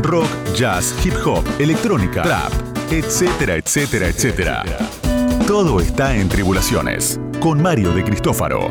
[0.00, 2.52] rock, jazz, hip hop, electrónica, trap,
[2.90, 4.64] etcétera, etcétera, etcétera.
[5.46, 8.70] Todo está en Tribulaciones con Mario de Cristófaro.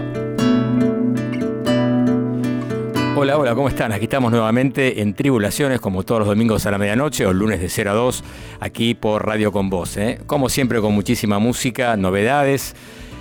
[3.15, 3.92] Hola, hola, ¿cómo están?
[3.92, 7.69] Aquí estamos nuevamente en Tribulaciones, como todos los domingos a la medianoche o lunes de
[7.69, 8.24] 0 a 2,
[8.62, 9.97] aquí por Radio Con Voz.
[9.97, 10.19] ¿eh?
[10.26, 12.74] Como siempre, con muchísima música, novedades.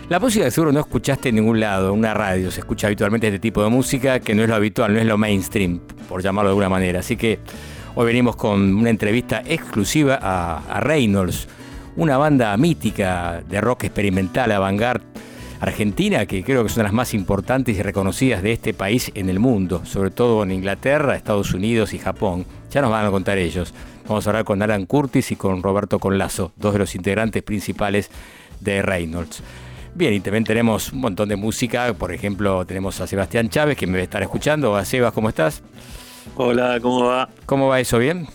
[0.09, 2.51] La música que seguro no escuchaste en ningún lado, en una radio.
[2.51, 5.19] Se escucha habitualmente este tipo de música que no es lo habitual, no es lo
[5.19, 7.01] mainstream, por llamarlo de alguna manera.
[7.01, 7.39] Así que
[8.01, 11.47] hoy venimos con una entrevista exclusiva a, a Reynolds,
[11.97, 15.05] una banda mítica de rock experimental, avant-garde
[15.61, 19.39] argentina, que creo que de las más importantes y reconocidas de este país en el
[19.39, 22.47] mundo, sobre todo en Inglaterra, Estados Unidos y Japón.
[22.71, 23.75] Ya nos van a contar ellos.
[24.09, 28.11] Vamos a hablar con Alan Curtis y con Roberto Conlazo, dos de los integrantes principales
[28.61, 29.43] de Reynolds.
[29.95, 33.87] Bien, y también tenemos un montón de música, por ejemplo, tenemos a Sebastián Chávez, que
[33.87, 34.73] me va a estar escuchando.
[34.73, 35.63] Hola Sebas, ¿cómo estás?
[36.37, 37.29] Hola, ¿cómo va?
[37.47, 37.99] ¿Cómo va eso?
[37.99, 38.27] ¿Bien?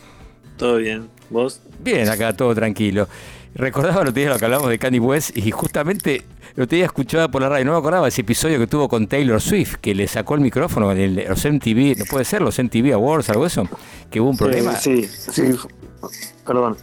[0.58, 1.62] Todo bien, ¿vos?
[1.80, 3.08] Bien, acá todo tranquilo.
[3.56, 6.24] Recordaba el otro día lo que hablamos de Kanye West y justamente
[6.56, 9.08] el otro día escuchaba por la radio, no me acordaba ese episodio que tuvo con
[9.08, 12.94] Taylor Swift, que le sacó el micrófono en los MTV, no puede ser, los MTV
[12.94, 13.68] Awards, algo eso,
[14.10, 14.76] que hubo un problema.
[14.76, 15.68] Sí, sí, sí.
[16.46, 16.78] perdón.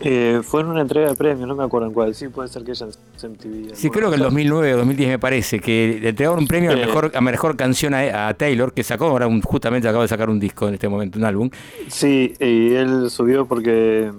[0.00, 2.14] Eh, fue en una entrega de premios, no me acuerdo en cuál.
[2.14, 2.86] Sí, puede ser que ella
[3.22, 3.74] en MTV.
[3.74, 6.74] Sí, creo que en 2009 o 2010 me parece, que le entregaron un premio a,
[6.74, 6.76] Eh.
[6.86, 10.28] mejor, a mejor canción a, a Taylor, que sacó, ahora un- justamente acaba de sacar
[10.30, 11.50] un disco en este momento, un álbum.
[11.88, 14.10] Sí, y él subió porque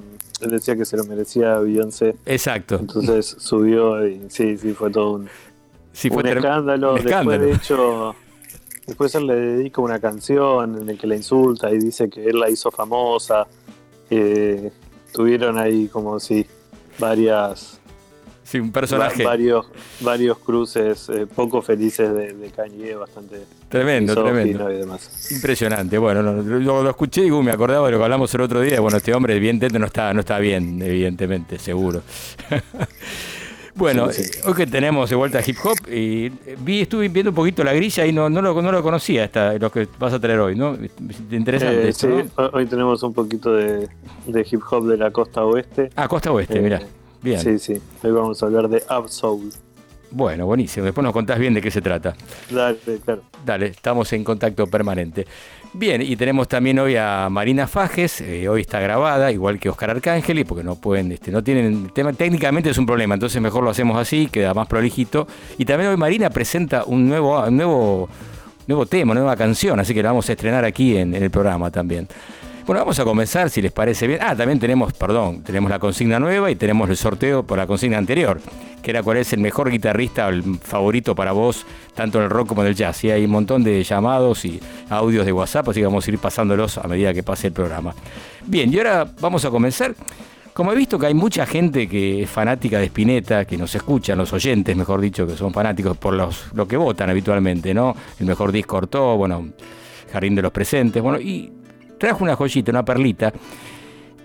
[0.42, 2.16] él decía que se lo merecía Beyoncé.
[2.26, 2.78] Exacto.
[2.80, 5.30] Entonces subió y sí, sí, fue todo un,
[5.94, 6.90] Sí, fue un escándalo.
[6.90, 7.44] un Después, escándalo.
[7.46, 8.16] de hecho,
[8.86, 12.40] después él le dedica una canción en la que la insulta y dice que él
[12.40, 13.48] la hizo famosa.
[14.10, 14.72] Eh,
[15.16, 16.46] tuvieron ahí como si
[17.00, 17.80] varias
[18.44, 19.66] Sí, un personaje Va- varios,
[20.02, 24.72] varios cruces eh, poco felices de, de Kanye, bastante tremendo, tremendo.
[24.72, 25.32] y demás.
[25.32, 25.98] Impresionante.
[25.98, 28.62] Bueno, no, lo, lo escuché y digo, me acordaba de lo que hablamos el otro
[28.62, 28.80] día.
[28.82, 32.04] Bueno, este hombre evidentemente no está, no está bien, evidentemente, seguro.
[33.76, 34.32] bueno, Sí, sí.
[34.40, 37.64] eh, hoy que tenemos de vuelta hip hop, y eh, vi, estuve viendo un poquito
[37.64, 40.40] la grilla y no, no, lo, no lo conocía, esta, lo que vas a traer
[40.40, 40.78] hoy, ¿no?
[41.32, 42.44] Interesante Eh, esto, sí, ¿no?
[42.44, 43.88] ho- hoy tenemos un poquito de,
[44.26, 45.90] de hip hop de la costa oeste.
[45.96, 46.82] Ah, Costa Oeste, Eh, mirá.
[47.22, 47.40] Bien.
[47.40, 47.82] Sí, sí.
[48.04, 49.52] Hoy vamos a hablar de Up Soul.
[50.12, 50.86] Bueno, buenísimo.
[50.86, 52.16] Después nos contás bien de qué se trata.
[52.50, 53.24] Dale, claro.
[53.44, 55.26] Dale, estamos en contacto permanente.
[55.78, 59.90] Bien, y tenemos también hoy a Marina Fajes, eh, hoy está grabada, igual que Oscar
[59.90, 63.72] Arcángeli, porque no pueden, este, no tienen, tema, técnicamente es un problema, entonces mejor lo
[63.72, 65.28] hacemos así, queda más prolijito.
[65.58, 68.08] Y también hoy Marina presenta un nuevo, un nuevo,
[68.68, 72.08] nuevo tema, nueva canción, así que la vamos a estrenar aquí en el programa también.
[72.66, 74.22] Bueno, vamos a comenzar, si les parece bien.
[74.24, 78.00] Ah, también tenemos, perdón, tenemos la consigna nueva y tenemos el sorteo por la consigna
[78.00, 78.42] anterior,
[78.82, 82.48] que era cuál es el mejor guitarrista el favorito para vos, tanto en el rock
[82.48, 83.04] como en el jazz.
[83.04, 84.60] Y hay un montón de llamados y
[84.90, 87.94] audios de WhatsApp, así que vamos a ir pasándolos a medida que pase el programa.
[88.48, 89.94] Bien, y ahora vamos a comenzar.
[90.52, 94.18] Como he visto que hay mucha gente que es fanática de Spinetta, que nos escuchan,
[94.18, 97.96] los oyentes, mejor dicho, que son fanáticos por los, lo que votan habitualmente, ¿no?
[98.20, 99.50] El mejor disco Ortó, bueno,
[100.12, 101.52] Jardín de los Presentes, bueno, y
[101.98, 103.34] trajo una joyita, una perlita,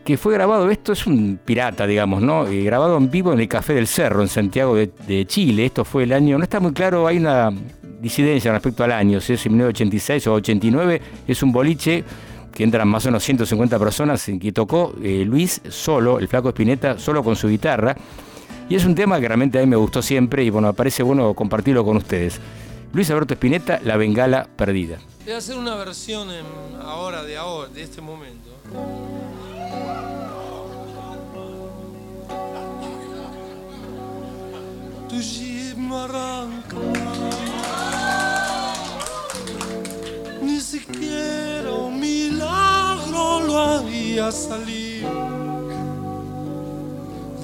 [0.05, 2.47] que fue grabado, esto es un pirata, digamos, ¿no?
[2.47, 5.67] Eh, grabado en vivo en el Café del Cerro, en Santiago de, Chile.
[5.67, 7.51] Esto fue el año, no está muy claro, hay una
[8.01, 12.03] disidencia respecto al año, si es en 1986 o 89, es un boliche
[12.53, 16.99] que entran más o menos 150 personas, que tocó eh, Luis solo, el flaco Espineta,
[16.99, 17.95] solo con su guitarra.
[18.69, 21.03] Y es un tema que realmente a mí me gustó siempre y bueno, me parece
[21.03, 22.41] bueno compartirlo con ustedes.
[22.93, 24.99] Luis Alberto Espineta, La Bengala Perdida.
[25.25, 26.29] Voy a hacer una versión
[26.83, 28.51] ahora, de ahora, de este momento.
[35.09, 36.77] Tu no arranca.
[40.43, 45.05] Ni siquiera un milagro lo haría salir.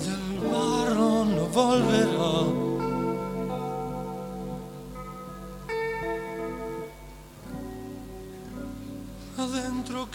[0.03, 2.56] Del barro no volverá.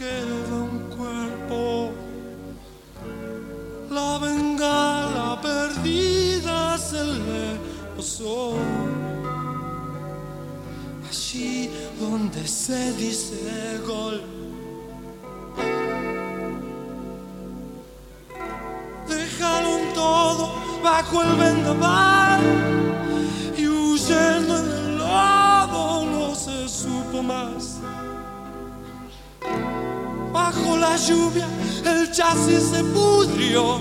[0.02, 1.92] Queda un cuerpo,
[3.92, 7.44] la bengala perdida se le
[7.96, 8.56] posó.
[11.08, 14.18] Allí donde se dice gol.
[19.08, 20.44] Dejaron todo
[20.84, 22.21] bajo el vendaval
[30.82, 31.48] la lluvia
[31.86, 33.80] el chasis se pudrió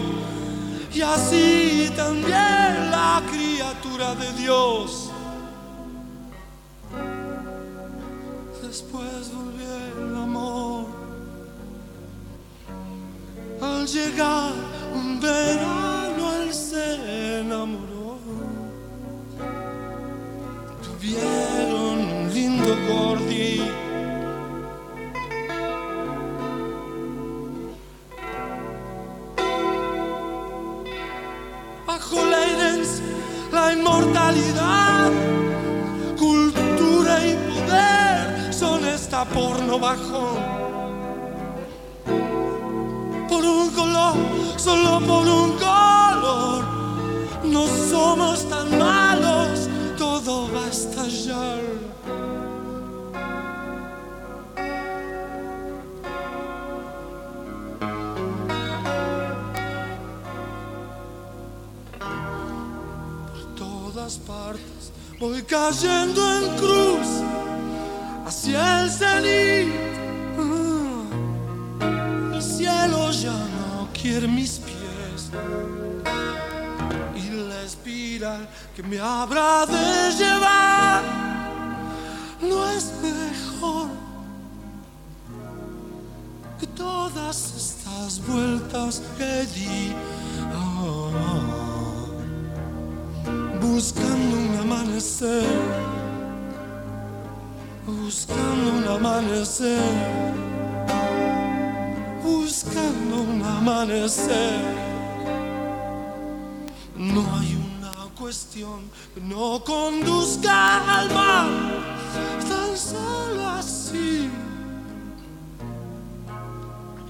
[0.93, 5.11] y así también la criatura de Dios.
[8.63, 10.87] Después volvió el amor
[13.63, 14.53] al llegar
[14.95, 15.80] un verano.
[39.21, 40.39] Son esta porno bajo
[43.29, 44.17] por un color,
[44.57, 46.65] solo por un color.
[47.45, 49.69] No somos tan malos,
[49.99, 51.61] todo va a estallar.
[63.33, 67.20] Por todas partes voy cayendo en cruz
[68.89, 69.69] cenit.
[70.39, 75.31] Ah, El cielo ya no quiere mis pies
[77.15, 81.03] y la espiral que me habrá de llevar
[82.41, 83.89] no es mejor
[86.59, 89.93] que todas estas vueltas que di.
[90.55, 91.11] Ah,
[93.61, 95.45] buscando un amanecer,
[97.91, 99.83] buscando un amanecer,
[102.23, 104.61] buscando un amanecer.
[106.97, 111.49] No hay una cuestión que no conduzca al mar,
[112.49, 114.31] tan solo así.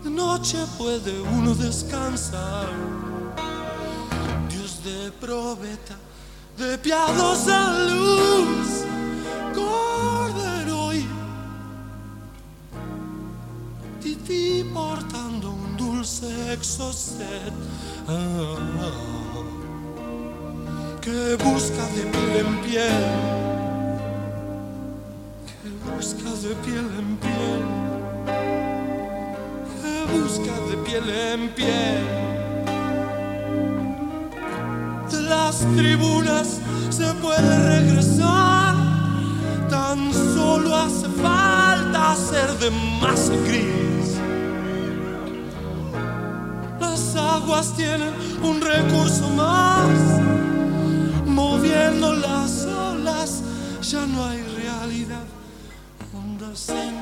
[0.04, 2.68] De noche puede uno descansar.
[4.48, 5.96] Dios de probeta,
[6.56, 8.84] de piadosa luz,
[14.30, 17.52] tití portando un dulce exocet
[18.08, 18.56] ah,
[21.00, 23.06] que busca de piel en piel,
[25.62, 27.62] que busca de piel en piel,
[29.80, 32.30] que busca de piel en piel
[35.10, 36.60] de las tribunas
[36.90, 38.74] se puede regresar.
[39.68, 43.99] Tan solo hace falta hacer de más gris.
[46.80, 48.12] Las aguas tienen
[48.42, 49.88] un recurso más.
[51.26, 53.42] Moviendo las olas
[53.82, 55.24] ya no hay realidad.
[56.14, 56.98] Ondas en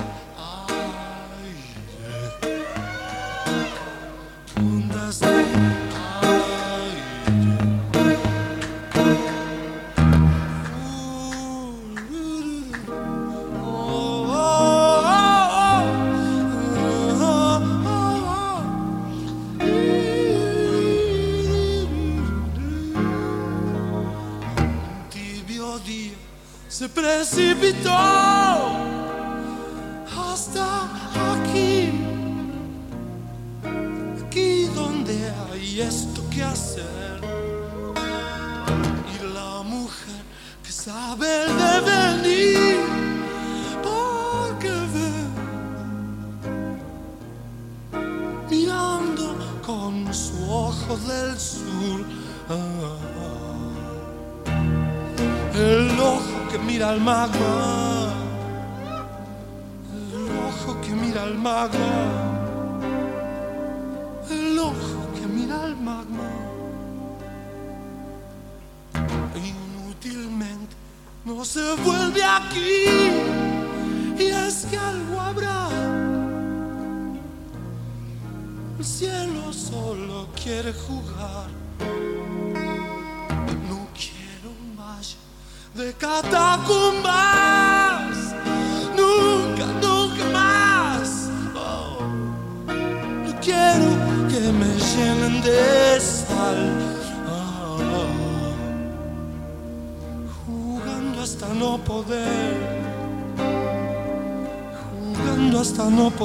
[27.59, 28.28] vitória.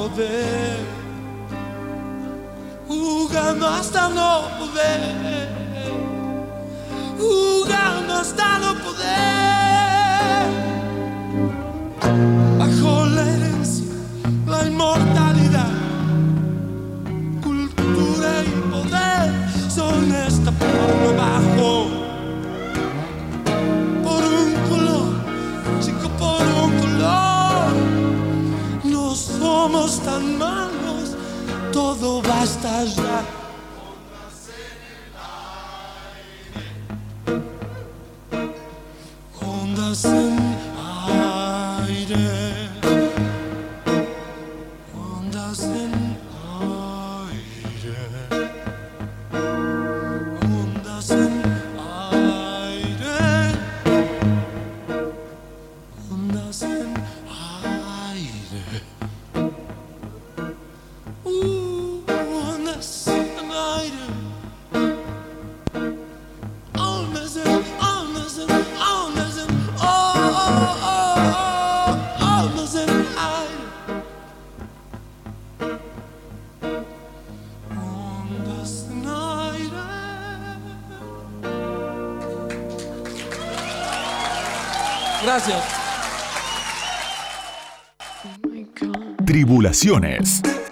[0.04, 0.43] Hasta no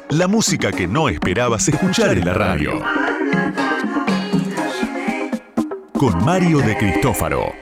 [0.08, 2.80] La música que no esperabas escuchar en la radio.
[5.92, 7.52] Con Mario de Cristófaro.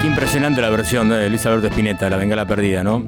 [0.00, 3.04] Qué impresionante la versión de Luis Alberto Spinetta, La Bengala Perdida, ¿no?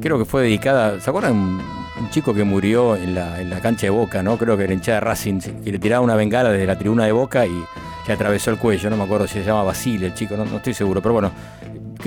[0.00, 0.98] Creo que fue dedicada.
[0.98, 1.34] ¿Se acuerdan?
[1.34, 4.38] Un chico que murió en la, en la cancha de Boca, ¿no?
[4.38, 7.12] Creo que era hinchada de Racing, que le tiraba una bengala desde la tribuna de
[7.12, 7.62] Boca y
[8.06, 8.88] le atravesó el cuello.
[8.88, 11.02] No me acuerdo si se llama Basile el chico, no, no estoy seguro.
[11.02, 11.32] Pero bueno,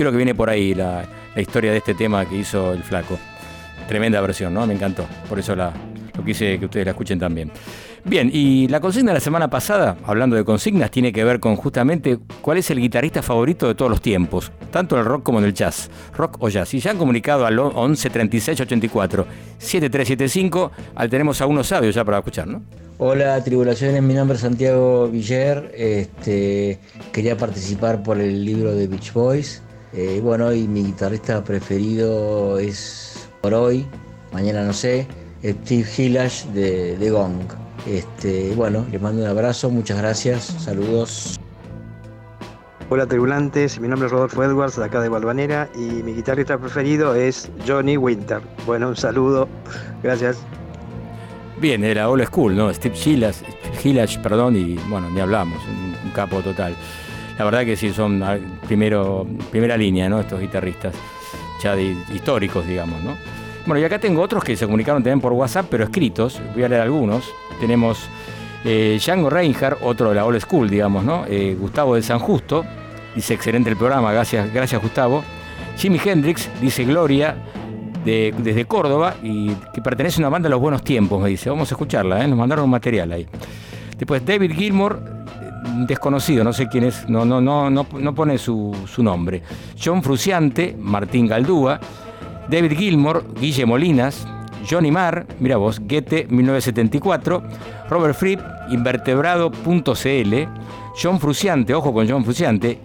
[0.00, 1.04] creo que viene por ahí la,
[1.36, 3.18] historia de este tema que hizo el flaco.
[3.86, 4.66] Tremenda versión, ¿no?
[4.66, 5.06] Me encantó.
[5.28, 5.74] Por eso la,
[6.16, 7.52] lo quise que ustedes la escuchen también.
[8.02, 11.54] Bien, y la consigna de la semana pasada, hablando de consignas, tiene que ver con
[11.56, 15.38] justamente cuál es el guitarrista favorito de todos los tiempos, tanto en el rock como
[15.38, 16.72] en el jazz, rock o jazz.
[16.72, 19.26] Y ya han comunicado al 11 36 84
[19.58, 22.62] 7375, al tenemos a unos sabios ya para escuchar, ¿no?
[22.96, 26.78] Hola, tribulaciones, mi nombre es Santiago Viller, este,
[27.12, 29.62] quería participar por el libro de Beach Boys.
[29.92, 33.86] Eh, bueno, y mi guitarrista preferido es por hoy,
[34.32, 35.06] mañana no sé,
[35.44, 37.40] Steve Hillash de, de Gong.
[37.88, 41.40] Este, bueno, les mando un abrazo, muchas gracias, saludos.
[42.88, 47.14] Hola tribulantes, mi nombre es Rodolfo Edwards de acá de Balvanera y mi guitarrista preferido
[47.14, 48.40] es Johnny Winter.
[48.66, 49.48] Bueno, un saludo,
[50.02, 50.38] gracias.
[51.60, 52.72] Bien, era old school, ¿no?
[52.72, 52.94] Steve
[53.82, 56.74] Hillash, perdón, y bueno, ni hablamos, un capo total.
[57.38, 60.20] La verdad que sí, son ah, primero, primera línea, ¿no?
[60.20, 60.94] Estos guitarristas
[61.62, 63.16] ya históricos, digamos, ¿no?
[63.66, 66.40] Bueno, y acá tengo otros que se comunicaron también por WhatsApp, pero escritos.
[66.54, 67.30] Voy a leer algunos.
[67.60, 68.08] Tenemos
[68.64, 71.24] eh, Django Reinhardt, otro de la old school, digamos, ¿no?
[71.26, 72.64] Eh, Gustavo de San Justo,
[73.14, 75.22] dice excelente el programa, gracias, gracias Gustavo.
[75.76, 77.36] Jimi Hendrix, dice Gloria,
[78.04, 81.48] desde Córdoba, y que pertenece a una banda de los buenos tiempos, me dice.
[81.48, 82.28] Vamos a escucharla, ¿eh?
[82.28, 83.26] nos mandaron un material ahí.
[83.96, 85.19] Después David Gilmour,
[85.86, 89.42] desconocido, no sé quién es, no, no, no, no, pone su, nombre.
[89.82, 91.80] John Fruciante, Martín Galdúa,
[92.48, 94.26] David Gilmore, Guille Molinas,
[94.68, 97.42] Johnny Marr, mira vos, Goethe 1974,
[97.88, 100.34] Robert Fripp, invertebrado.cl,
[101.00, 102.78] John Fruciante, ojo con John Fruciante,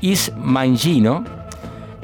[0.00, 1.24] Is Mangino,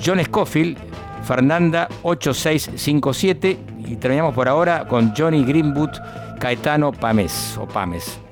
[0.04, 0.78] John Scofield,
[1.24, 5.90] Fernanda 8657 y terminamos por ahora con Johnny Greenwood,
[6.38, 8.25] Caetano Pames o Pames.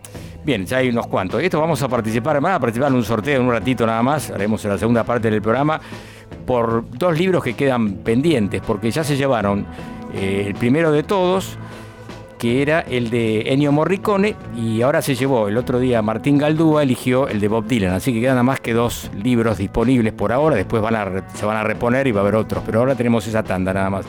[0.44, 1.42] Bien, ya hay unos cuantos.
[1.42, 4.30] Esto vamos a participar, van a participar en un sorteo en un ratito nada más,
[4.30, 5.80] haremos en la segunda parte del programa,
[6.46, 9.66] por dos libros que quedan pendientes, porque ya se llevaron
[10.14, 11.56] eh, el primero de todos,
[12.38, 16.82] que era el de Ennio Morricone, y ahora se llevó el otro día Martín Galdúa,
[16.82, 20.30] eligió el de Bob Dylan, así que quedan nada más que dos libros disponibles por
[20.30, 20.82] ahora, después
[21.34, 23.88] se van a reponer y va a haber otros, pero ahora tenemos esa tanda nada
[23.88, 24.04] más.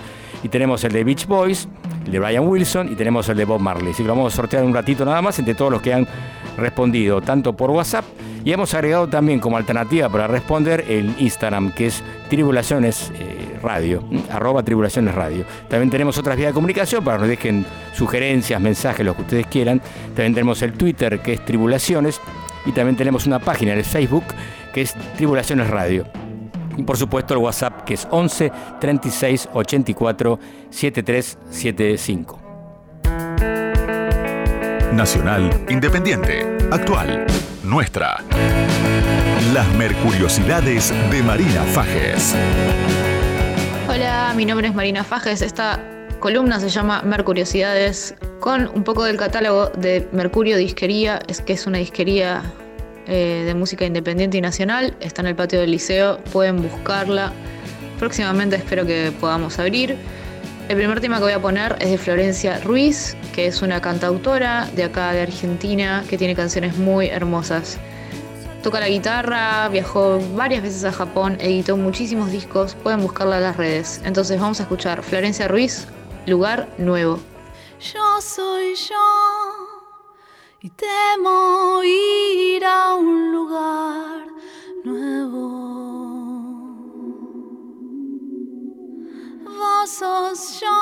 [0.46, 1.68] Y tenemos el de Beach Boys,
[2.06, 3.94] el de Brian Wilson y tenemos el de Bob Marley.
[3.94, 6.08] Así que lo vamos a sortear un ratito nada más entre todos los que han
[6.56, 8.06] respondido, tanto por WhatsApp
[8.46, 14.04] y hemos agregado también como alternativa para responder el Instagram, que es Tribulaciones eh, Radio,
[14.32, 15.46] arroba Tribulaciones Radio.
[15.68, 19.48] También tenemos otras vías de comunicación para que nos dejen sugerencias, mensajes, lo que ustedes
[19.48, 19.82] quieran.
[20.10, 22.22] También tenemos el Twitter, que es Tribulaciones,
[22.68, 24.26] y también tenemos una página en el Facebook,
[24.76, 26.06] que es Tribulaciones Radio.
[26.78, 30.40] Y por supuesto el WhatsApp que es 11 36 84
[30.70, 32.40] 7375.
[34.94, 37.26] Nacional, independiente, actual,
[37.64, 38.24] nuestra.
[39.54, 42.34] Las Mercuriosidades de Marina Fajes.
[43.90, 45.42] Hola, mi nombre es Marina Fajes.
[45.42, 45.80] Esta
[46.20, 51.68] columna se llama Mercuriosidades con un poco del catálogo de Mercurio Disquería, es que es
[51.68, 52.42] una disquería
[53.08, 54.96] eh, de música independiente y nacional.
[55.00, 57.34] Está en el patio del liceo, pueden buscarla.
[58.00, 59.98] Próximamente espero que podamos abrir.
[60.68, 64.68] El primer tema que voy a poner es de Florencia Ruiz, que es una cantautora
[64.76, 67.78] de acá de Argentina que tiene canciones muy hermosas.
[68.64, 73.58] Toca la guitarra, viajó varias veces a Japón, editó muchísimos discos, pueden buscarla en las
[73.58, 74.02] redes.
[74.06, 75.88] Entonces vamos a escuchar Florencia Ruiz,
[76.26, 77.20] Lugar Nuevo.
[77.80, 79.35] Yo soy yo
[80.66, 84.26] y temo ir a un lugar
[84.84, 85.46] nuevo.
[89.60, 90.82] Vos sos yo,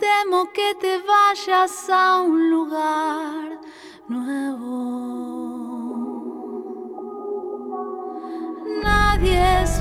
[0.00, 3.60] temo que te vayas a un lugar
[4.08, 4.76] nuevo.
[8.82, 9.78] Nadie es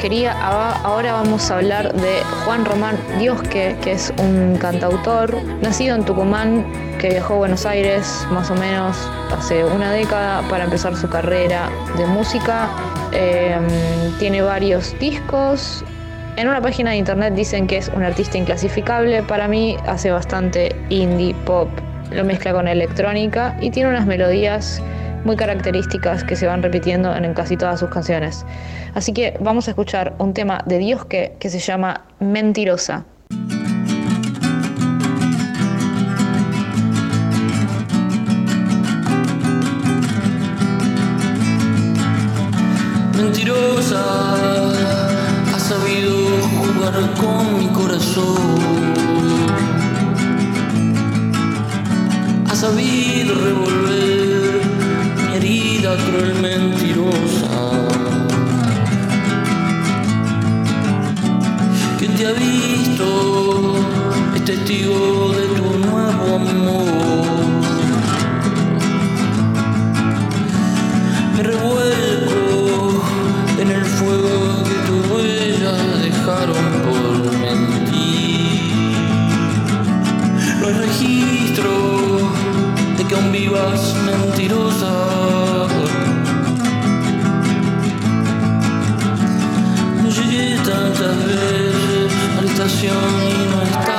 [0.00, 6.04] Ava- ahora vamos a hablar de Juan Román Diosque, que es un cantautor nacido en
[6.04, 6.64] Tucumán,
[7.00, 8.96] que viajó a Buenos Aires más o menos
[9.36, 12.68] hace una década para empezar su carrera de música.
[13.12, 13.56] Eh,
[14.20, 15.84] tiene varios discos.
[16.36, 19.24] En una página de internet dicen que es un artista inclasificable.
[19.24, 21.68] Para mí hace bastante indie pop,
[22.12, 24.80] lo mezcla con electrónica y tiene unas melodías
[25.24, 28.44] muy características que se van repitiendo en casi todas sus canciones.
[28.94, 33.04] Así que vamos a escuchar un tema de Dios que, se llama Mentirosa.
[43.16, 44.34] Mentirosa,
[45.54, 46.14] ha sabido
[46.56, 48.58] jugar con mi corazón.
[52.50, 54.07] Ha sabido revolver
[56.04, 57.78] cruel mentirosa
[61.98, 63.74] que te ha visto
[64.36, 67.38] es testigo de tu nuevo amor.
[71.36, 73.02] Me revuelco
[73.58, 78.72] en el fuego que tus huellas dejaron por mentir.
[80.60, 81.70] No hay registro
[82.96, 85.17] de que aún vivas mentirosa.
[90.98, 93.97] muchas veces a la estación y no está.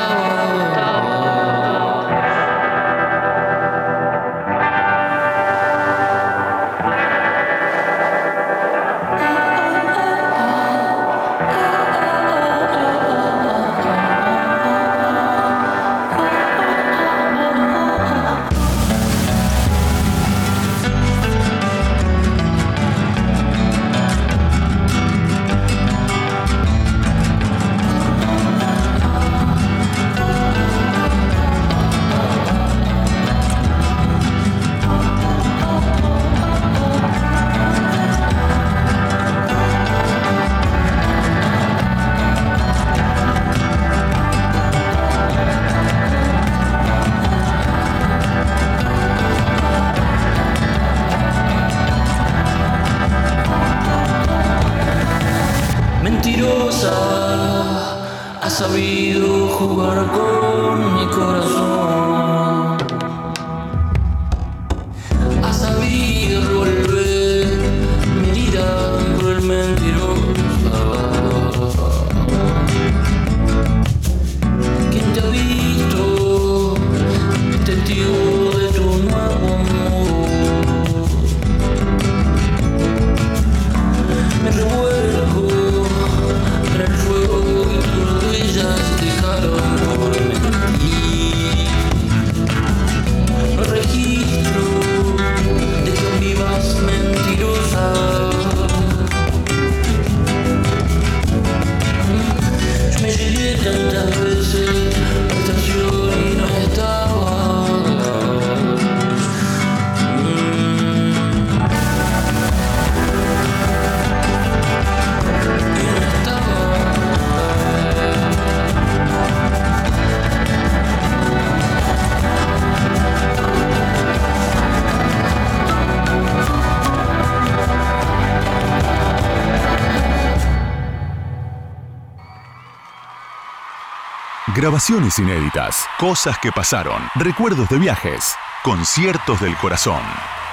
[134.59, 140.01] Grabaciones inéditas, cosas que pasaron, recuerdos de viajes, conciertos del corazón,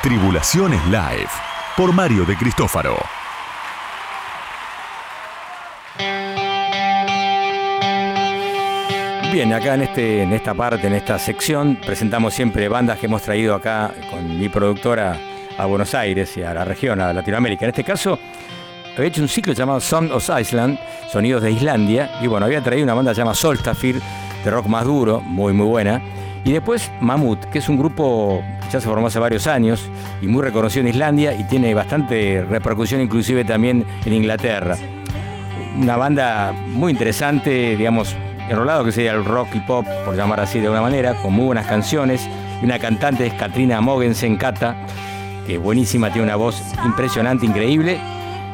[0.00, 1.26] Tribulaciones Live,
[1.76, 2.96] por Mario de Cristófaro.
[9.32, 13.22] Bien, acá en, este, en esta parte, en esta sección, presentamos siempre bandas que hemos
[13.22, 15.18] traído acá con mi productora
[15.58, 17.64] a Buenos Aires y a la región, a Latinoamérica.
[17.64, 18.20] En este caso,
[18.96, 20.78] había hecho un ciclo llamado Sound of Iceland,
[21.16, 24.02] Sonidos de Islandia, y bueno, había traído una banda llamada Solstafir,
[24.44, 26.02] de rock más duro, muy muy buena.
[26.44, 29.88] Y después Mammoth, que es un grupo que ya se formó hace varios años
[30.20, 34.76] y muy reconocido en Islandia y tiene bastante repercusión inclusive también en Inglaterra.
[35.80, 38.14] Una banda muy interesante, digamos,
[38.50, 41.46] enrolado que sería el rock y pop, por llamar así de alguna manera, con muy
[41.46, 42.28] buenas canciones.
[42.60, 44.76] Y una cantante es Katrina Mogensen Kata,
[45.46, 47.98] que buenísima, tiene una voz impresionante, increíble.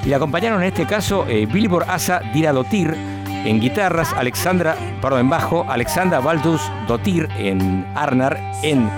[0.05, 2.95] Y la acompañaron en este caso eh, Billboard Asa Diradotir
[3.45, 8.89] en guitarras, Alexandra, perdón, en bajo, Alexandra Baldus Dotir en Arnar en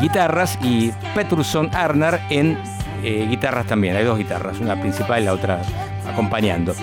[0.00, 2.58] guitarras y Petrusson Arnar en
[3.02, 3.96] eh, guitarras también.
[3.96, 5.62] Hay dos guitarras, una principal y la otra
[6.06, 6.74] acompañando.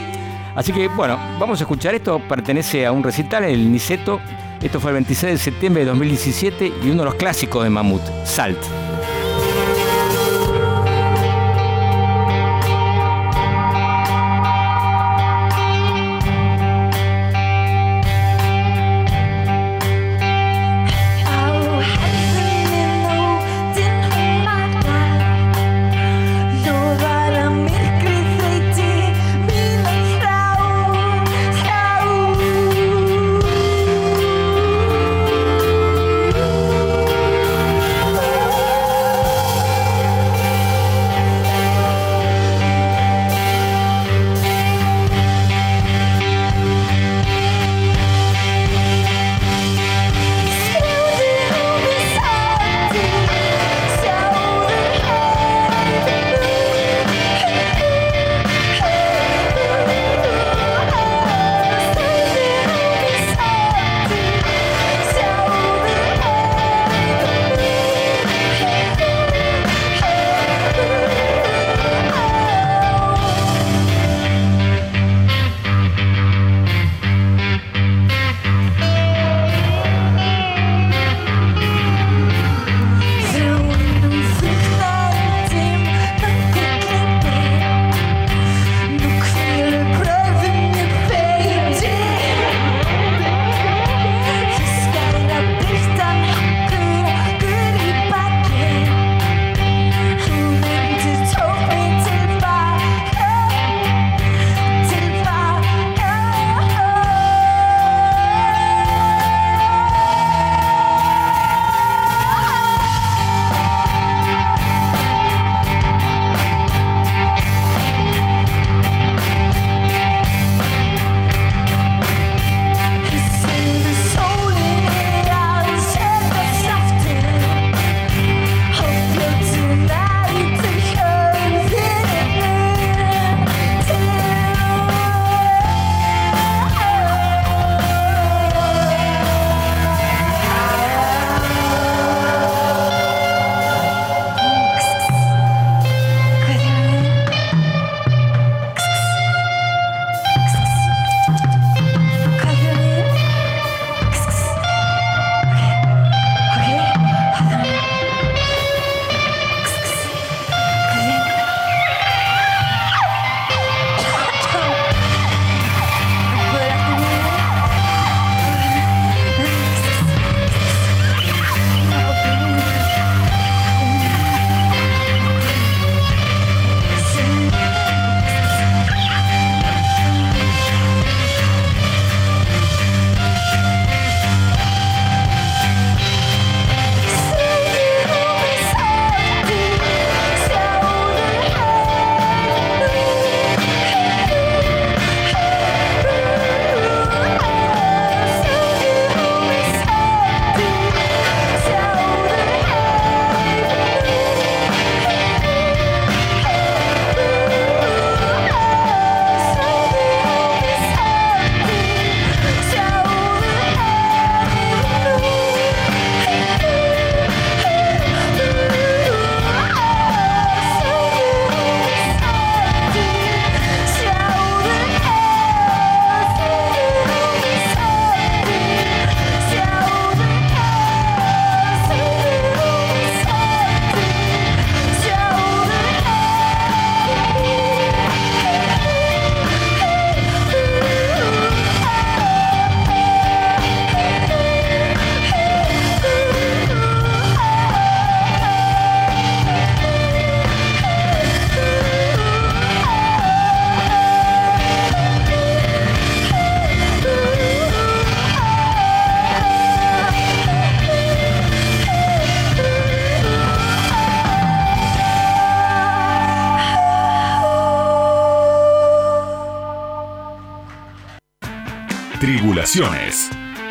[0.56, 2.20] Así que bueno, vamos a escuchar esto.
[2.20, 4.20] Pertenece a un recital el Niceto.
[4.62, 8.02] Esto fue el 26 de septiembre de 2017 y uno de los clásicos de Mamut,
[8.26, 8.60] Salt.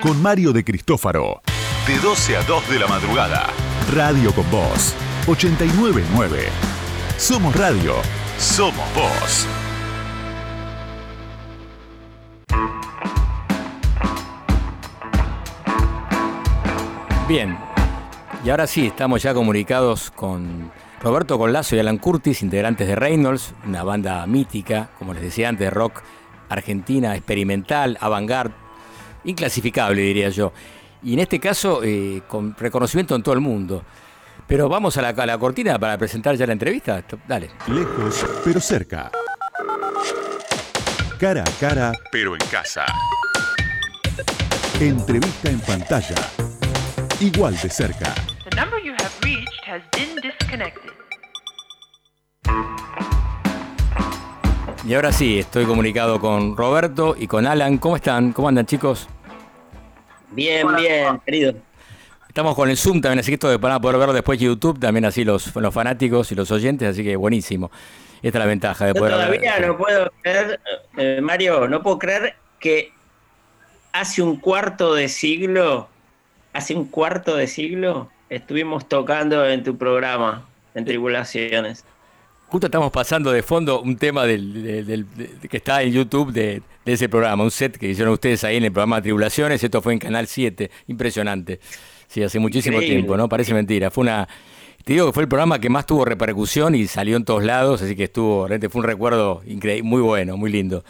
[0.08, 1.42] Con Mario de Cristófaro.
[1.86, 3.46] De 12 a 2 de la madrugada.
[3.92, 4.94] Radio con Voz.
[5.26, 6.44] 899.
[7.18, 7.92] Somos radio.
[8.38, 9.46] Somos voz.
[17.28, 17.58] Bien,
[18.42, 23.52] y ahora sí, estamos ya comunicados con Roberto Colazo y Alan Curtis, integrantes de Reynolds,
[23.66, 26.00] una banda mítica, como les decía antes, de rock
[26.48, 28.54] argentina, experimental, avant-garde,
[29.24, 30.52] inclasificable diría yo.
[31.02, 33.84] Y en este caso, eh, con reconocimiento en todo el mundo.
[34.46, 37.04] Pero vamos a la, a la cortina para presentar ya la entrevista.
[37.26, 37.50] Dale.
[37.68, 39.10] Lejos, pero cerca.
[41.18, 42.86] Cara a cara, pero en casa.
[44.80, 46.14] Entrevista en pantalla.
[47.20, 48.14] Igual de cerca.
[48.48, 50.92] The number you have reached has been disconnected.
[54.88, 57.76] Y ahora sí, estoy comunicado con Roberto y con Alan.
[57.76, 58.32] ¿Cómo están?
[58.32, 59.06] ¿Cómo andan, chicos?
[60.30, 61.52] Bien, bien, querido.
[62.26, 64.80] Estamos con el Zoom también, así que esto van a poder verlo después de YouTube,
[64.80, 67.70] también así los, los fanáticos y los oyentes, así que buenísimo.
[68.22, 70.58] Esta es la ventaja de Yo poder todavía no puedo creer,
[70.96, 72.90] eh, Mario, no puedo creer que
[73.92, 75.90] hace un cuarto de siglo,
[76.54, 81.84] hace un cuarto de siglo, estuvimos tocando en tu programa, en Tribulaciones.
[82.50, 85.06] Justo estamos pasando de fondo un tema del, del- del-
[85.40, 88.56] de- que está en YouTube de, de ese programa, un set que hicieron ustedes ahí
[88.56, 91.60] en el programa Tribulaciones, esto fue en Canal 7, impresionante.
[92.06, 92.96] Sí, hace muchísimo Increíble.
[93.00, 93.28] tiempo, ¿no?
[93.28, 93.90] Parece mentira.
[93.90, 94.26] Fue una.
[94.82, 97.82] Te digo que fue el programa que más tuvo repercusión y salió en todos lados,
[97.82, 100.82] así que estuvo, realmente fue un recuerdo increíble, muy bueno, muy lindo.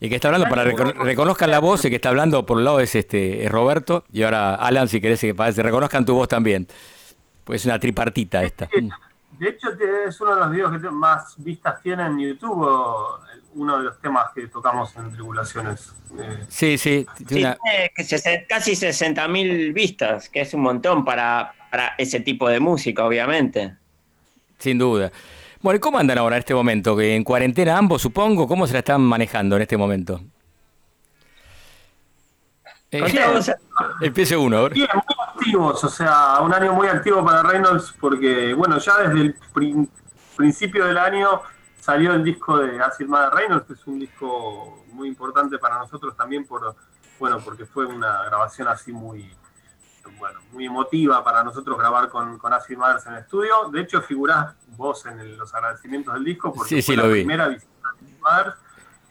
[0.00, 2.56] Y que está hablando, para que recono- reconozcan la voz, el que está hablando por
[2.56, 6.14] un lado es este es Roberto, y ahora Alan, si querés que se reconozcan tu
[6.14, 6.66] voz también.
[7.44, 8.68] Pues es una tripartita esta.
[9.38, 9.68] De hecho,
[10.06, 13.20] es uno de los videos que más vistas tiene en YouTube, o
[13.54, 15.92] uno de los temas que tocamos en Tribulaciones.
[16.18, 20.62] Eh, Sí, sí, Sí, tiene una- tiene que sesen- casi 60.000 vistas, que es un
[20.62, 23.76] montón para, para ese tipo de música, obviamente.
[24.58, 25.12] Sin duda.
[25.60, 26.96] Bueno, ¿y cómo andan ahora en este momento?
[26.96, 30.20] Que en cuarentena ambos, supongo, ¿cómo se la están manejando en este momento?
[33.04, 33.54] Eh,
[34.00, 34.72] empiece uno, a ver.
[34.74, 39.20] Bien, muy activos, o sea, un año muy activo para Reynolds porque, bueno, ya desde
[39.20, 39.90] el prin-
[40.36, 41.40] principio del año
[41.80, 46.16] salió el disco de Acid Mother Reynolds, que es un disco muy importante para nosotros
[46.16, 46.74] también por,
[47.18, 49.30] bueno, porque fue una grabación así muy,
[50.18, 53.68] bueno, muy emotiva para nosotros grabar con, con Acid Mothers en el estudio.
[53.72, 57.02] De hecho, figurás vos en el- los agradecimientos del disco porque Sí, sí, fue lo
[57.04, 57.20] la vi.
[57.20, 58.56] primera visita a Acid Mothers.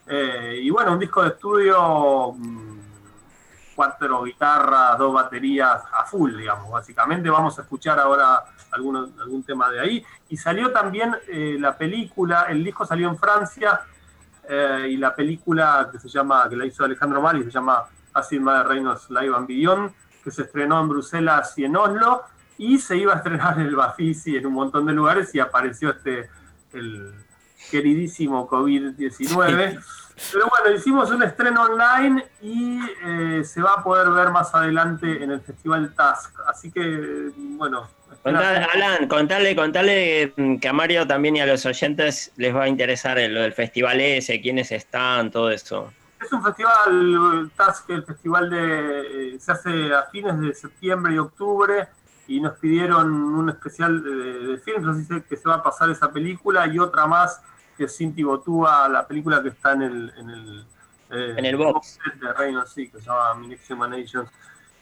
[0.08, 2.75] Eh, y bueno, un disco de estudio, mm,
[3.76, 7.30] cuatro guitarras, dos baterías a full, digamos, básicamente.
[7.30, 10.06] Vamos a escuchar ahora alguno- algún tema de ahí.
[10.30, 13.82] Y salió también eh, la película, el disco salió en Francia,
[14.48, 17.84] eh, y la película que se llama, que la hizo Alejandro Mali, se llama
[18.14, 19.92] Acid Mother Reynolds Live and Beyond,
[20.24, 22.24] que se estrenó en Bruselas y en Oslo,
[22.58, 25.90] y se iba a estrenar en el Bafisi en un montón de lugares, y apareció
[25.90, 26.30] este,
[26.74, 27.14] el
[27.72, 29.84] queridísimo COVID-19.
[30.32, 35.24] Pero bueno, hicimos un estreno online y eh, se va a poder ver más adelante
[35.24, 36.34] en el Festival Task.
[36.48, 37.88] Así que, bueno.
[38.24, 42.64] Contale, Alan, contale, contale mm, que a Mario también y a los oyentes les va
[42.64, 45.92] a interesar lo del festival ese, quiénes están, todo eso.
[46.24, 51.14] Es un festival, el Task, el festival de, eh, se hace a fines de septiembre
[51.14, 51.88] y octubre
[52.28, 54.12] y nos pidieron un especial de,
[54.48, 57.42] de films, así se- que se va a pasar esa película y otra más
[57.78, 60.66] que es Cinti Botúa, la película que está en el, en el,
[61.12, 62.00] eh, En el box.
[62.04, 63.48] set de Reynolds, sí, que se llama My
[63.90, 64.16] Next.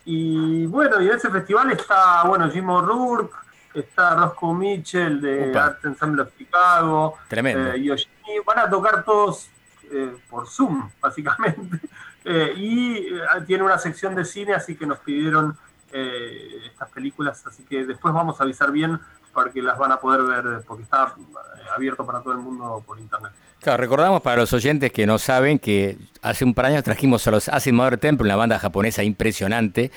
[0.05, 3.33] Y bueno, y en ese festival está, bueno, Jim O'Rourke,
[3.73, 5.65] está Roscoe Mitchell de Upa.
[5.65, 7.71] Art Ensemble of Chicago, Tremendo.
[7.73, 9.47] eh, Yoshimi, van a tocar todos
[9.91, 11.79] eh, por Zoom, básicamente.
[12.25, 15.57] Eh, y eh, tiene una sección de cine, así que nos pidieron
[15.91, 18.99] eh, estas películas, así que después vamos a avisar bien
[19.33, 22.99] porque las van a poder ver, porque está eh, abierto para todo el mundo por
[22.99, 23.31] internet.
[23.61, 27.25] Claro, recordamos para los oyentes que no saben que hace un par de años trajimos
[27.27, 29.89] a los Acid Mother Temple, una banda japonesa impresionante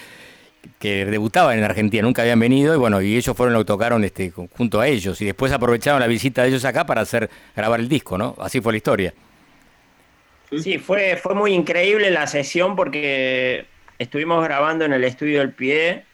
[0.78, 4.04] que debutaban en Argentina, nunca habían venido y bueno, y ellos fueron lo que tocaron
[4.04, 7.80] este, junto a ellos y después aprovecharon la visita de ellos acá para hacer grabar
[7.80, 8.34] el disco, ¿no?
[8.38, 9.14] Así fue la historia.
[10.50, 13.66] Sí, fue, fue muy increíble la sesión porque
[13.98, 16.04] estuvimos grabando en el estudio del pie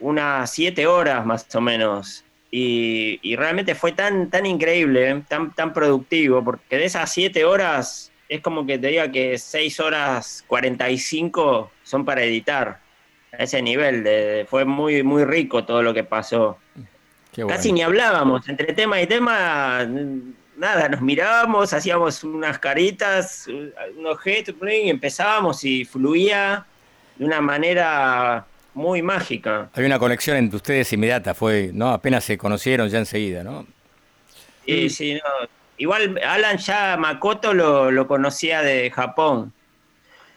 [0.00, 2.23] unas siete horas más o menos.
[2.56, 8.12] Y, y realmente fue tan, tan increíble, tan, tan productivo, porque de esas siete horas
[8.28, 12.78] es como que te diga que seis horas 45 son para editar.
[13.32, 16.58] A ese nivel, de, fue muy, muy rico todo lo que pasó.
[17.34, 17.48] Bueno.
[17.48, 19.84] Casi ni hablábamos, entre tema y tema,
[20.56, 23.48] nada, nos mirábamos, hacíamos unas caritas,
[23.98, 26.64] unos gestos, y empezábamos y fluía
[27.16, 29.70] de una manera muy mágica.
[29.74, 31.90] Hay una conexión entre ustedes inmediata, fue, ¿no?
[31.90, 33.66] Apenas se conocieron ya enseguida, ¿no?
[34.66, 35.48] Sí, sí, no.
[35.76, 39.52] Igual Alan ya Makoto lo, lo conocía de Japón.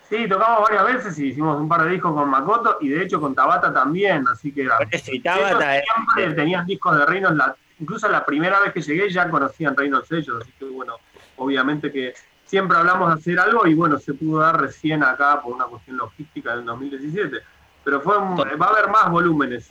[0.10, 3.20] Sí, tocamos varias veces y hicimos un par de discos con Makoto y de hecho
[3.20, 4.78] con Tabata también, así que era.
[4.90, 8.72] Eso, y Tabata, Ellos siempre eh, tenían discos de Reynolds, la- incluso la primera vez
[8.74, 10.96] que llegué ya conocían Reynolds ellos, así que bueno,
[11.36, 12.14] obviamente que
[12.46, 15.98] siempre hablamos de hacer algo y bueno, se pudo dar recién acá por una cuestión
[15.98, 17.38] logística en el 2017.
[17.88, 19.70] Pero fue un- va a haber más volúmenes.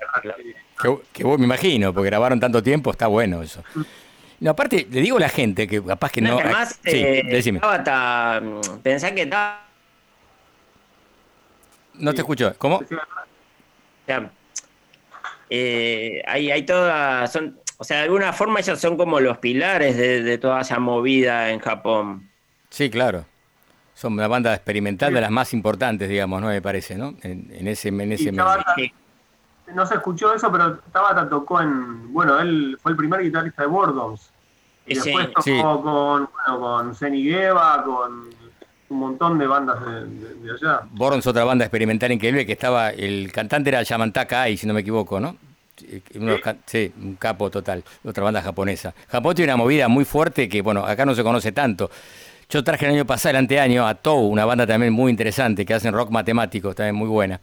[0.81, 3.63] Que, que vos me imagino, porque grabaron tanto tiempo, está bueno eso.
[4.41, 6.39] No, aparte, le digo a la gente que capaz que no.
[6.39, 7.59] Además, sí, eh.
[7.61, 9.67] Tabata, mm, pensá que Tabata
[11.93, 12.55] No te escucho.
[12.57, 12.77] ¿Cómo?
[12.77, 12.85] O
[14.07, 14.31] sea,
[15.51, 19.95] eh, hay, hay todas, son, o sea, de alguna forma ellos son como los pilares
[19.99, 22.31] de, de toda esa movida en Japón.
[22.71, 23.27] Sí, claro.
[23.97, 26.49] Son una banda experimental de las más importantes, digamos, ¿no?
[26.49, 27.15] Me parece, ¿no?
[27.23, 28.31] En, en ese, en ese.
[28.31, 28.75] Tabata,
[29.75, 33.69] no se escuchó eso, pero Tabata tocó en, bueno, él fue el primer guitarrista de
[33.69, 34.31] Boredoms.
[34.87, 35.59] Y Sí, después tocó sí.
[35.63, 38.29] con, bueno, con Zeni Gueva, con
[38.91, 40.83] un montón de bandas de, de- de allá.
[40.91, 44.81] Borons, otra banda experimental increíble que estaba, el cantante era Yamantaka Ai, si no me
[44.83, 45.37] equivoco, ¿no?
[45.83, 46.37] Eh, uno
[46.67, 48.95] sí, un capo total, otra banda japonesa.
[49.09, 51.91] Japón tiene una movida muy fuerte que, bueno, acá no se conoce tanto.
[52.49, 55.75] Yo traje el año pasado, el anteaño, a Tou, una banda también muy interesante que
[55.75, 57.41] hacen rock matemático, también muy buena.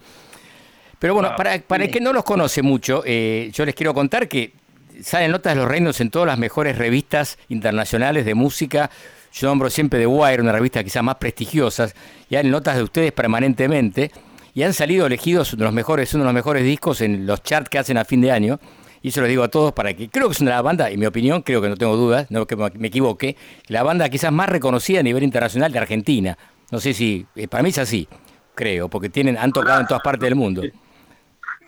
[0.97, 4.29] Pero bueno, para, para el que no los conoce mucho, eh, yo les quiero contar
[4.29, 4.53] que
[5.01, 8.89] salen notas de los reinos en todas las mejores revistas internacionales de música.
[9.33, 11.93] Yo nombro siempre The Wire, una revista quizás más prestigiosas,
[12.29, 14.11] y hay notas de ustedes permanentemente,
[14.53, 17.43] y han salido elegidos uno de los mejores, uno de los mejores discos en los
[17.43, 18.59] charts que hacen a fin de año.
[19.03, 21.05] Y eso lo digo a todos para que creo que es una banda, en mi
[21.05, 23.35] opinión, creo que no tengo dudas, no que me equivoque,
[23.67, 26.37] la banda quizás más reconocida a nivel internacional de Argentina.
[26.71, 28.07] No sé si, eh, para mí es así,
[28.55, 30.63] creo, porque tienen, han tocado en todas partes del mundo.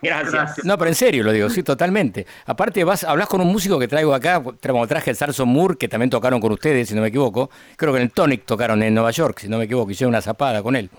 [0.01, 0.63] Gracias.
[0.63, 2.25] No, pero en serio lo digo, sí, totalmente.
[2.45, 5.87] Aparte, vas, hablas con un músico que traigo acá, como traje el Sarson Moore, que
[5.87, 7.49] también tocaron con ustedes, si no me equivoco.
[7.75, 10.21] Creo que en el Tonic tocaron en Nueva York, si no me equivoco, hicieron una
[10.21, 10.89] zapada con él.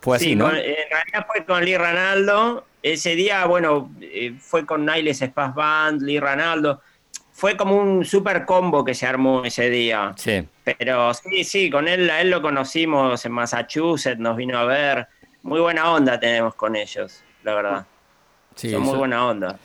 [0.00, 0.44] Fue así, Sí, ¿no?
[0.46, 2.66] con- en realidad fue con Lee Ranaldo.
[2.92, 6.82] Ese día, bueno, eh, fue con Niles Spaz Band, Lee Ranaldo.
[7.32, 10.14] Fue como un super combo que se armó ese día.
[10.14, 10.46] Sí.
[10.62, 15.08] Pero sí, sí, con él, a él lo conocimos en Massachusetts, nos vino a ver.
[15.42, 17.86] Muy buena onda tenemos con ellos, la verdad.
[18.54, 19.58] Sí, Son muy buena onda.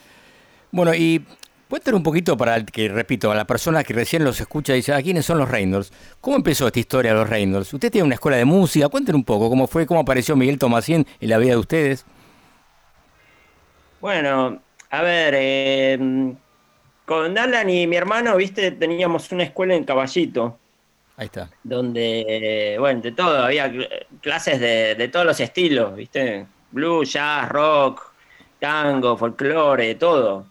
[0.72, 1.24] Bueno, y
[1.70, 4.78] cuéntanos un poquito para el que, repito, a la persona que recién los escucha y
[4.78, 5.94] dice, ¿a quiénes son los Reynolds?
[6.22, 7.72] ¿Cómo empezó esta historia de los Reynolds?
[7.72, 11.06] Usted tiene una escuela de música, cuéntenos un poco cómo fue, cómo apareció Miguel Tomasín
[11.20, 12.04] en la vida de ustedes.
[14.02, 16.34] Bueno, a ver, eh,
[17.06, 20.58] con Alan y mi hermano, viste, teníamos una escuela en Caballito.
[21.18, 21.49] Ahí está.
[21.64, 26.47] donde, bueno, de todo, había cl- clases de, de todos los estilos, ¿viste?
[26.72, 28.02] Blues, jazz, rock,
[28.60, 30.47] tango, folclore, todo.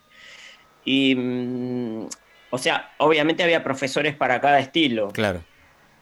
[0.84, 2.06] Y, mm,
[2.50, 5.08] o sea, obviamente había profesores para cada estilo.
[5.08, 5.40] Claro.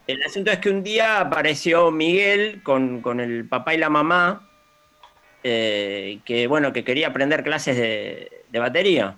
[0.06, 4.47] El asunto es que un día apareció Miguel con, con el papá y la mamá,
[5.50, 9.16] eh, que bueno, que quería aprender clases de, de batería.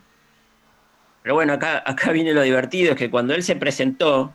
[1.22, 4.35] Pero bueno, acá, acá viene lo divertido, es que cuando él se presentó,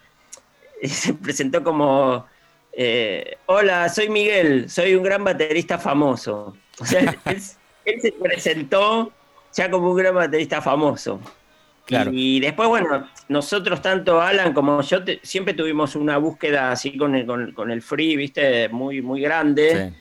[0.82, 2.26] se presentó como,
[2.72, 6.56] eh, hola, soy Miguel, soy un gran baterista famoso.
[6.78, 7.40] O sea, él,
[7.84, 9.12] él se presentó
[9.54, 11.20] ya como un gran baterista famoso.
[11.86, 12.10] Claro.
[12.14, 17.14] Y después, bueno, nosotros, tanto Alan como yo, te- siempre tuvimos una búsqueda así con
[17.14, 19.92] el, con, con el free, viste, muy, muy grande.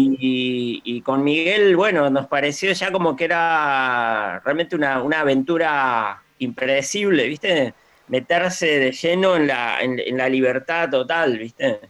[0.00, 6.22] Y- y con Miguel, bueno, nos pareció ya como que era realmente una, una aventura
[6.38, 7.74] impredecible, ¿viste?
[8.08, 11.80] Meterse de lleno en la, en, en la libertad total, ¿viste?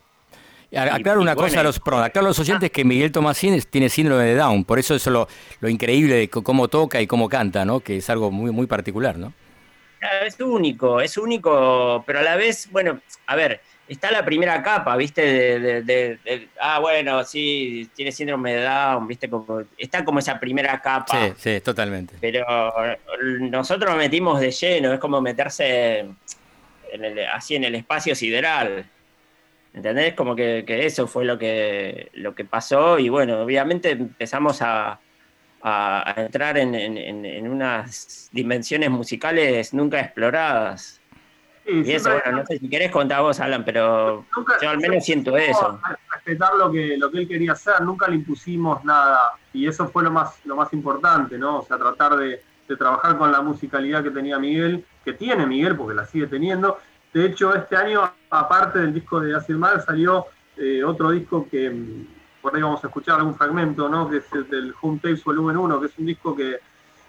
[0.75, 3.61] Aclaro y una bueno, cosa a los, perdón, aclaro a los oyentes que Miguel Tomasín
[3.71, 5.29] tiene síndrome de Down, por eso es lo,
[5.61, 7.81] lo increíble de cómo toca y cómo canta, ¿no?
[7.81, 9.35] Que es algo muy, muy particular, ¿no?
[9.99, 13.61] Claro, Es único, es único, pero a la vez, bueno, a ver,
[13.93, 15.23] está la primera capa, ¿viste?
[15.23, 19.29] De, de- de- de- ah, bueno, sí, tiene síndrome de Down, ¿viste?
[19.31, 21.27] Como, está como esa primera capa.
[21.29, 22.15] Sí, sí, totalmente.
[22.21, 22.45] Pero
[23.41, 26.01] nosotros nos metimos de lleno, es como meterse
[26.93, 28.85] en el- así en el espacio sideral.
[29.75, 30.13] ¿Entendés?
[30.15, 34.99] Como que, que eso fue lo que, lo que pasó y bueno, obviamente empezamos a,
[36.17, 41.01] entrar en, en- en- en unas dimensiones musicales nunca exploradas.
[41.65, 44.79] Sí, Y eso, bueno, no sé si querés contar vos, Alan, pero Nunca- yo al
[44.79, 45.79] menos siento eso.
[46.11, 49.33] respetar lo que, lo que él quería hacer, nunca le impusimos nada.
[49.53, 51.59] Y eso fue lo más, lo más importante, ¿no?
[51.59, 55.77] O sea, tratar de, de trabajar con la musicalidad que tenía Miguel, que tiene Miguel,
[55.77, 56.79] porque la sigue teniendo.
[57.13, 61.71] De hecho, este año, aparte del disco de Acid Mal, salió eh, otro disco que,
[61.71, 62.07] mm,
[62.43, 64.09] por ahí vamos a escuchar algún fragmento, ¿no?
[64.11, 66.59] Que es el del Home Tapes Volumen 1, que es un disco que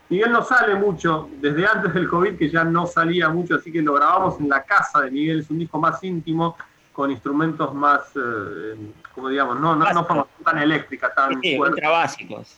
[0.10, 3.82] Miguel no sale mucho, desde antes del COVID que ya no salía mucho, así que
[3.82, 6.56] lo grabamos en la casa de Miguel, es un disco más íntimo,
[6.92, 8.76] con instrumentos más, eh,
[9.16, 12.58] como digamos, no, no, no forma tan eléctrica, tan Sí, ultra básicos.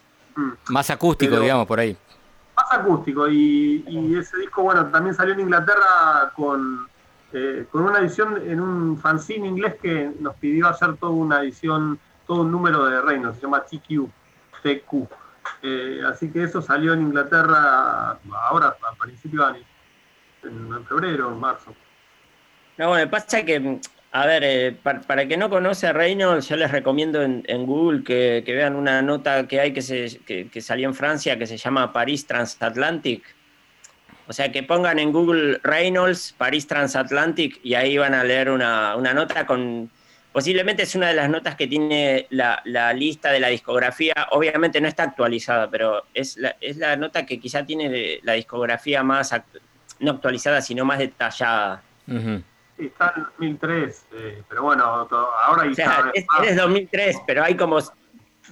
[0.70, 1.96] Más acústico, Pero- digamos, por ahí.
[2.58, 6.88] más acústico y, y ese disco bueno también salió en Inglaterra con,
[7.32, 12.00] eh, con una edición en un fanzine inglés que nos pidió hacer toda una edición
[12.28, 14.10] todo un número de reinos se llama TQ
[14.64, 15.08] TQ
[15.68, 19.66] Eh, así que eso salió en Inglaterra ahora a principios de año
[20.44, 21.74] en, febrero en marzo
[22.78, 23.80] No, bueno, pasa que,
[24.12, 28.04] a ver, eh, para, para que no conoce a Reynolds, yo les recomiendo en, Google
[28.04, 31.92] que, vean una nota que hay que, se, que salió en Francia que se llama
[31.92, 33.24] París Transatlantic.
[34.28, 38.96] O sea, que pongan en Google Reynolds, París Transatlantic, y ahí van a leer una,
[38.96, 39.90] una nota con...
[40.40, 44.14] Posiblemente es una de las notas que tiene la, la lista de la discografía.
[44.32, 49.02] Obviamente no está actualizada, pero es la, es la nota que quizá tiene la discografía
[49.02, 49.62] más, act-
[50.02, 51.82] no actualizada, sino más detallada.
[52.06, 52.44] Ujú.
[52.78, 55.16] Sí, está en 2003 eh, pero bueno to-
[55.46, 56.48] ahora hay O sea, es, más.
[56.50, 57.80] es 2003, pero hay como,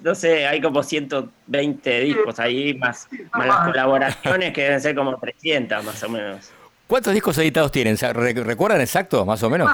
[0.04, 5.18] no sé, hay como 120 discos ahí, más, más las colaboraciones que deben ser como
[5.20, 6.50] 300 más o menos.
[6.88, 7.98] ¿Cuántos discos editados tienen?
[7.98, 9.70] ¿Se- re- ¿Recuerdan exacto, más o menos?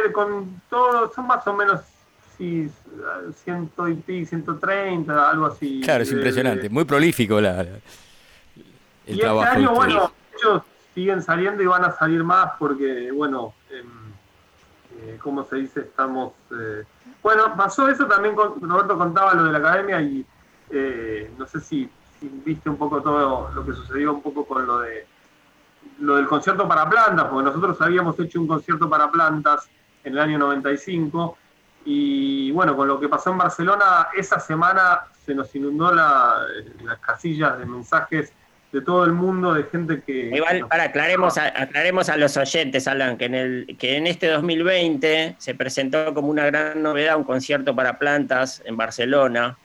[0.00, 1.80] Ver, con todo, son más o menos
[2.38, 2.70] sí,
[3.44, 5.80] ciento y pico, 130, algo así.
[5.84, 6.68] Claro, es Eh, impresionante.
[6.70, 7.80] Muy prolífico la, la- el
[9.06, 9.50] y este trabajo.
[9.50, 9.94] año, ustedes.
[9.94, 10.62] bueno, ellos
[10.94, 13.86] siguen saliendo y van a salir más porque, bueno, em,
[15.00, 15.80] eh, ¿cómo se dice?
[15.80, 16.32] Estamos...
[16.52, 16.84] eh,
[17.22, 20.24] bueno, pasó eso también, con, Roberto contaba lo de la academia y
[20.70, 21.88] eh, no sé si,
[22.18, 25.06] si viste un poco todo lo que sucedió un poco con lo de
[25.98, 29.68] lo del concierto para plantas, porque nosotros habíamos hecho un concierto para plantas
[30.04, 31.38] en el año 95
[31.84, 36.44] y bueno, con lo que pasó en Barcelona, esa semana se nos inundó la-
[36.84, 38.32] las casillas de mensajes
[38.72, 40.30] de todo el mundo, de gente que...
[40.34, 44.28] Igual, para, aclaremos a, aclaremos a los oyentes, Alan, que en, el, que en este
[44.28, 49.58] 2020 se presentó como una gran novedad un concierto para plantas en Barcelona.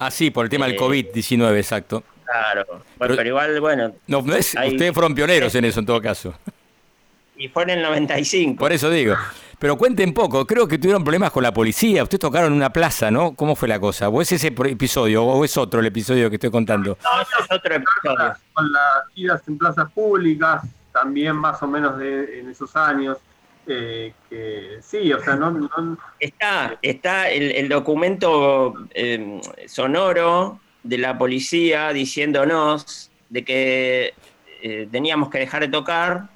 [0.00, 2.02] Ah, sí, por el tema del Eh, COVID-19, exacto.
[2.24, 2.64] Claro.
[2.68, 6.34] Bueno, Pero- pero, igual, bueno, No, es- ustedes fueron pioneros en eso, en todo caso.
[7.36, 8.58] y fue en el 95.
[8.58, 9.14] Por eso digo.
[9.58, 12.04] Pero cuenten poco, creo que tuvieron problemas con la policía.
[12.04, 13.34] Ustedes tocaron en una plaza, ¿no?
[13.34, 14.08] ¿Cómo fue la cosa?
[14.08, 16.96] ¿O es ese pro- episodio o es otro el episodio que estoy contando?
[17.02, 18.34] No, ese es otro episodio.
[18.52, 23.18] con las giras en plazas públicas, también más o menos de, en esos años,
[23.66, 30.98] eh, que sí, o sea, no, no- Está, está el, el documento eh, sonoro de
[30.98, 34.14] la policía diciéndonos de que
[34.62, 36.28] eh, teníamos que dejar de tocar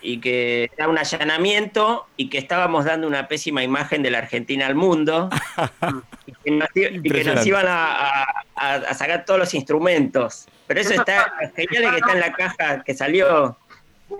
[0.00, 4.66] y que era un allanamiento y que estábamos dando una pésima imagen de la Argentina
[4.66, 5.28] al mundo
[6.26, 8.22] y que nos, y que nos iban a,
[8.54, 10.46] a- a sacar todos los instrumentos.
[10.66, 13.56] Pero eso está genial es que está en la caja que salió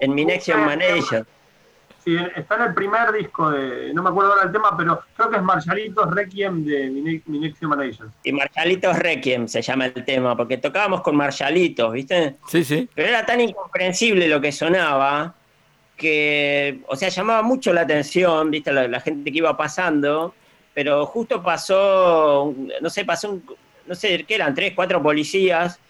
[0.01, 1.27] en Minexion Manation.
[2.07, 5.29] Sí, está en el primer disco de, no me acuerdo ahora el tema, pero creo
[5.29, 8.13] que es Marshalitos Requiem de Mine- Minexium Manation.
[8.23, 12.37] Y Marshalitos Requiem se llama el tema, porque tocábamos con Marshalitos, ¿viste?
[12.49, 12.89] Sí, sí.
[12.95, 15.35] Pero era tan incomprensible lo que sonaba
[15.97, 18.73] que, o sea, llamaba mucho la atención, ¿viste?
[18.73, 20.35] La, la gente que iba pasando,
[20.75, 23.45] pero justo pasó, no sé, pasó un,
[23.87, 24.55] no sé, ¿qué eran?
[24.55, 25.81] Tres, cuatro policías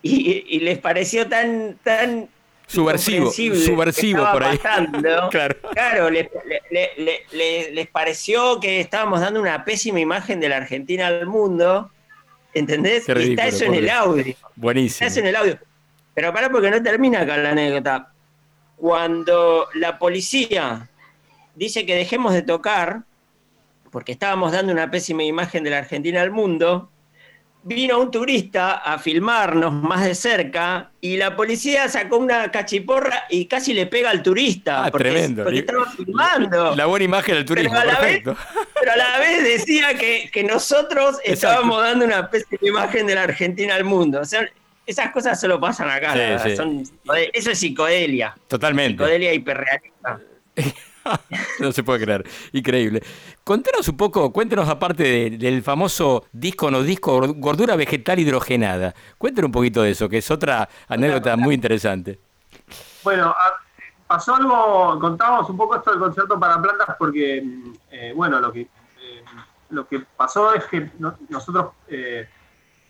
[0.00, 2.28] y, y les pareció tan, tan
[2.72, 4.58] Subversivo, subversivo por ahí.
[4.58, 5.28] pasando.
[5.30, 5.56] Claro.
[5.72, 10.48] Claro, le- le- le- le- le- les pareció que estábamos dando una pésima imagen de
[10.48, 11.90] la Argentina al mundo,
[12.54, 13.08] ¿entendés?
[13.08, 14.22] Y está eso en el audio.
[14.24, 15.06] Está Buenísimo.
[15.08, 15.58] eso en el audio.
[16.14, 18.12] Pero pará porque no termina acá la anécdota.
[18.76, 20.88] Cuando la policía
[21.54, 23.02] dice que dejemos de tocar,
[23.90, 26.90] porque estábamos dando una pésima imagen de la Argentina al mundo,
[27.64, 33.46] vino un turista a filmarnos más de cerca y la policía sacó una cachiporra y
[33.46, 34.84] casi le pega al turista.
[34.86, 35.44] Ah, porque, tremendo.
[35.44, 36.74] porque estaba filmando.
[36.76, 38.36] La buena imagen del turismo, Pero a la vez- perfecto.
[38.80, 43.22] Pero a la vez decía que, que nosotros estábamos dando una pésima imagen de la
[43.22, 44.20] Argentina al mundo.
[44.20, 44.48] O sea,
[44.84, 46.38] esas cosas solo pasan acá.
[46.42, 46.56] Sí, sí.
[46.56, 46.82] Son-
[47.32, 48.34] eso es psicodelia.
[48.48, 48.94] Totalmente.
[48.94, 50.20] Psicodelia hiperrealista.
[51.60, 52.24] No se puede creer.
[52.52, 53.02] Increíble.
[53.44, 58.94] Contanos un poco, cuéntenos aparte de- del famoso disco no disco gordura vegetal hidrogenada.
[59.18, 62.18] Cuéntenos un poquito de eso, que es otra anécdota muy interesante.
[63.02, 63.34] Bueno,
[64.06, 67.44] pasó algo, contábamos un poco esto del concierto para plantas porque,
[67.90, 69.24] eh, bueno, lo que, eh,
[69.70, 72.28] lo que pasó es que no- nosotros eh,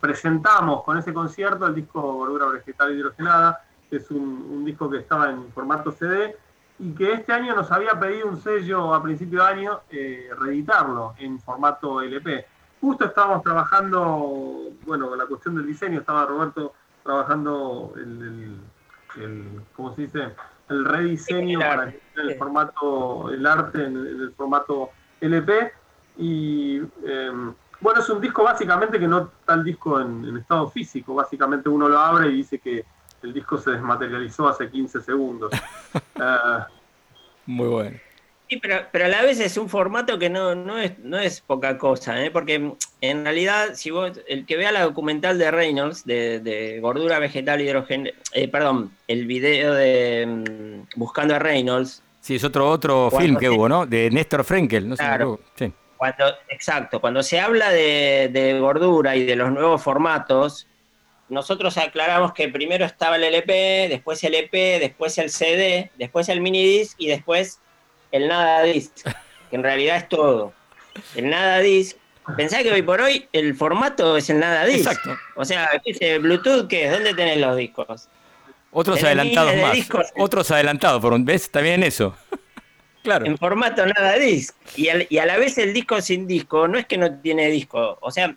[0.01, 5.31] presentamos con ese concierto el disco Gordura Vegetal Hidrogenada, que es un disco que estaba
[5.31, 6.37] en formato CD,
[6.83, 11.15] y que este año nos había pedido un sello a principio de año eh, reeditarlo
[11.17, 12.45] en formato LP.
[12.81, 16.73] Justo estábamos trabajando, bueno, con la cuestión del diseño, estaba Roberto
[17.05, 18.59] trabajando el,
[19.17, 20.35] el, el ¿cómo se dice?
[20.69, 25.73] El rediseño El para el formato, el arte en el, en el formato LP.
[26.19, 27.31] Y eh,
[27.81, 31.15] bueno, es un disco básicamente que no está el disco en, en estado físico.
[31.15, 32.85] Básicamente uno lo abre y dice que
[33.23, 35.53] el disco se desmaterializó hace 15 segundos.
[35.55, 36.19] Eh,
[37.47, 37.99] Muy bueno.
[38.49, 41.41] Sí, pero, pero a la vez es un formato que no, no, es, no es
[41.41, 42.31] poca cosa, ¿eh?
[42.31, 47.19] porque en realidad, si vos, el que vea la documental de Reynolds, de, de gordura
[47.19, 53.11] vegetal hidrogen, eh, perdón, el video de mm, Buscando a Reynolds, Sí, es otro, otro
[53.11, 53.85] film que se- hubo, ¿no?
[53.87, 55.03] De Néstor Frenkel, no sé.
[55.03, 55.41] Claro.
[55.57, 55.73] Sí.
[55.97, 60.69] Cuando, exacto, cuando se habla de, de gordura y de los nuevos formatos,
[61.33, 66.41] nosotros aclaramos que primero estaba el LP, después el EP, después el CD, después el
[66.41, 67.59] mini disc y después
[68.13, 68.93] el nada disc,
[69.51, 70.53] que en realidad es todo.
[71.17, 71.97] El nada disc.
[72.37, 74.87] Pensá que hoy por hoy el formato es el nada disc.
[74.87, 75.17] Exacto.
[75.35, 76.93] O sea, ¿qué dice Bluetooth qué es?
[76.93, 78.09] ¿Dónde tenés los discos?
[78.71, 79.73] Otros Tenés adelantados más.
[79.73, 80.07] discos.
[80.17, 81.51] Otros adelantados, ¿ves?
[81.51, 82.15] También eso.
[83.03, 83.27] claro.
[83.27, 84.55] En formato nada disc.
[84.77, 87.49] Y, al- y a la vez el disco sin disco no es que no tiene
[87.51, 87.99] disco.
[88.01, 88.35] O sea,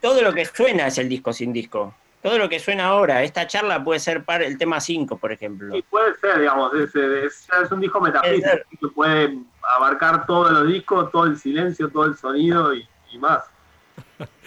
[0.00, 1.94] todo lo que suena es el disco sin disco.
[2.22, 5.76] Todo lo que suena ahora, esta charla puede ser para el tema 5, por ejemplo.
[5.76, 8.48] y puede ser, digamos, es, es- es un disco metafísico
[8.80, 13.44] que puede abarcar todos los discos, todo el silencio, todo el sonido y, y más.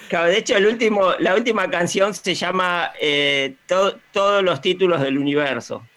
[0.10, 5.00] Claro, de hecho, el último, la última canción se llama eh, To- Todos los títulos
[5.00, 5.88] del universo.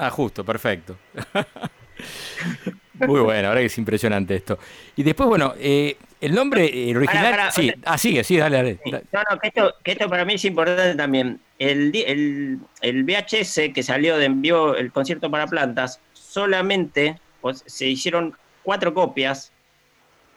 [0.00, 0.96] Ah, justo, perfecto.
[3.06, 4.58] Muy bueno, ahora que es impresionante esto.
[4.96, 7.24] Y después, bueno, eh, el nombre eh, original.
[7.24, 8.80] Pará, pará, sí, o sea- ah, sigue, sí, dale, dale.
[8.84, 8.90] Sí.
[8.90, 11.40] No, no, que esto, que esto para mí es importante también.
[11.58, 17.86] El, el, el VHS que salió de envío el concierto para plantas, solamente pues, se
[17.86, 19.52] hicieron cuatro copias,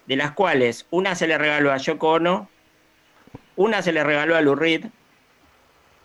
[0.05, 2.49] de las cuales una se le regaló a Yoko Ono,
[3.55, 4.85] una se le regaló a Lou Reed,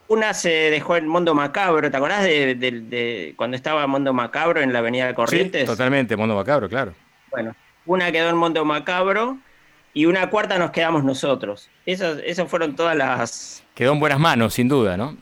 [0.08, 1.90] una se dejó en Mundo Macabro.
[1.90, 5.64] ¿Te acordás de, de- de cuando estaba Mundo Macabro en la Avenida Sí, Corrientes?
[5.66, 6.94] totalmente, Mundo Macabro, claro.
[7.30, 7.54] Bueno,
[7.86, 9.38] una quedó en Mundo Macabro
[9.94, 11.68] y una cuarta nos quedamos nosotros.
[11.86, 13.62] Esas, esas fueron todas las.
[13.74, 15.16] Quedó en buenas manos, sin duda, ¿no?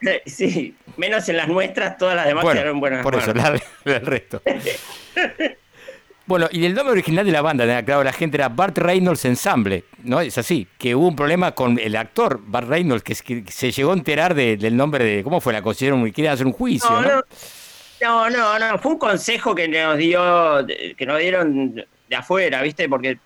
[0.26, 3.60] Sí, menos en las nuestras, todas las demás Bueno, quedaron en buenas por eso, manos.
[3.84, 4.42] la, la- el resto.
[6.26, 9.26] Bueno, y el nombre original de la banda, de claro, la gente era Bart Reynolds
[9.26, 10.20] Ensemble, ¿no?
[10.20, 13.94] Es así, que hubo un problema con el actor Bart Reynolds, que, se llegó a
[13.94, 16.10] enterar de- del nombre de, ¿cómo fue la consiguieron?
[16.12, 17.22] Quieren hacer un juicio, No, ¿no?
[18.00, 20.66] no, no, no, fue un consejo que nos dio,
[20.96, 21.74] que nos dieron
[22.08, 22.88] de afuera, ¿viste?
[22.88, 23.18] Porque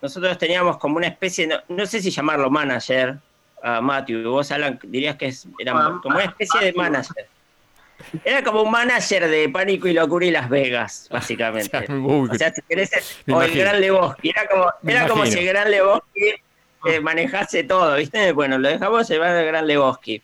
[0.00, 3.16] nosotros teníamos como una especie, no, no sé si llamarlo manager,
[3.62, 7.26] a Matthew, vos Alan dirías que es, era Ah, como una especie de manager.
[8.24, 11.90] Era como un manager de Pánico y Locura y Las Vegas, básicamente.
[11.92, 12.90] Uy, O sea, si querés,
[13.30, 13.54] o el.
[13.56, 14.30] Gran Lebowski.
[14.30, 16.34] Era como, era como si el Gran Lebowski
[16.86, 18.32] eh, manejase todo, ¿viste?
[18.32, 20.22] Bueno, lo dejamos llevar al Gran Lebowski.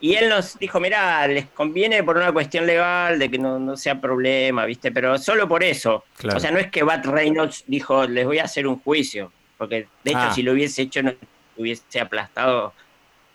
[0.00, 3.76] Y él nos dijo, mirá, les conviene por una cuestión legal de que no, no
[3.76, 4.90] sea problema, ¿viste?
[4.90, 6.04] Pero solo por eso.
[6.16, 6.38] Claro.
[6.38, 9.30] O sea, no es que Bat Reynolds dijo, les voy a hacer un juicio.
[9.58, 10.32] Porque, de hecho, Ah.
[10.34, 11.12] si lo hubiese hecho, no
[11.56, 12.72] hubiese aplastado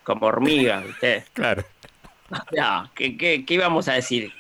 [0.04, 1.24] como hormiga, ¿viste?
[1.34, 1.64] Claro.
[2.56, 4.32] No, ¿qué, qué, qué íbamos a decir?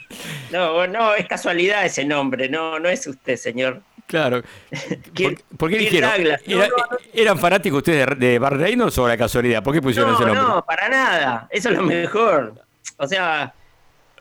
[0.51, 3.81] No, no, es casualidad ese nombre, no, no es usted, señor.
[4.07, 4.41] Claro.
[5.15, 6.11] ¿Por, por qué dijeron?
[6.15, 6.41] Douglas.
[6.47, 6.97] No, Era- no, no.
[7.13, 9.63] ¿Eran fanáticos ustedes de, de Bart Reynolds o la casualidad?
[9.63, 10.43] ¿Por qué pusieron No, ese nombre?
[10.43, 11.47] no, para nada.
[11.49, 12.53] Eso es lo mejor.
[12.97, 13.53] O sea,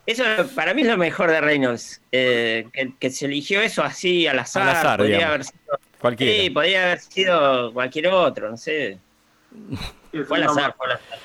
[0.05, 2.01] eso para mí es lo mejor de Reynolds.
[2.13, 4.63] eh, que, que se eligió eso así al azar.
[4.63, 5.35] Al azar, podría digamos.
[5.35, 6.43] haber sido, Cualquiera.
[6.43, 8.99] sí, podría haber sido cualquier otro, no sé.
[10.27, 11.19] Fue al azar, fue al azar.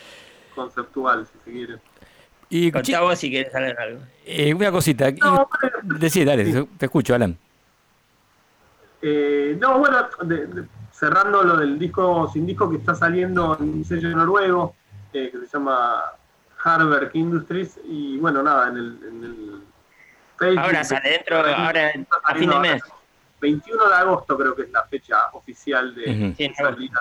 [0.56, 1.76] conceptual, si se quiere.
[2.54, 4.02] Y Contá vos si querés saber algo.
[4.26, 5.10] eh, una cosita.
[5.84, 7.38] Decí, dale, te escucho, Alan.
[9.02, 13.70] Eh, no, bueno, de- de- cerrando lo del disco sin disco que está saliendo en
[13.70, 14.76] un sello noruego
[15.14, 16.04] eh, que se llama
[16.64, 19.62] Harberg Industries y bueno, nada, en el, en el
[20.38, 21.92] Facebook- Ahora sale dentro, ahora
[22.26, 22.84] a fin de mes.
[22.84, 22.96] ahora,
[23.42, 26.34] 21 de agosto creo que es la fecha oficial de.
[26.38, 27.00] Sí, salida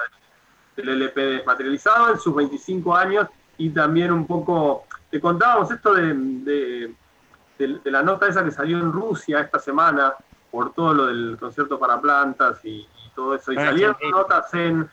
[0.77, 3.27] del LP desmaterializado en sus 25 años
[3.59, 6.95] y también un poco, te contábamos esto de, de-
[7.59, 10.15] de- de la nota esa que salió en Rusia esta semana
[10.51, 13.53] por todo lo del concierto para plantas y, y todo eso.
[13.53, 14.11] Y Ah, salieron sí, sí.
[14.11, 14.89] notas en,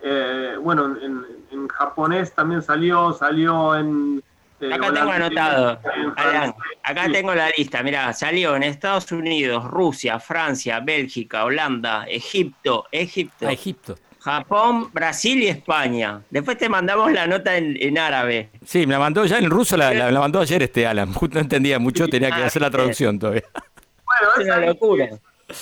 [0.00, 4.22] eh, bueno, en, en japonés también salió, salió en...
[4.60, 6.54] eh, Acá tengo anotado, en Alan, francés.
[6.84, 7.12] acá Sí.
[7.12, 13.52] tengo la lista, mirá, salió en Estados Unidos, Rusia, Francia, Bélgica, Holanda, Egipto, Egipto, A
[13.52, 13.96] Egipto.
[14.22, 16.22] Japón, Brasil y España.
[16.30, 18.50] Después te mandamos la nota en, en árabe.
[18.64, 21.12] Sí, me la mandó ya en ruso, la, la- la mandó ayer este Alan.
[21.14, 23.42] Justo no entendía mucho, tenía que Ah, hacer la traducción todavía.
[23.52, 25.08] Claro, Es una esa- locura.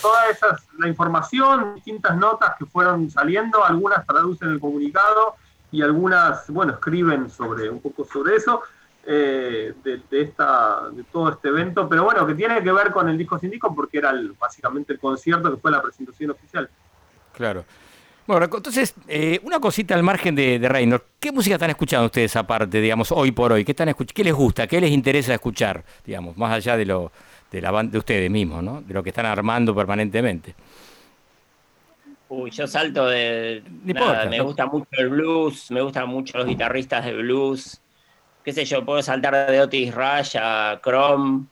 [0.02, 5.36] toda esa la información, distintas notas que fueron saliendo, algunas traducen el comunicado
[5.72, 8.60] y algunas, bueno, escriben sobre un poco sobre eso,
[9.06, 13.08] eh, de, de esta, de todo este evento, pero bueno, que tiene que ver con
[13.08, 16.68] el disco sin disco porque era el- básicamente el concierto que fue la presentación oficial.
[17.32, 17.64] Claro.
[18.30, 21.04] Bueno, entonces, eh, una cosita al margen de, de Reynolds.
[21.18, 23.64] ¿Qué música están escuchando ustedes aparte, digamos, hoy por hoy?
[23.64, 24.68] ¿Qué, están escuch- ¿Qué les gusta?
[24.68, 27.10] ¿Qué les interesa escuchar, digamos, más allá de lo
[27.50, 28.82] de la banda de ustedes mismos, ¿no?
[28.82, 30.54] De lo que están armando permanentemente.
[32.28, 33.64] Uy, yo salto de.
[33.82, 37.80] Nada, importa, me no- gusta mucho el blues, me gustan mucho los guitarristas de blues.
[38.44, 41.46] Qué sé yo, puedo saltar de Otis Rush a Chrome.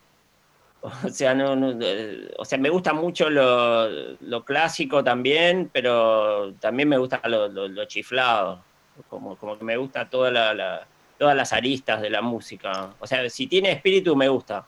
[1.05, 3.89] O sea, no, no, eh, o sea, me gusta mucho lo,
[4.21, 8.61] lo clásico también, pero también me gusta lo, lo- lo chiflado.
[9.09, 10.85] Como, como que me gusta toda la, la-
[11.17, 12.91] todas las aristas de la música.
[12.99, 14.65] O sea, si tiene espíritu, me gusta.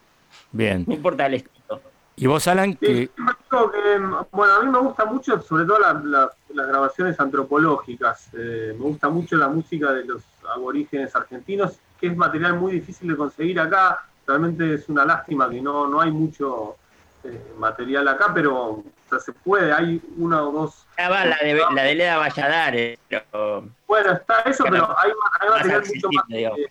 [0.52, 0.84] Bien.
[0.88, 1.82] No importa el estilo.
[2.18, 2.72] ¿Y vos, Alan?
[2.74, 3.98] Sí, Que, siempre digo que,
[4.32, 8.28] bueno, a mí me gusta mucho, sobre todo la- la- las grabaciones antropológicas.
[8.34, 10.22] Eh, me gusta mucho la música de los
[10.54, 14.06] aborígenes argentinos, que es material muy difícil de conseguir acá.
[14.32, 16.78] Realmente es una lástima que no, no hay mucho
[17.24, 20.86] eh, material acá, pero o sea, se puede, hay una o dos.
[20.98, 25.12] Ah, va, la de, la de Leda Valladares, pero Bueno, está eso, pero hay,
[25.50, 26.26] material mucho más.
[26.28, 26.60] digamos.
[26.60, 26.70] eh,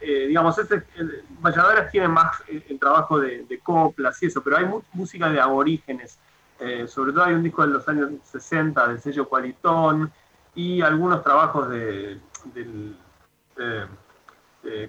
[0.00, 4.56] eh, digamos, el, Valladares tiene más eh, el trabajo de, de coplas y eso, pero
[4.56, 6.18] hay mu- música de aborígenes.
[6.60, 10.10] Eh, sobre todo hay un disco de los años 60 del sello Cualitón
[10.54, 12.18] y algunos trabajos de,
[12.54, 12.96] del,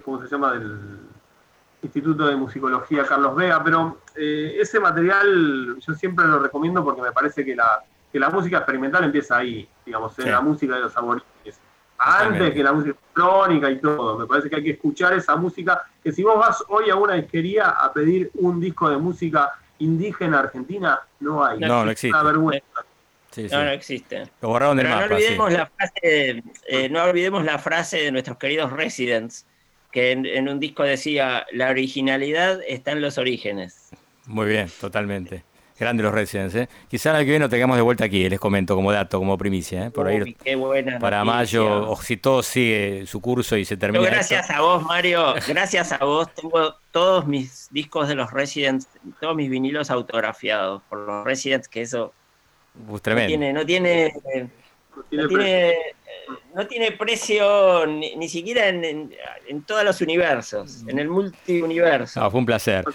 [0.04, 0.52] ¿cómo se llama?
[0.52, 1.07] Del
[1.82, 7.12] Instituto de Musicología Carlos Vega, pero eh, ese material yo siempre lo recomiendo porque me
[7.12, 10.30] parece que la, que la música experimental empieza ahí, digamos, en Sí.
[10.30, 11.60] la música de los aborígenes.
[12.00, 15.82] Antes que la música electrónica y todo, me parece que hay que escuchar esa música,
[16.02, 20.40] que si vos vas hoy a una disquería a pedir un disco de música indígena
[20.40, 21.58] argentina, no hay.
[21.58, 22.16] No, no existe.
[22.16, 22.66] Una vergüenza.
[23.30, 23.54] sí, sí.
[23.54, 24.30] no, no existe.
[24.40, 28.12] Lo borraron del Pero no mapa, olvidemos la frase, eh, no olvidemos la frase de
[28.12, 29.44] nuestros queridos Residents,
[29.92, 33.90] que en, en un disco decía, la originalidad está en los orígenes.
[34.26, 35.44] Muy bien, totalmente.
[35.78, 36.68] Grande los Residents, ¿eh?
[36.88, 39.38] Quizá el año que viene nos tengamos de vuelta aquí, les comento como dato, como
[39.38, 39.90] primicia, ¿eh?
[39.90, 41.24] Por ahí Uy, qué buena para noticia.
[41.24, 44.50] mayo, o si todo sigue su curso y se Yo termina gracias esto.
[44.50, 48.88] a vos, Mario, gracias a vos, tengo todos mis discos de los Residents,
[49.20, 52.14] todos mis vinilos autografiados por los Residents, que eso
[52.86, 53.26] Pues no tremendo.
[53.26, 54.12] tiene, no tiene,
[54.98, 55.76] No tiene no tiene, eh,
[56.54, 59.14] no tiene precio ni, ni siquiera en, en,
[59.46, 62.20] en todos los universos, en el multiuniverso.
[62.20, 62.84] No, fue un placer.
[62.86, 62.92] Un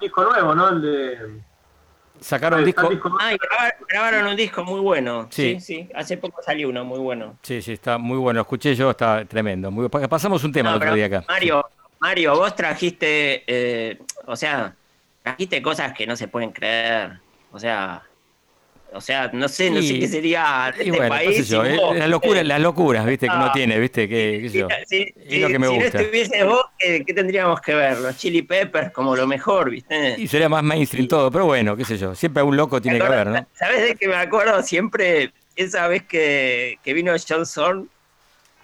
[0.00, 0.68] disco nuevo, ¿no?
[0.70, 1.18] El de.
[2.18, 2.82] Sacaron disco.
[2.88, 5.28] el disco Ah, y grabar- grabaron un disco muy bueno.
[5.30, 5.60] Sí.
[5.60, 5.84] Sí.
[5.84, 7.36] sí, Hace poco salió uno muy bueno.
[7.42, 8.40] Sí, sí, está muy bueno.
[8.40, 9.70] Escuché yo, está tremendo.
[9.70, 11.24] Muy, pa- pasamos un tema No, el otro día acá.
[11.28, 11.68] Mario,
[11.98, 14.74] Mario, vos trajiste, eh, o sea,
[15.22, 17.20] trajiste cosas que no se pueden creer.
[17.52, 18.02] O sea,
[18.96, 21.48] o sea, no sé, no Y- sé qué sería este bueno, sé país.
[21.48, 23.52] yo, eh, las locuras, las locuras, viste, que uno Ah.
[23.52, 24.68] tiene, viste, que, qué sé yo.
[24.86, 25.98] Si, Es lo que me si gusta.
[25.98, 27.98] no estuviese vos, ¿qué, qué tendríamos que ver?
[27.98, 30.16] Los Chili Peppers como lo mejor, ¿viste?
[30.18, 32.14] Y sería más mainstream todo, pero bueno, qué sé yo.
[32.14, 33.46] Siempre algún loco tiene que haber, ¿no?
[33.54, 35.32] ¿Sabes de qué me acuerdo siempre?
[35.56, 37.88] Esa vez que, que vino John Zorn,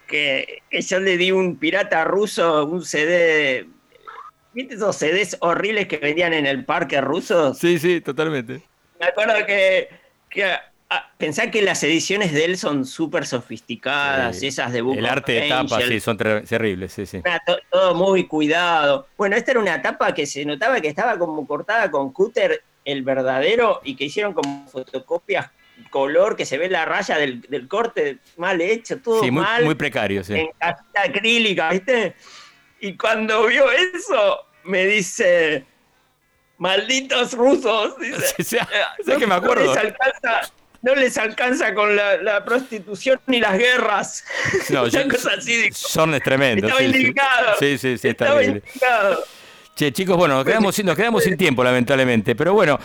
[0.07, 3.67] que, que yo le di un pirata ruso, un CD.
[4.55, 7.55] ¿Viste esos CDs horribles que vendían en el parque ruso?
[7.55, 8.61] Sí, sí, totalmente.
[9.01, 9.89] Me acuerdo que,
[10.33, 10.45] que
[11.19, 14.49] pensá que las ediciones de él son súper sofisticadas, Sí.
[14.49, 17.23] esas de Book El of arte de tapa, sí, son ter- terribles, sí, sí.
[17.71, 19.07] Todo muy cuidado.
[19.17, 23.03] Bueno, esta era una tapa que se notaba que estaba como cortada con cúter el
[23.03, 25.51] verdadero y que hicieron como fotocopias
[25.91, 29.65] color que se ve la raya del, del corte mal hecho, todo Sí, muy, mal,
[29.65, 30.35] muy precario, sí.
[30.35, 32.15] en cajita acrílica, ¿viste?
[32.81, 35.65] Y cuando vio eso, me dice,
[36.63, 38.61] malditos rusos, dice, Sí, sí, "Eh,
[39.05, 39.65] ¿sabes que me acuerdo?
[39.67, 40.53] No les alcanza,
[40.83, 44.25] no les alcanza con la, la prostitución ni las guerras.
[44.71, 45.75] No, Una yo- cosa así, dijo.
[45.75, 46.67] Son es tremendo.
[46.67, 46.97] Estaba sí, sí.
[46.99, 47.47] indignado.
[47.59, 48.63] Sí, sí, sí, es Estaba terrible.
[48.65, 49.25] indignado.
[49.75, 52.35] Che, chicos, bueno, nos quedamos, sin- nos quedamos sin tiempo, lamentablemente.
[52.37, 52.79] Pero bueno,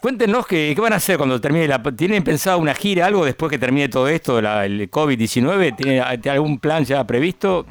[0.00, 1.82] cuéntenos qué, qué van a hacer cuando termine la.
[1.82, 5.76] ¿Tienen pensado una gira, algo después que termine todo esto, la- el COVID-19?
[5.76, 7.64] ¿Tiene tiene algún plan ya previsto?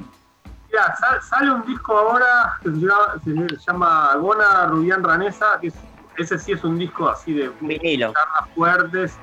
[0.76, 5.67] Mira, sal- sale un disco ahora que se llama, se llama Gona Rubián Ranesa, que
[5.67, 5.73] es-
[6.17, 9.17] ese sí es un disco así de guitarras fuertes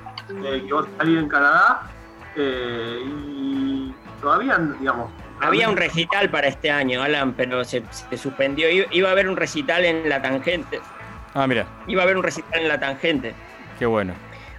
[0.45, 1.83] eh, que va a salir en Canadá.
[2.35, 5.11] eh, y todavía, digamos.
[5.43, 8.71] Había un recital para este año, Alan, pero se, se suspendió.
[8.71, 10.81] Iba, iba a haber un recital en la tangente.
[11.35, 13.35] Ah, mira, Iba a haber un recital en la tangente.
[13.79, 14.15] qué bueno.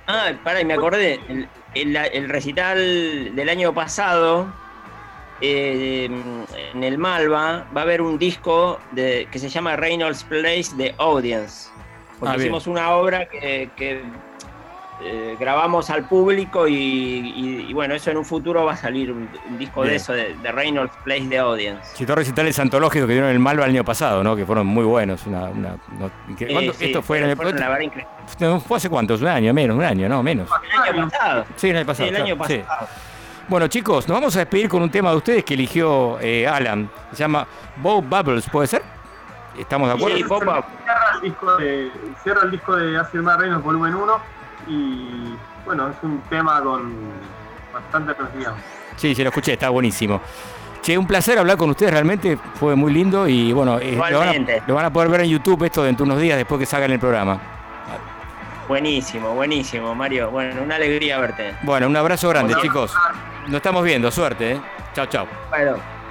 [0.06, 1.20] Ah, pará, y me acordé.
[1.28, 4.46] El, el- el recital del año pasado,
[5.46, 6.06] eh,
[6.74, 10.96] en el Malva, va a haber un disco de, que se llama Reynolds Place de
[10.98, 11.70] Audience.
[12.20, 14.02] Porque Ah, hicimos una obra que, que,
[15.06, 19.12] eh, grabamos al público y, y- y bueno, eso en un futuro va a salir
[19.12, 19.90] un, un disco Bien.
[19.92, 22.06] de eso, de, de Reynolds Place the Audience.
[22.06, 24.38] Dos recitales antológicos que dieron el Malva el año pasado, ¿no?
[24.38, 25.26] Que fueron muy buenos.
[25.28, 25.76] Una, una-
[26.30, 27.36] incre- Sí, ¿cuánto- sí, esto fue en el,
[28.62, 29.22] ¿Fue hace cuántos?
[29.22, 29.54] ¿Un año?
[29.54, 30.48] Menos, un año, no, menos.
[30.88, 31.46] El año pasado.
[31.58, 32.08] Sí, el año pasado.
[32.10, 32.62] Sí, el año claro, sí.
[33.54, 36.90] Bueno, chicos, nos vamos a despedir con un tema de ustedes que eligió eh, Alan.
[37.12, 37.46] Se llama
[37.78, 38.82] Bob Bubbles, ¿puede ser?
[39.56, 40.18] ¿Estamos de acuerdo?
[40.18, 40.66] Sí, Bob Bubbles.
[40.82, 41.92] Cierra el disco de,
[42.24, 44.14] cierra el disco de Acid Man Reynolds volumen 1
[44.70, 45.36] y
[45.68, 46.96] bueno, es un tema con
[47.72, 48.56] bastante energía.
[48.96, 50.20] Sí, sí, lo escuché, está buenísimo.
[50.82, 54.08] Che, un placer hablar con ustedes, realmente fue muy lindo y bueno, eh, lo, van
[54.08, 54.64] a, Igualmente.
[54.66, 56.90] lo van a poder ver en YouTube esto dentro de unos días después que salgan
[56.90, 57.40] el programa.
[58.68, 60.32] Buenísimo, buenísimo, Mario.
[60.32, 61.54] Bueno, una alegría verte.
[61.62, 62.92] Bueno, un abrazo grande, chicos.
[63.48, 64.62] Nos estamos viendo, suerte, ¿eh?
[64.94, 65.28] Chao, chao.
[65.50, 66.03] Bueno.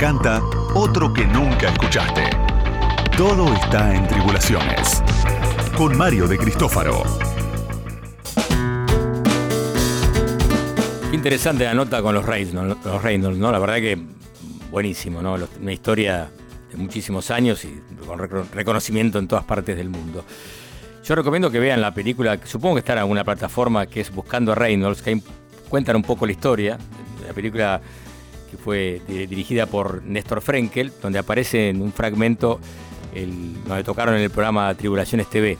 [0.00, 0.40] Encanta,
[0.74, 2.22] otro que nunca escuchaste.
[3.18, 5.02] Todo está en Tribulaciones.
[5.76, 7.02] Con Mario de Cristófaro.
[11.10, 13.52] Qué interesante la nota con los Reynolds, los ¿no?
[13.52, 14.02] La verdad que
[14.70, 15.36] buenísimo, ¿no?
[15.60, 16.30] Una historia
[16.70, 20.24] de muchísimos años y con recono- reconocimiento en todas partes del mundo.
[21.04, 24.52] Yo recomiendo que vean la película, supongo que está en alguna plataforma que es Buscando
[24.52, 25.20] a Reynolds, que
[25.68, 26.78] cuentan un poco la historia.
[27.26, 27.82] La película
[28.62, 32.60] fue di- dirigida por Néstor Frenkel, donde aparece en un fragmento
[33.14, 35.58] el, donde tocaron en el programa Tribulaciones TV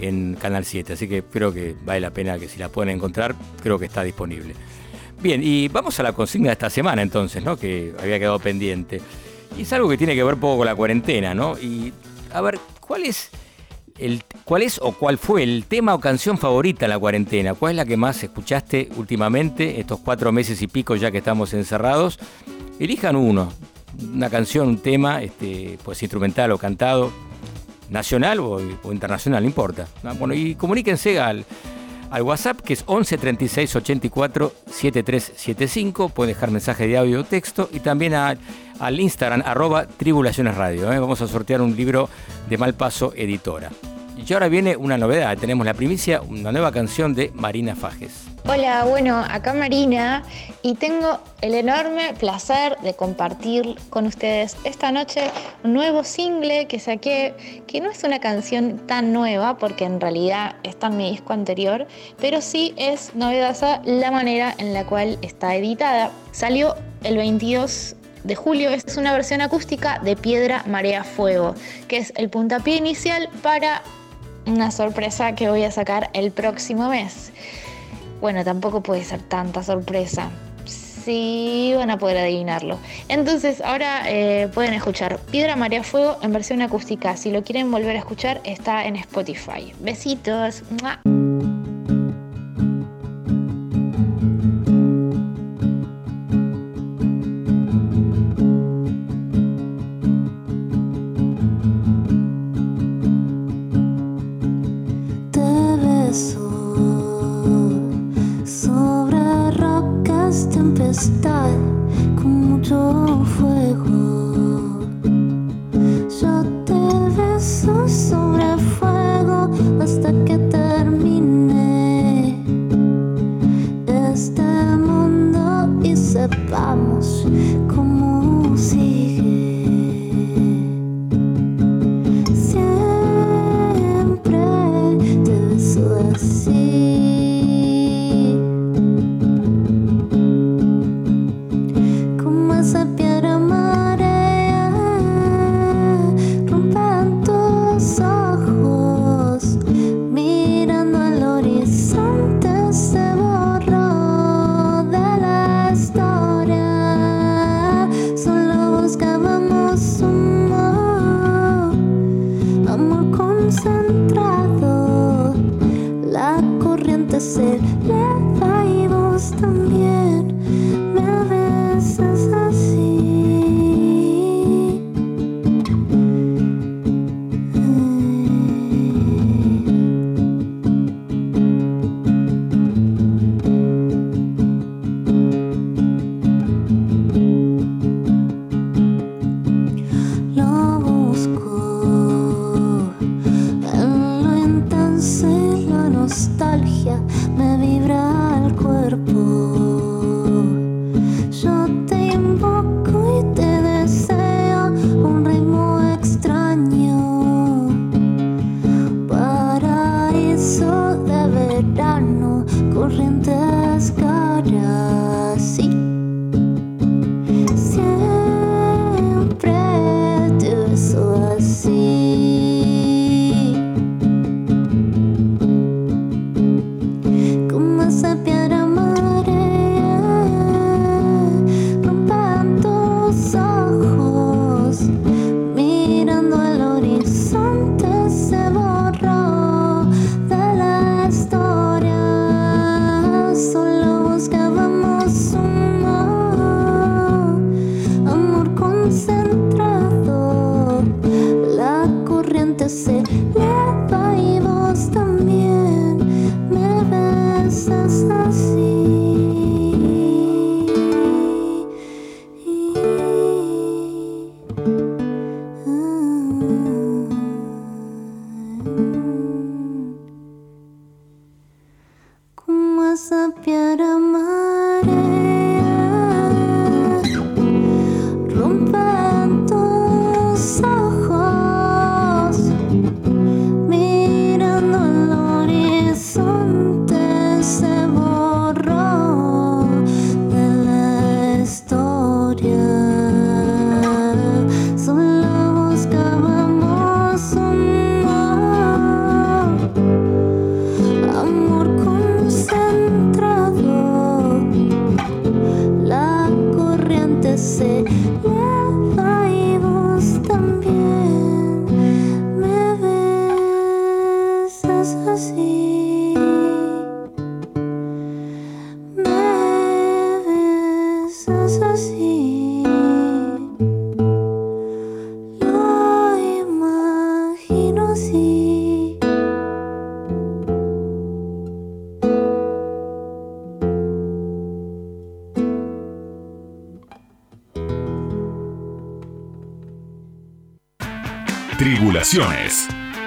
[0.00, 0.94] en Canal 7.
[0.94, 4.02] Así que creo que vale la pena que si la pueden encontrar, creo que está
[4.02, 4.54] disponible.
[5.22, 7.56] Bien, y vamos a la consigna de esta semana entonces, ¿no?
[7.56, 9.00] Que había quedado pendiente.
[9.56, 11.56] Y es algo que tiene que ver poco con la cuarentena, ¿no?
[11.58, 11.92] Y
[12.32, 13.30] a ver, ¿cuál es
[13.98, 17.54] el, cuál es o cuál fue el tema o canción favorita en la cuarentena?
[17.54, 21.54] ¿Cuál es la que más escuchaste últimamente, estos cuatro meses y pico ya que estamos
[21.54, 22.18] encerrados?
[22.80, 23.52] Elijan uno,
[24.12, 27.12] una canción, un tema, este, pues instrumental o cantado,
[27.90, 28.60] nacional o,
[28.92, 29.86] internacional, no importa.
[30.02, 31.44] Ah, Bueno, y comuníquense al,
[32.10, 36.08] al WhatsApp que es 11 36 84 7375.
[36.08, 38.36] Pueden dejar mensaje de audio o texto y también a-
[38.80, 40.92] al Instagram arroba Tribulaciones Radio.
[40.92, 40.98] ¿eh?
[40.98, 42.08] Vamos a sortear un libro
[42.48, 43.70] de Malpaso Editora.
[44.16, 45.36] Y ahora viene una novedad.
[45.36, 48.24] Tenemos la primicia, una nueva canción de Marina Fajes.
[48.46, 50.22] Hola, bueno, acá Marina
[50.60, 55.30] y tengo el enorme placer de compartir con ustedes esta noche
[55.62, 60.56] un nuevo single que saqué, que no es una canción tan nueva porque en realidad
[60.62, 61.86] está en mi disco anterior,
[62.20, 66.10] pero sí es novedosa la manera en la cual está editada.
[66.32, 71.54] Salió el 22 de julio, es una versión acústica de Piedra, Marea, Fuego,
[71.86, 73.82] que es el puntapié inicial para
[74.46, 77.32] una sorpresa que voy a sacar el próximo mes.
[78.20, 80.30] Bueno, tampoco puede ser tanta sorpresa.
[80.64, 82.78] Sí, van a poder adivinarlo.
[83.08, 87.14] Entonces, ahora eh, pueden escuchar Piedra Marea Fuego en versión acústica.
[87.18, 89.74] Si lo quieren volver a escuchar, está en Spotify.
[89.80, 90.62] Besitos.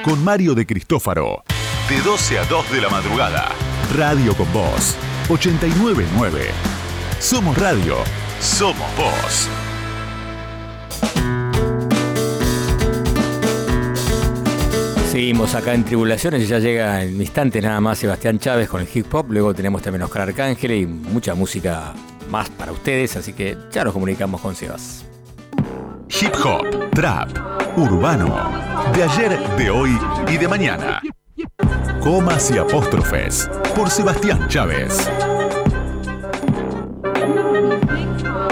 [0.03, 1.43] Con Mario de Cristófaro.
[1.87, 3.49] De 12 a 2 de la madrugada.
[3.95, 4.95] Radio con Voz.
[5.29, 6.47] 899.
[7.19, 7.97] Somos radio.
[8.39, 9.47] Somos voz.
[15.11, 18.87] Seguimos acá en Tribulaciones y ya llega en instantes nada más Sebastián Chávez con el
[18.91, 19.27] hip hop.
[19.29, 21.93] Luego tenemos también Oscar Arcángel y mucha música
[22.31, 25.05] más para ustedes, así que ya nos comunicamos con Sebas.
[26.19, 27.29] Hip hop, trap,
[27.77, 28.33] urbano.
[28.91, 29.95] De ayer, de hoy
[30.27, 30.99] y de mañana.
[32.01, 33.47] Comas y apóstrofes.
[33.75, 35.07] Por Sebastián Chávez.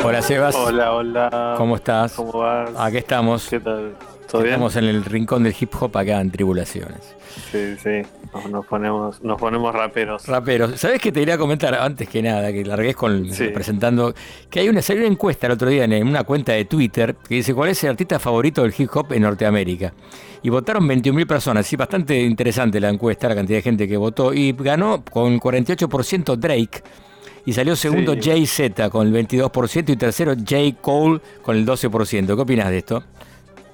[0.04, 0.56] Hola Sebas.
[0.56, 1.56] Hola, hola.
[1.58, 2.14] ¿Cómo estás?
[2.14, 2.70] ¿Cómo vas?
[2.78, 3.48] Aquí estamos.
[3.50, 3.96] ¿Qué tal?
[4.36, 4.54] ¿Todo bien?
[4.54, 7.16] Estamos en el rincón del hip hop acá en Tribulaciones.
[7.52, 8.02] Sí, sí.
[8.34, 10.26] Nos, nos ponemos, nos ponemos raperos.
[10.28, 12.52] Raperos, ¿sabes qué te quería comentar antes que nada?
[12.52, 13.50] Que largues con Sí.
[13.50, 14.14] presentando
[14.50, 17.36] que hay una, salió una encuesta el otro día en una cuenta de Twitter que
[17.36, 19.94] dice cuál es el artista favorito del hip hop en Norteamérica.
[20.44, 24.34] Y votaron 21.000 personas, sí, bastante interesante la encuesta, la cantidad de gente que votó.
[24.34, 26.84] Y ganó con 48% Drake.
[27.48, 28.22] Y salió segundo Sí.
[28.24, 30.56] Jay Z con el 22% y tercero J.
[30.82, 32.26] Cole con el 12%.
[32.36, 33.04] ¿Qué opinas de esto?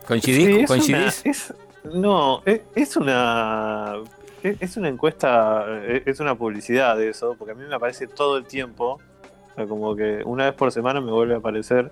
[0.08, 0.46] ¿Coincidís?
[0.46, 1.22] Sí, es ¿Coincidís?
[1.24, 1.54] una- es-
[1.96, 3.96] no, es, es una
[4.44, 8.08] es es una encuesta, es es una publicidad de eso, porque a mí me aparece
[8.08, 9.00] todo el tiempo,
[9.52, 11.90] o sea, como que una vez por semana me vuelve a aparecer.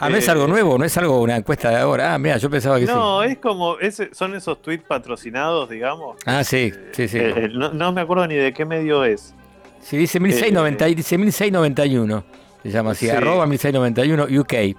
[0.00, 0.78] Ah, ¿no es Eh, algo nuevo?
[0.78, 2.14] ¿No es algo, una encuesta de ahora?
[2.14, 2.92] Ah, mira, yo pensaba que sí.
[2.92, 6.16] No, es como, ese, son esos tweets patrocinados, digamos.
[6.24, 7.18] Ah, sí, sí, sí.
[7.18, 9.34] Eh, eh, no, no me acuerdo ni de qué medio es.
[9.80, 12.24] Sí, dice 1690, y dice 1691.
[12.62, 13.10] Se llama así, Sí.
[13.10, 14.76] arroba 1691 UK.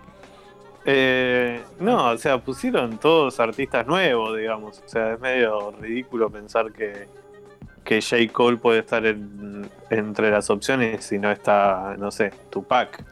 [0.86, 4.82] Eh, no, o sea, pusieron todos artistas nuevos, digamos.
[4.86, 7.08] O sea, es medio ridículo pensar que,
[7.84, 8.32] que J.
[8.32, 13.04] Cole puede estar en- entre las opciones si no está, no sé, Tupac.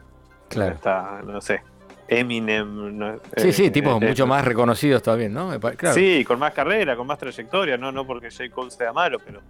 [0.48, 0.70] Claro.
[0.70, 1.60] No está, no sé,
[2.08, 2.96] Eminem.
[2.98, 5.50] no- Sí, sí, eh, tipos eh, mucho más reconocidos todavía, ¿no?
[5.60, 5.94] Claro.
[5.94, 8.44] Sí, con más carrera, con más trayectoria, no, no porque J.
[8.50, 9.40] Cole sea malo, pero.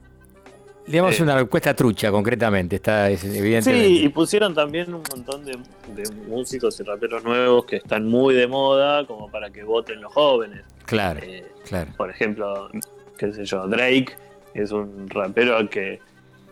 [0.89, 1.23] Digamos eh.
[1.23, 3.87] una encuesta trucha, concretamente, está es, evidentemente.
[3.89, 5.59] Sí, y pusieron también un montón de,
[5.95, 10.13] de músicos y raperos nuevos que están muy de moda, como para que voten los
[10.13, 10.63] jóvenes.
[10.87, 11.91] Claro, Eh, claro.
[11.97, 12.71] Por ejemplo,
[13.19, 14.17] qué sé yo, Drake
[14.55, 16.01] es un rapero al que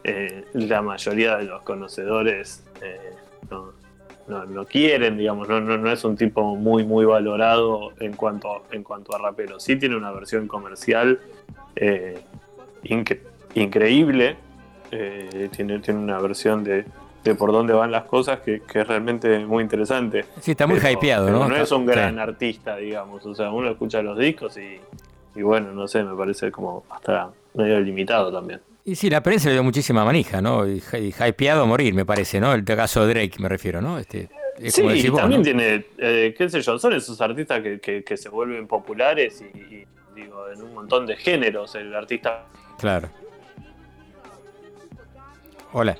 [0.05, 2.63] eh, la mayoría de los conocedores
[3.51, 3.73] no,
[4.29, 8.65] no, no quieren, digamos, no, no, no es un tipo muy, muy valorado en cuanto,
[8.71, 9.59] en cuanto a rapero.
[9.59, 11.21] Sí tiene una versión comercial
[11.77, 12.21] eh,
[12.85, 13.21] incre-
[13.62, 14.37] increíble,
[14.91, 16.85] eh, tiene, tiene una versión de,
[17.24, 20.24] de por dónde van las cosas que, que es realmente muy interesante.
[20.41, 21.49] Sí, está muy Pero- hypeado, ¿no?
[21.49, 21.91] No es un Sí.
[21.93, 23.24] gran artista, digamos.
[23.27, 24.78] O sea, uno escucha los discos y,
[25.39, 28.61] y bueno, no sé, me parece como hasta medio limitado también.
[28.85, 30.65] Y sí, la prensa le dio muchísima manija, ¿no?
[30.69, 32.55] Y, y hypeado a morir, me parece, ¿no?
[32.55, 33.99] El caso de Drake, me refiero, ¿no?
[33.99, 34.28] Este,
[34.59, 35.45] es Sí, como y decís vos, también ¿no?
[35.45, 39.59] tiene, eh, qué sé yo, son esos artistas que, que- que se vuelven populares y,
[39.59, 41.74] y, digo, en un montón de géneros.
[41.74, 42.45] El artista
[42.78, 43.09] Claro.
[45.73, 45.97] Hola.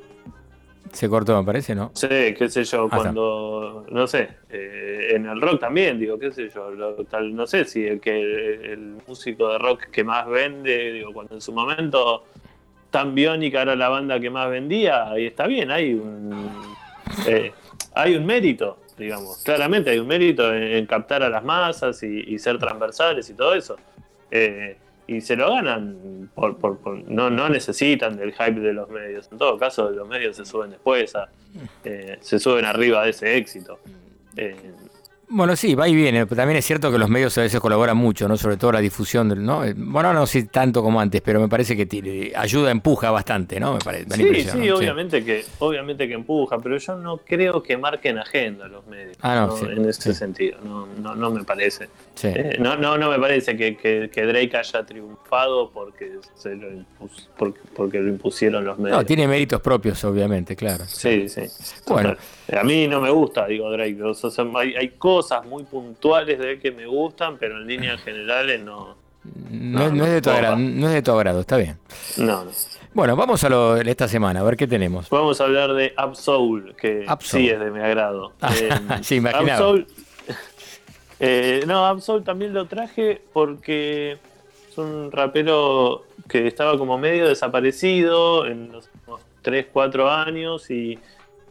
[0.93, 1.91] Se cortó, me parece, ¿no?
[1.95, 6.33] Sé, qué sé yo, Ah, cuando, no sé, eh, en el rock también, digo, qué
[6.33, 8.13] sé yo, lo- tal, no sé si el que
[8.73, 12.25] el músico de rock que más vende, digo, cuando en su momento
[12.91, 16.49] tan biónica era la banda que más vendía, ahí está bien, hay un
[17.27, 17.53] eh,
[17.95, 22.21] hay un mérito, digamos, claramente hay un mérito en, en captar a las masas y,
[22.35, 23.77] y ser transversales y todo eso.
[24.31, 24.77] Eh,
[25.07, 29.29] y se lo ganan, por, por- por- no, no necesitan del hype de los medios.
[29.31, 31.29] En todo caso, los medios se suben después, a-
[31.85, 33.79] eh, se suben arriba de ese éxito.
[34.37, 34.57] Eh,
[35.29, 36.25] Bueno, sí, va y viene.
[36.25, 38.37] pero También es cierto que los medios a veces colaboran mucho, ¿no?
[38.37, 39.65] Sobre todo la difusión, del, ¿no?
[39.65, 43.73] Eh, Bueno, no sé tanto como antes, pero me parece que ayuda, empuja bastante, ¿no?
[43.75, 44.11] Me parece.
[44.15, 44.77] sí, sí, ¿no?
[44.77, 49.17] obviamente que, obviamente que empuja, pero yo no creo que marquen agenda los medios.
[49.21, 49.57] Ah, no, ¿no?
[49.57, 50.15] sí, en ese sí.
[50.15, 51.89] sentido, no, no, no me parece.
[52.23, 56.69] Eh, no, no, no me parece que, que- que Drake haya triunfado porque, se lo
[56.71, 58.99] impus- porque, porque lo impusieron los medios.
[58.99, 60.85] No, tiene méritos propios, obviamente, claro.
[60.87, 61.43] Sí, sí.
[61.89, 62.15] Bueno.
[62.57, 64.01] A mí no me gusta, digo, Drake.
[64.03, 68.01] O sea, hay, hay cosas muy puntuales de él que me gustan, pero en líneas
[68.03, 68.97] generales no.
[69.51, 71.79] No, no es de tu agrado, no es de tu agrado, está bien.
[72.17, 72.51] No, no.
[72.95, 75.11] Bueno, vamos a lo de esta semana, a ver qué tenemos.
[75.11, 77.39] Vamos a hablar de Absol, que Absol.
[77.39, 78.33] sí es de mi agrado.
[78.55, 78.71] Eh,
[79.03, 79.59] Sí, imaginaba.
[79.59, 79.87] Absol,
[81.21, 84.13] eh, no, Absol también lo traje porque
[84.71, 90.99] es un rapero que estaba como medio desaparecido en los últimos 3, 4 años y,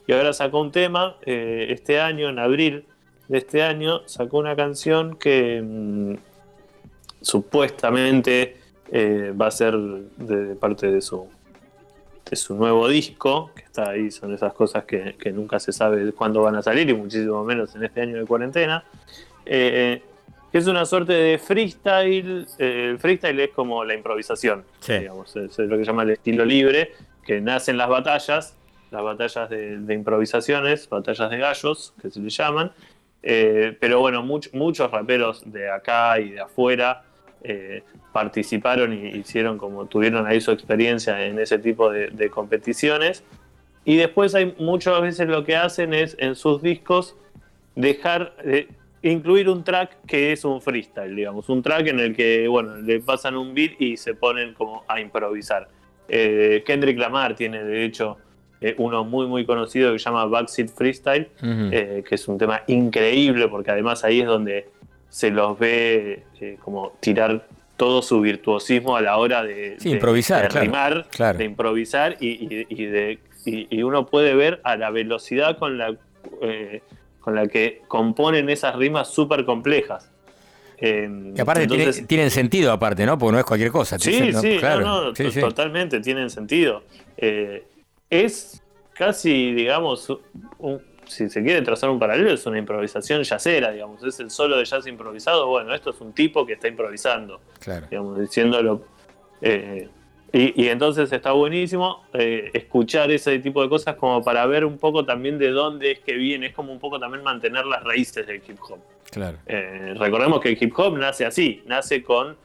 [0.07, 2.85] y ahora sacó un tema eh, este año, en abril
[3.27, 6.15] de este año, sacó una canción que mm,
[7.21, 8.57] supuestamente
[8.91, 11.27] eh, va a ser de, de parte de su,
[12.29, 16.11] de su nuevo disco, que está ahí, son esas cosas que, que nunca se sabe
[16.13, 18.83] cuándo van a salir y muchísimo menos en este año de cuarentena.
[19.45, 20.01] Eh,
[20.51, 22.47] que es una suerte de freestyle.
[22.59, 26.11] eh, el freestyle es como la improvisación, digamos, es, es lo que se llama el
[26.11, 26.93] estilo libre,
[27.25, 28.55] que nace en las batallas,
[28.89, 32.71] las batallas de, de improvisaciones, batallas de gallos, que se le llaman.
[33.27, 37.01] Eh, pero bueno, much- muchos raperos de acá y de afuera
[37.43, 37.81] eh,
[38.13, 43.23] participaron y hicieron como tuvieron ahí su experiencia en ese tipo de, de competiciones.
[43.83, 47.15] Y después hay muchas veces lo que hacen es en sus discos
[47.75, 48.67] dejar eh,
[49.01, 52.99] incluir un track que es un freestyle, digamos, un track en el que bueno le
[52.99, 55.67] pasan un beat y se ponen como a improvisar.
[56.07, 58.17] Eh, Kendrick Lamar tiene de hecho
[58.61, 62.61] eh, uno muy muy conocido que se llama Backseat Freestyle, eh, que es un tema
[62.67, 64.69] increíble porque además ahí es donde
[65.09, 69.95] se los ve eh, como tirar todo su virtuosismo a la hora de, Sí, de-
[69.95, 71.37] improvisar, de claro, rimar, claro.
[71.37, 75.77] de improvisar y, y- y de, y- y uno puede ver a la velocidad con
[75.77, 75.93] la,
[76.41, 76.81] eh,
[77.19, 80.09] con la que componen esas rimas súper complejas.
[80.77, 83.17] Eh, Que aparte tiene- tienen sentido aparte, ¿no?
[83.17, 83.97] Porque no es cualquier cosa.
[83.99, 84.81] Sí, no, sí, claro.
[84.81, 85.39] no, no, Sí, to- sí.
[85.39, 86.83] totalmente, tienen sentido.
[87.17, 87.63] Eh,
[88.23, 88.63] es
[88.93, 90.09] casi, digamos,
[90.59, 94.57] un- si se quiere trazar un paralelo, es una improvisación yacera, digamos, es el solo
[94.57, 95.47] de jazz improvisado.
[95.47, 97.87] Bueno, esto es un tipo que está improvisando, Claro.
[97.89, 98.81] digamos, diciéndolo.
[99.41, 99.87] eh,
[100.33, 104.77] y, y entonces está buenísimo eh, escuchar ese tipo de cosas como para ver un
[104.79, 108.25] poco también de dónde es que viene, es como un poco también mantener las raíces
[108.25, 108.79] del hip hop.
[109.11, 109.37] Claro.
[109.45, 112.35] Eh, recordemos que el hip hop nace así, nace con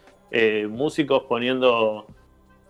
[0.68, 2.06] músicos poniendo,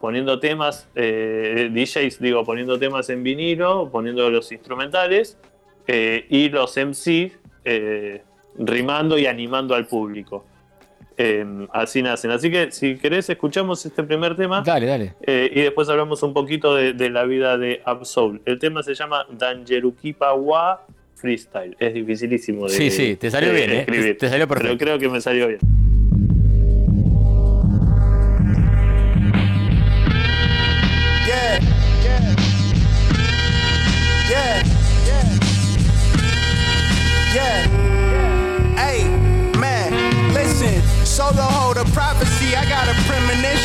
[0.01, 5.37] poniendo temas, eh, DJs, digo, poniendo temas en vinilo, poniendo los instrumentales
[5.87, 7.33] eh, y los MC
[7.65, 8.23] eh,
[8.59, 10.45] rimando y animando al público.
[11.19, 11.45] Eh,
[11.75, 12.31] así nacen.
[12.31, 14.63] Así que si querés, escuchamos este primer tema.
[14.63, 15.15] Dale, dale.
[15.27, 18.41] Y después hablamos un poquito de, de la vida de Absol.
[18.47, 21.77] El tema se llama Danjerukipa Wa Freestyle.
[21.79, 23.79] Es dificilísimo de Sí, sí, te salió bien, ¿eh?
[23.81, 24.83] escribir, Te- te salió Pero perfecto.
[24.83, 25.61] creo que me salió bien.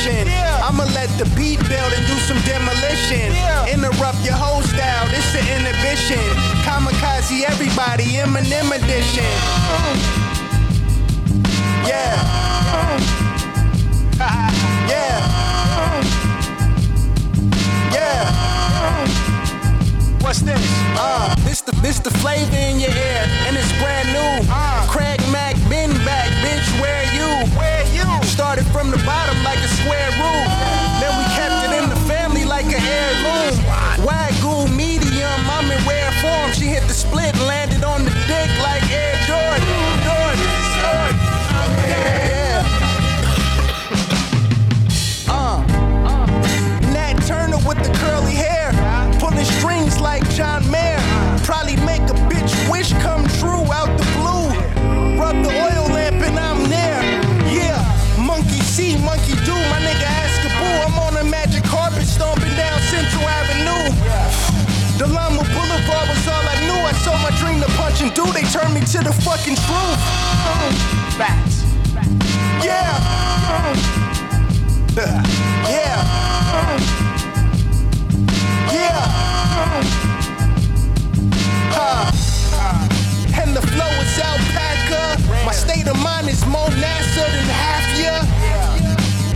[0.06, 0.28] Premonition.
[0.64, 3.34] I'ma let the beat build and do some demolition.
[3.68, 5.08] Interrupt your whole style.
[5.10, 6.20] This the inhibition.
[6.64, 8.18] Kamikaze everybody.
[8.18, 9.24] Eminem edition.
[11.86, 12.16] Yeah.
[14.90, 15.20] yeah.
[17.92, 18.32] Yeah.
[20.22, 20.62] What's this?
[20.98, 24.52] Uh, this the this the flavor in your ear, and it's brand new.
[24.52, 25.85] Uh, Craig Mack, been
[28.36, 30.50] Started from the bottom like a square root.
[31.00, 33.56] Then we kept it in the family like an heirloom.
[34.06, 36.52] Wagyu medium, I'm in rare form.
[36.52, 39.16] She hit the split and landed on the dick like Air.
[39.26, 40.05] Jordan.
[67.06, 67.12] Knew.
[67.12, 68.26] I dream to punch and do.
[68.34, 70.00] They turned me to the fucking truth.
[71.18, 71.64] Facts.
[72.64, 72.98] Yeah.
[74.96, 75.24] Yeah.
[78.72, 79.02] Yeah.
[81.76, 82.12] Huh.
[83.42, 85.46] And the flow is alpaca.
[85.46, 88.26] My state of mind is more NASA than half ya.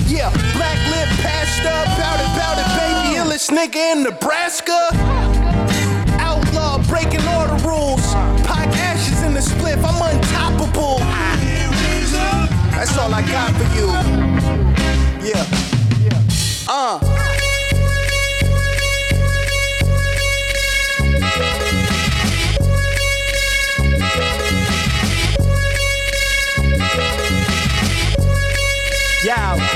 [0.08, 5.29] Yeah, black lip passed up, bout it, bout it, baby, illest nigga in Nebraska.
[6.90, 8.14] Breaking all the rules.
[8.46, 11.00] Pack ashes in the spliff, I'm untoppable.
[12.76, 13.88] That's all I got for you.
[15.22, 15.46] Yeah.
[16.68, 17.00] Uh.
[29.26, 29.69] Yow.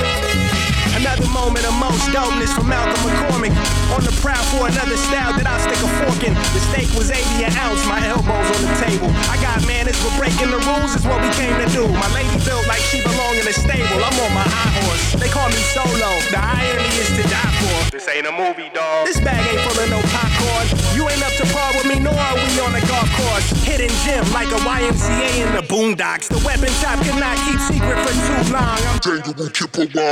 [1.80, 3.54] Most dopeness from Malcolm McCormick.
[3.94, 6.34] On the prowl for another style that I stick a fork in.
[6.34, 9.10] The steak was 80 an ounce, my elbows on the table.
[9.28, 11.86] I got manners, but breaking the rules is what we came to do.
[11.88, 14.00] My lady built like she belong in a stable.
[14.00, 15.20] I'm on my high horse.
[15.20, 16.20] They call me solo.
[16.32, 17.92] The irony is to die for.
[17.92, 19.06] This ain't a movie, dog.
[19.06, 20.66] This bag ain't full of no popcorn.
[20.96, 23.52] You ain't up to par with me, nor are we on a golf course.
[23.64, 26.28] Hidden gym like a YMCA in the boondocks.
[26.28, 28.80] The weapon shop cannot keep secret for too long.
[28.88, 28.98] I'm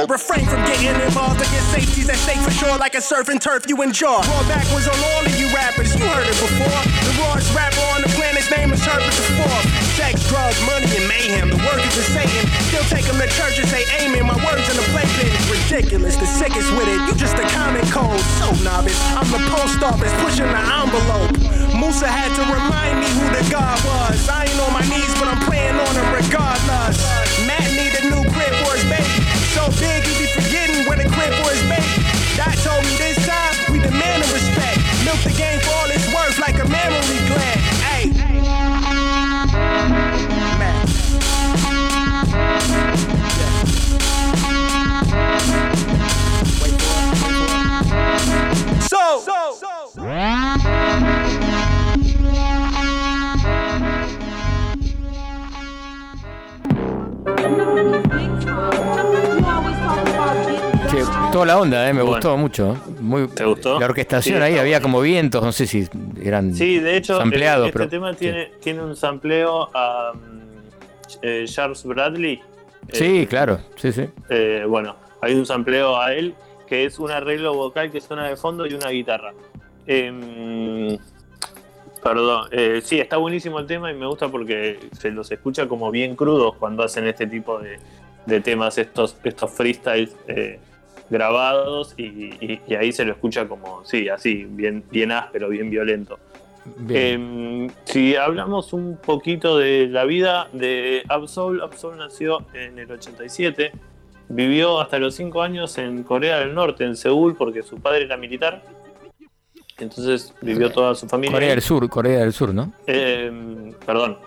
[0.09, 3.65] Refrain from getting involved against safeties at stake for sure, like a surf and turf
[3.69, 4.21] you enjoy.
[4.21, 6.83] Roll backwards on all of you rappers, you heard it before.
[7.09, 7.92] The rawest rapper
[8.83, 9.67] the Fourth.
[9.95, 11.51] Sex, drugs, money, and mayhem.
[11.51, 14.27] The workers of Satan still take them to church and say amen.
[14.27, 16.17] My words in the playpen is ridiculous.
[16.17, 16.99] The sickest with it.
[17.07, 18.19] You just a common cold.
[18.43, 18.99] So novice.
[19.15, 21.31] I'm the post office pushing the envelope.
[21.79, 24.19] Musa had to remind me who the God was.
[24.29, 26.99] I ain't on my knees, but I'm praying on him regardless.
[27.47, 29.23] Matt need a new crib for his baby.
[29.55, 32.03] So big he be forgetting where the crib for his baby.
[32.35, 34.83] Doc told me this time we demand a respect.
[35.07, 37.52] Milk the game for all it's worth like a memory gland.
[60.91, 61.03] Che,
[61.33, 62.77] toda la onda, eh, me gustó mucho.
[63.01, 63.79] Muy, ¿Te gustó?
[63.81, 64.83] La orquestación Sí, ahí había bueno.
[64.83, 65.89] como vientos, no sé si
[66.23, 71.19] eran Sí, de hecho, sampleados, eh, este pero tema tiene, tiene un sampleo a mm,
[71.23, 72.41] eh, Charles Bradley.
[72.89, 74.09] Eh, sí, claro, sí, sí.
[74.29, 76.35] eh, bueno, hay un sampleo a él
[76.73, 79.35] que es un arreglo vocal que suena de fondo y una guitarra.
[79.87, 80.97] Em,
[82.03, 85.91] perdón, eh, sí, está buenísimo el tema y me gusta porque se los escucha como
[85.91, 87.77] bien crudos cuando hacen este tipo de,
[88.25, 90.61] de temas, estos, estos freestyles eh,
[91.11, 95.69] grabados y, y- y ahí se lo escucha como, sí, así, bien, bien áspero, bien
[95.69, 96.19] violento.
[96.79, 97.67] Bien.
[97.67, 103.73] Em, si hablamos un poquito de la vida de Absol, Absol nació en el 87,
[104.35, 108.17] vivió hasta los 5 años en Corea del Norte, en Seúl, porque su padre era
[108.17, 108.63] militar.
[109.79, 111.33] Entonces vivió toda su familia.
[111.33, 112.73] Corea del Sur, Corea del Sur, ¿no?
[112.87, 114.19] Em, perdón,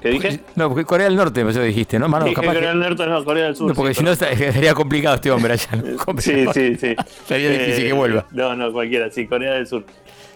[0.00, 0.40] ¿qué dije?
[0.56, 2.24] No, porque Corea del Norte, eso dijiste, ¿no, mano?
[2.24, 3.68] Dije Capaz Corea que- del Norte, no, Corea del Sur.
[3.68, 5.68] No, porque sí, si no sería complicado este hombre allá.
[5.76, 6.20] ¿no?
[6.20, 6.96] Sí, sí, sí.
[7.26, 8.26] Sería difícil Eh, que vuelva.
[8.32, 9.84] No, no, cualquiera, sí, Corea del Sur.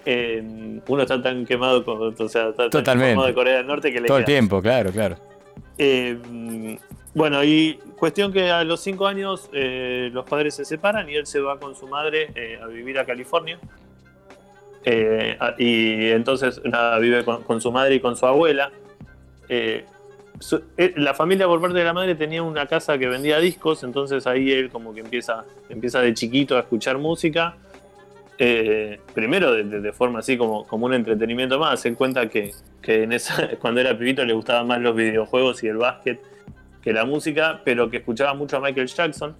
[0.06, 3.10] Eh, uno está tan quemado, con, o sea, está tan Totalmente.
[3.12, 5.16] quemado de Corea del Norte que le Todo el tiempo, claro, claro.
[5.76, 6.78] Eh,
[7.14, 11.26] bueno, y cuestión que a los cinco años eh, los padres se separan y él
[11.26, 13.58] se va con su madre eh, a vivir a California.
[14.84, 18.70] Eh, y entonces nada, vive con, su madre y con su abuela.
[19.48, 19.84] Eh,
[20.96, 24.52] la familia por parte de la madre tenía una casa que vendía discos, entonces ahí
[24.52, 27.56] él como que empieza, empieza de chiquito a escuchar música.
[29.14, 33.16] Primero de, forma así como, como un entretenimiento más, se cuenta que, que en
[33.60, 36.20] cuando era pibito le gustaban más los videojuegos y el básquet
[36.82, 39.36] que la música, pero que escuchaba mucho a Michael Jackson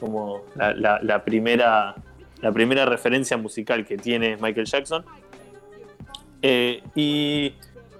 [0.00, 1.94] como la, primera,
[2.40, 5.04] la primera referencia musical que tiene Michael Jackson.
[6.40, 7.52] Eh, y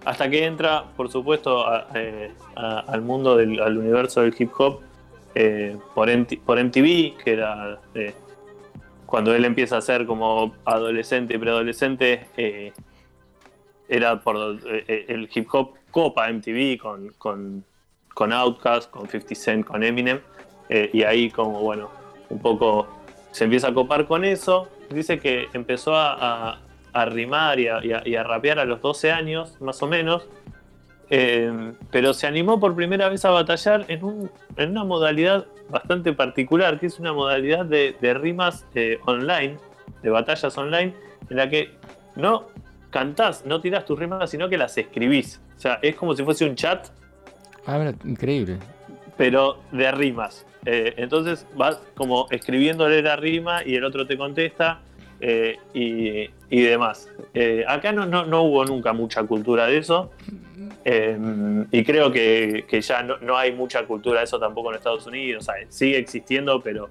[0.06, 4.80] hasta que entra, por supuesto, eh, al mundo del al universo del hip hop
[5.34, 6.08] eh, por,
[6.46, 7.78] por MTV, que era
[9.04, 12.26] cuando él empieza a ser como adolescente y preadolescente,
[13.88, 17.64] era por el hip hop copa MTV con, con,
[18.20, 20.20] con Outkast, con 50 Cent, con Eminem,
[20.68, 21.88] eh, y ahí como bueno,
[22.28, 22.86] un poco
[23.30, 24.68] se empieza a copar con eso.
[24.90, 26.12] Dice que empezó a,
[26.50, 26.58] a-
[26.92, 30.28] a rimar y a, y y a rapear a los 12 años, más o menos,
[31.08, 36.12] eh, pero se animó por primera vez a batallar en, un- en una modalidad bastante
[36.12, 39.56] particular, que es una modalidad de, de rimas eh, online,
[40.02, 40.92] de batallas online,
[41.30, 41.70] en la que
[42.16, 42.48] no
[42.90, 45.40] cantás, no tirás tus rimas, sino que las escribís.
[45.56, 46.88] O sea, es como si fuese un chat,
[47.66, 48.58] Ah, increíble.
[49.16, 50.46] pero de rimas.
[50.66, 54.80] Eh, entonces vas como escribiéndole la rima y el otro te contesta
[55.20, 57.08] eh, y, y demás.
[57.34, 60.10] Eh, acá no, no, no hubo nunca mucha cultura de eso.
[61.72, 65.06] y creo que, que ya no, no hay mucha cultura de eso tampoco en Estados
[65.06, 65.46] Unidos.
[65.68, 66.88] Sigue existiendo, pero,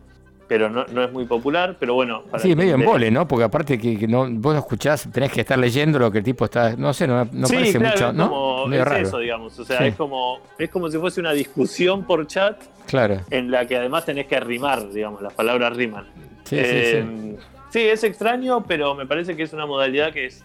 [0.50, 1.78] pero no, no es muy popular.
[1.80, 3.26] Pero bueno, para Sí, medio en vole, ¿no?
[3.28, 6.44] Porque aparte que, que no, vos escuchás, tenés que estar leyendo lo que el tipo
[6.44, 6.76] está.
[6.76, 8.30] No sé, no, no sí, parece claro, mucho, es ¿no?
[8.30, 9.08] como es raro.
[9.08, 9.58] eso, digamos.
[9.60, 9.84] O sea, Sí.
[9.86, 13.22] es como es como si fuese una discusión por chat Claro.
[13.30, 16.06] en la que además tenés que rimar, digamos, las palabras riman.
[16.44, 17.36] Sí, sí, Eh,
[17.70, 20.44] sí, es extraño, pero me parece que es una modalidad que es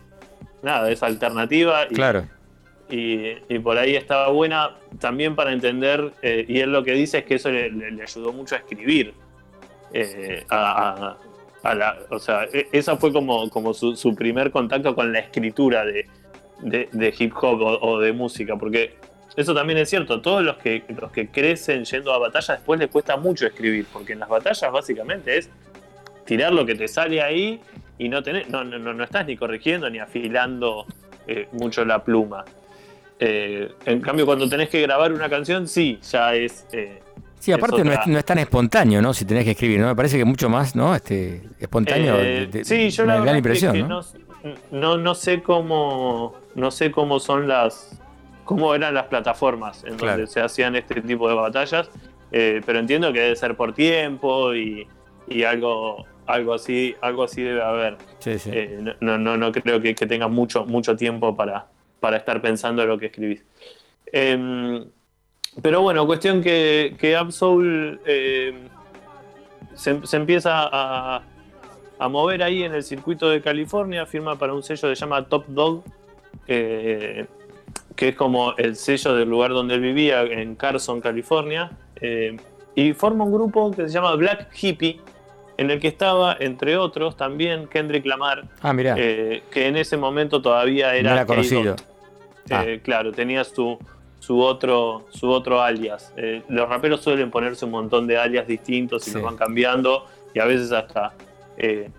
[0.63, 2.27] nada, es alternativa y, Claro.
[2.91, 7.19] y, y por ahí estaba buena también para entender, eh, y él lo que dice
[7.19, 9.15] es que eso le, le- le ayudó mucho a escribir.
[9.95, 11.17] Eh, a,
[11.63, 17.33] la, o sea, e- esa fue como, su, primer contacto con la escritura de, hip
[17.41, 18.97] hop o, de música, porque
[19.37, 22.91] eso también es cierto, todos los que, los que crecen yendo a batallas después les
[22.91, 25.49] cuesta mucho escribir, porque en las batallas básicamente es
[26.25, 27.61] tirar lo que te sale ahí
[27.97, 30.87] y no, tenés, no, estás ni corrigiendo ni afilando
[31.29, 32.45] eh, mucho la pluma.
[33.21, 36.67] Eh, en cambio, cuando tenés que grabar una canción, sí, ya es.
[37.45, 39.13] Sí, aparte es no, es, no es tan espontáneo, ¿no?
[39.13, 39.89] Si tenés que escribir, ¿no?
[39.89, 40.95] Me parece que mucho más, ¿no?
[40.95, 42.19] Este, espontáneo.
[42.19, 44.01] Eh, de- de- sí, yo la la impresión, que ¿no?
[44.71, 48.01] no, no, sé cómo no sé cómo son las
[48.45, 50.13] cómo eran las plataformas en Claro.
[50.19, 51.91] donde se hacían este tipo de batallas.
[52.33, 54.87] Eh, pero entiendo que debe ser por tiempo y,
[55.29, 57.97] y algo, algo así, algo así debe haber.
[58.21, 58.51] Sí, sí.
[58.53, 61.67] Eh, no, no, no, no creo que, que tengas mucho, mucho tiempo para,
[62.01, 63.45] para estar pensando en lo que escribís.
[65.63, 68.55] Pero bueno, cuestión que, que Absol eh,
[69.75, 71.23] se, se empieza a,
[71.99, 75.25] a mover ahí en el circuito de California, firma para un sello que se llama
[75.27, 75.85] Top Dog,
[76.49, 77.27] eh,
[77.97, 81.71] que es como el sello del lugar donde él vivía, en Carson, California,
[82.01, 82.37] eh,
[82.75, 85.01] y forma un grupo que se llama Black Hippie,
[85.57, 88.97] en el que estaba, entre otros, también Kendrick Lamar, Ah, mirá.
[88.97, 91.77] que en ese momento todavía no era, era conocido.
[92.51, 93.79] Eh, Claro, tenía su,
[94.27, 96.13] su, otro, su otro alias.
[96.17, 99.15] Eh, los raperos suelen ponerse un montón de alias distintos y Sí.
[99.17, 101.13] los van cambiando y a veces hasta
[101.57, 101.91] eh,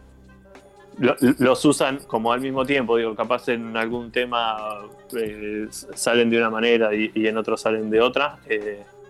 [0.97, 2.97] lo- los usan como al mismo tiempo.
[2.97, 4.81] Digo, capaz en algún tema
[5.15, 8.39] eh, salen de una manera y, y en otro salen de otra.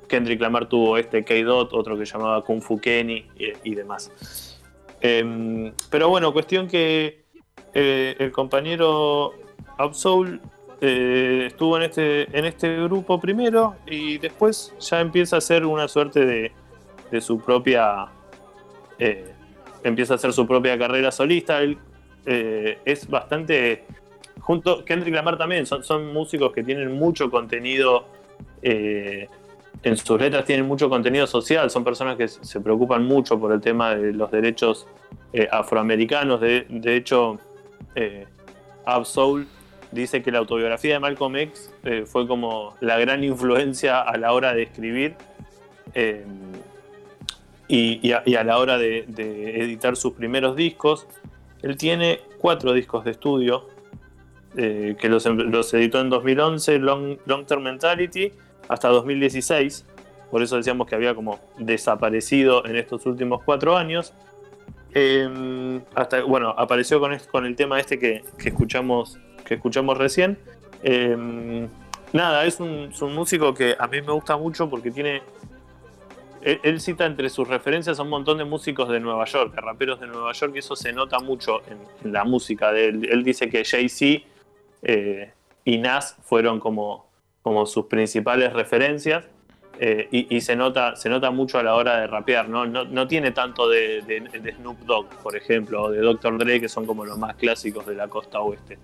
[0.08, 4.12] Kendrick Lamar tuvo este K-Dot, otro que llamaba Kung Fu Kenny y, y demás.
[5.02, 7.24] Em, pero bueno, cuestión que
[7.74, 9.32] el compañero
[9.78, 10.40] Absol
[10.82, 15.88] eh, estuvo en este, en este grupo primero y después ya empieza a hacer una
[15.88, 16.52] suerte de,
[17.12, 18.08] de su propia.
[19.00, 19.32] eh,
[19.84, 21.62] empieza a hacer su propia carrera solista.
[21.62, 21.78] Él
[22.26, 23.86] eh, es bastante.
[24.40, 28.08] Junto Kendrick Lamar también, son, son músicos que tienen mucho contenido.
[28.62, 33.62] en sus letras tienen mucho contenido social, son personas que se preocupan mucho por el
[33.62, 34.88] tema de los derechos
[35.52, 36.42] afroamericanos.
[36.42, 37.40] De, de hecho,
[38.86, 39.48] Absol
[39.92, 44.34] dice que la autobiografía de Malcolm X eh, fue como la gran influencia a la
[44.34, 45.16] hora de escribir
[45.94, 46.26] eh,
[47.68, 51.08] y, a, la hora de, editar sus primeros discos.
[51.64, 53.68] Él tiene cuatro discos de estudio
[54.56, 58.32] eh, que los, los editó en 2011, Long, Term Mentality,
[58.68, 59.86] hasta 2016.
[60.30, 64.14] Por eso decíamos que había como desaparecido en estos últimos cuatro años.
[64.94, 70.38] Eh, hasta, bueno, apareció con, con el tema este que escuchamos, que escuchamos recién.
[70.84, 71.68] Eh,
[72.14, 75.22] nada, es un, músico que a mí me gusta mucho porque tiene.
[76.42, 80.06] Él, cita entre sus referencias un montón de músicos de Nueva York, de raperos de
[80.06, 81.62] Nueva York, y eso se nota mucho
[82.04, 83.24] en, la música él.
[83.24, 84.24] Dice que Jay-Z
[84.84, 87.08] eh, y Nas fueron como,
[87.42, 89.26] como sus principales referencias.
[89.80, 93.08] eh, y, se nota se nota mucho a la hora de rapear, no, no, no
[93.08, 96.38] tiene tanto de, de- de Snoop Dogg, por ejemplo, o de Dr.
[96.38, 98.78] Dre, que son como los más clásicos de la costa oeste.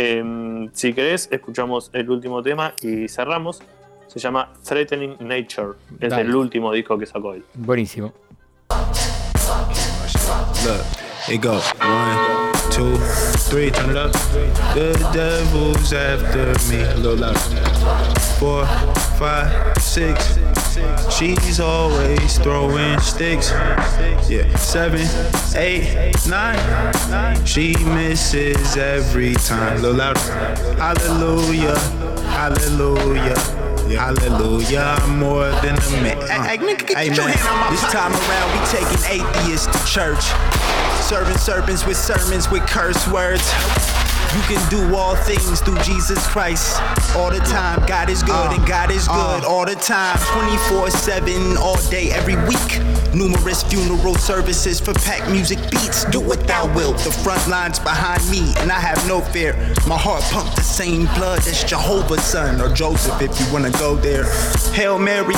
[0.00, 3.60] Em, si querés, escuchamos el último tema y cerramos.
[4.06, 5.72] Se llama Threatening Nature.
[5.98, 6.22] Es Dale.
[6.22, 7.44] el último disco que sacó él.
[7.54, 8.14] Buenísimo.
[10.64, 10.84] Look,
[11.28, 12.96] it go one, two,
[13.50, 14.12] three, turn it up.
[14.74, 16.80] The devil's after me.
[16.84, 17.40] A little louder.
[18.38, 18.66] Four,
[19.18, 19.50] five,
[19.80, 20.38] six.
[21.10, 23.50] She's always throwing sticks.
[24.28, 25.06] Yeah, seven,
[25.56, 27.44] eight, nine.
[27.44, 29.78] She misses every time.
[29.78, 30.20] A little louder.
[30.76, 31.78] Hallelujah,
[32.30, 33.38] hallelujah.
[33.88, 36.18] Hallelujah, I'm more than a man.
[36.18, 39.66] Hey, uh, nigga, get Hey, your hand on my This time around, we taking atheists
[39.66, 40.24] to church.
[41.00, 43.42] Serving serpents with sermons with curse words.
[44.36, 46.80] You can do all things through Jesus Christ.
[47.16, 49.38] All the time, God is good uh, and God is uh.
[49.38, 50.18] good all the time.
[50.32, 52.80] 24 7, all day, every week.
[53.14, 56.04] Numerous funeral services for packed music beats.
[56.06, 56.98] Do what thou wilt.
[56.98, 59.54] The front lines behind me, and I have no fear.
[59.86, 63.96] My heart pumps the same blood as Jehovah's son or Joseph if you wanna go
[63.96, 64.24] there.
[64.74, 65.34] Hail Mary.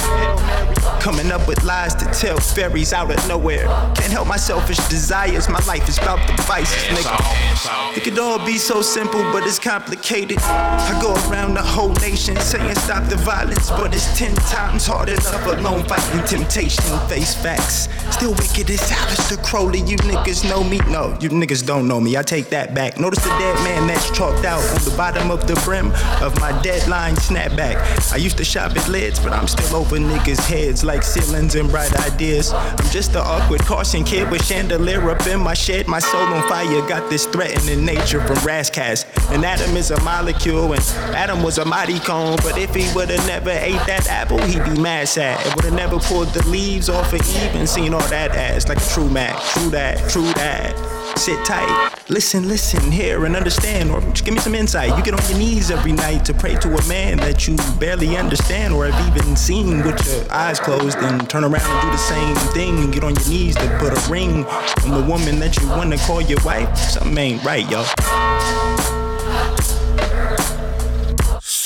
[1.00, 3.66] Coming up with lies to tell fairies out of nowhere.
[3.94, 5.48] Can't help my selfish desires.
[5.48, 7.96] My life is about the vices, nigga.
[7.96, 10.38] It could all be so simple, but it's complicated.
[10.38, 15.16] I go around the whole nation saying stop the violence, but it's ten times harder
[15.16, 16.84] love alone fighting temptation.
[17.08, 17.88] Face facts.
[18.14, 19.80] Still wicked as Alistair Crowley.
[19.80, 20.78] You niggas know me?
[20.88, 22.16] No, you niggas don't know me.
[22.16, 22.98] I take that back.
[22.98, 26.52] Notice the dead man that's chalked out on the bottom of the brim of my
[26.62, 28.12] deadline snapback.
[28.12, 31.70] I used to shop at lids, but I'm still over niggas' heads like ceilings and
[31.70, 32.52] bright ideas.
[32.52, 35.86] I'm just the awkward caution kid with chandelier up in my shed.
[35.86, 38.36] My soul on fire got this threatening nature from
[38.70, 39.34] Rascast.
[39.34, 40.82] An atom is a molecule, and
[41.14, 42.36] Adam was a mighty cone.
[42.36, 45.44] But if he would've never ate that apple, he'd be mad sad.
[45.46, 48.78] And would've never pulled the leaves off of Eve and seen all that ass like
[48.78, 49.40] a true Mac.
[49.42, 50.89] True that, true that.
[51.16, 54.96] Sit tight, listen, listen, hear and understand, or just give me some insight.
[54.96, 58.16] You get on your knees every night to pray to a man that you barely
[58.16, 61.96] understand or have even seen with your eyes closed, and turn around and do the
[61.98, 64.44] same thing and get on your knees to put a ring
[64.84, 66.74] on the woman that you wanna call your wife.
[66.78, 67.84] Something ain't right, yo.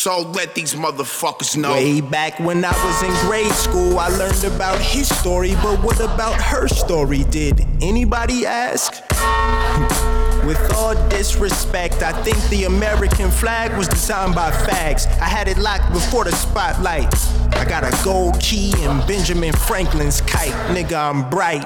[0.04, 1.72] So let these motherfuckers know.
[1.72, 5.98] Way back when I was in grade school, I learned about his story, but what
[5.98, 7.24] about her story?
[7.24, 8.92] Did anybody ask?
[10.46, 15.06] With all disrespect, I think the American flag was designed by fags.
[15.22, 17.08] I had it locked before the spotlight.
[17.54, 20.52] I got a gold key and Benjamin Franklin's kite.
[20.76, 21.64] Nigga, I'm bright.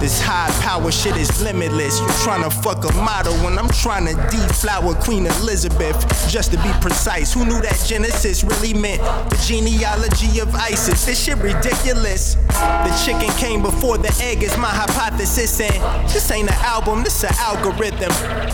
[0.00, 2.00] This high power shit is limitless.
[2.00, 5.96] You tryna fuck a model when I'm tryna deflower Queen Elizabeth.
[6.28, 11.04] Just to be precise, who knew that Genesis really meant the genealogy of ISIS?
[11.04, 12.34] This shit ridiculous.
[12.34, 17.24] The chicken came before the egg is my hypothesis, and this ain't an album, this
[17.24, 18.12] an algorithm.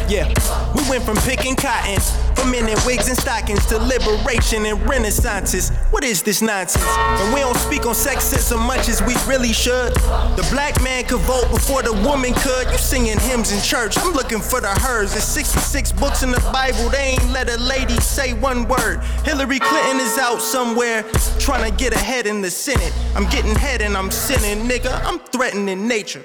[0.08, 0.32] Yeah,
[0.74, 2.00] we went from picking cotton,
[2.34, 5.70] from men in wigs and stockings to liberation and renaissances.
[5.90, 6.84] What is this nonsense?
[6.86, 9.94] And we don't speak on sexism much as we really should.
[9.94, 12.70] The black man could vote before the woman could.
[12.70, 15.12] You singing hymns in church, I'm looking for the hers.
[15.12, 19.00] There's 66 books in the Bible, they ain't let a lady say one word.
[19.24, 21.02] Hillary Clinton is out somewhere
[21.38, 22.92] trying to get ahead in the Senate.
[23.14, 24.92] I'm getting head and I'm sinning, nigga.
[25.04, 26.24] I'm threatening nature.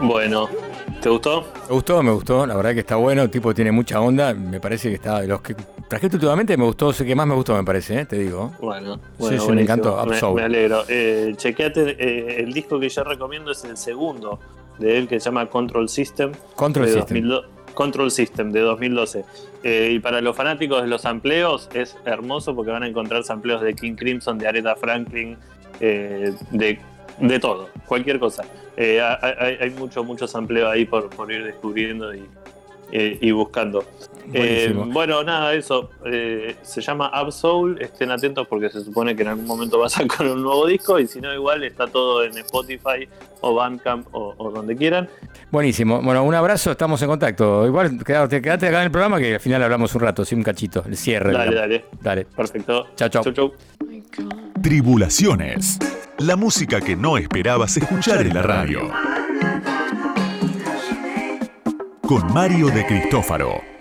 [0.00, 0.48] Bueno,
[1.02, 1.44] ¿te gustó?
[1.68, 4.60] Me gustó, me gustó, la verdad que está bueno, el tipo tiene mucha onda, me
[4.60, 5.54] parece que está, de los que
[5.88, 8.06] trajiste últimamente me gustó, sé que más me gustó me parece, ¿eh?
[8.06, 8.52] te digo.
[8.60, 9.60] Bueno, Sí, bueno, sí, me buenísimo.
[9.60, 10.84] encantó, Me, me alegro.
[10.88, 14.38] Eh, chequeate, eh, el disco que yo recomiendo es el segundo
[14.78, 16.32] de él que se llama Control System.
[16.56, 17.28] Control System.
[17.28, 19.24] 2002 Control System de 2012.
[19.64, 23.62] Eh, y para los fanáticos de los sampleos es hermoso porque van a encontrar sampleos
[23.62, 25.36] de King Crimson, de Aretha Franklin,
[25.80, 26.78] eh, de,
[27.16, 28.48] de todo, cualquier cosa.
[28.76, 32.34] Eh, hay, hay- mucho, mucho sampleo ahí por, por ir descubriendo y,
[32.90, 33.94] eh, y buscando.
[34.32, 35.90] Eh, bueno, nada, eso.
[36.06, 37.76] eh, se llama Absol.
[37.80, 40.98] Estén atentos porque se supone que en algún momento va a sacar un nuevo disco.
[40.98, 43.08] Y si no, igual está todo en Spotify
[43.40, 45.08] o Bandcamp o, o donde quieran.
[45.50, 47.66] Buenísimo, bueno, un abrazo, estamos en contacto.
[47.66, 50.42] Igual quedate, quedate acá en el programa que al final hablamos un rato, sí, un
[50.42, 51.32] cachito, el cierre.
[51.32, 51.84] Dale, dale.
[52.00, 52.24] Dale.
[52.24, 52.86] Perfecto.
[52.96, 53.24] Chao, chao.
[53.24, 53.52] Chau, chau.
[54.62, 55.78] Tribulaciones.
[56.18, 58.90] La música que no esperabas escuchar en la radio.
[62.06, 63.71] Con Mario de Cristófaro.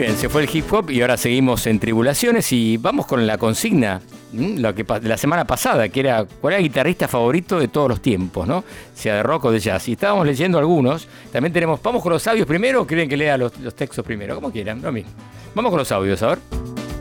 [0.00, 3.36] Bien, se fue el hip hop y ahora seguimos en tribulaciones y vamos con la
[3.36, 4.00] consigna,
[4.32, 8.00] lo que la semana pasada, que era cuál era el guitarrista favorito de todos los
[8.00, 8.64] tiempos, ¿no?
[8.94, 9.86] Sea de rock o de jazz.
[9.88, 11.06] Y estábamos leyendo algunos.
[11.30, 14.36] También tenemos, vamos con los audios primero o quieren que lea los, los textos primero,
[14.36, 15.10] como quieran, lo mismo.
[15.54, 16.38] Vamos con los audios, a ver.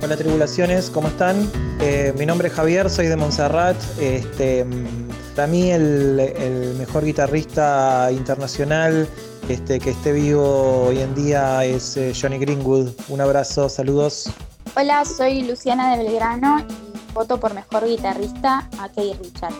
[0.03, 1.49] Hola tribulaciones, ¿cómo están?
[1.80, 3.77] Eh, mi nombre es Javier, soy de Montserrat.
[4.01, 9.07] Este, mm, para mí el mejor guitarrista internacional
[9.49, 12.89] este, que esté vivo hoy en día es eh, Johnny Greenwood.
[13.07, 14.31] Un abrazo, saludos.
[14.76, 19.53] Hola, soy Luciana de Belgrano y voto por mejor guitarrista a Kay Richard.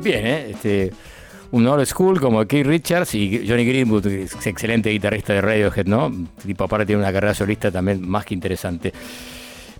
[0.00, 0.50] Bien, ¿eh?
[0.50, 0.92] Este,
[1.50, 5.86] un old school como Keith Richards y Johnny Greenwood, que es excelente guitarrista de Radiohead,
[5.86, 6.10] ¿no?
[6.44, 8.92] Tipo, aparte tiene una carrera solista también más que interesante.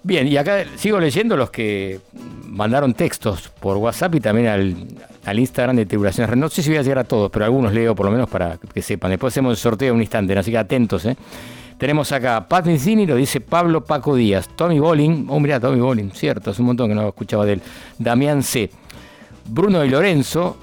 [0.05, 1.98] Bien, y acá sigo leyendo los que
[2.47, 4.76] mandaron textos por WhatsApp y también al,
[5.24, 6.36] al Instagram de Tribulaciones.
[6.36, 8.59] No sé si voy a llegar a todos, pero algunos leo por lo menos para
[8.59, 9.10] que sepan.
[9.10, 11.16] Después hacemos el sorteo en un instante, así que atentos, ¿eh?
[11.78, 14.48] Tenemos acá Pat Metheny, lo dice Pablo Paco Díaz.
[14.55, 17.62] Tommy Bolling, oh mirá, Tommy Bolling, cierto, hace un montón que no escuchaba de él.
[17.98, 18.70] Damián C.
[19.47, 20.56] Bruno y Lorenzo,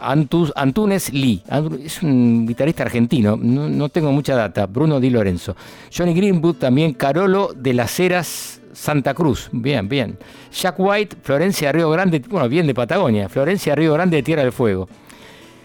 [0.00, 1.42] Antus, Antunes Lee,
[1.84, 5.56] es un guitarrista argentino, no, no tengo mucha data, Bruno Di Lorenzo.
[5.96, 10.16] Johnny Greenwood también, Carolo de las Heras Santa Cruz, bien, bien.
[10.52, 14.52] Jack White, Florencia Río Grande, bueno, bien de Patagonia, Florencia Río Grande de Tierra del
[14.52, 14.88] Fuego.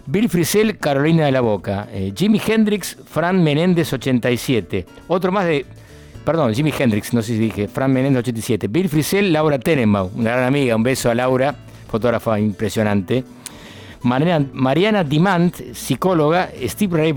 [0.06, 1.88] Bill Frisell, Carolina de la Boca.
[1.92, 4.84] Eh, Jimi Hendrix, Fran Menéndez 87.
[5.06, 5.64] Otro más de.
[6.24, 7.68] Perdón, Jimi Hendrix, no sé si dije.
[7.68, 8.66] Fran Menéndez 87.
[8.66, 10.74] Bill Frisell, Laura Tenenbaum, una gran amiga.
[10.74, 11.54] Un beso a Laura,
[11.88, 13.22] fotógrafa impresionante.
[14.02, 16.50] Mariana, Dimant, psicóloga.
[16.66, 17.14] Steve Ray.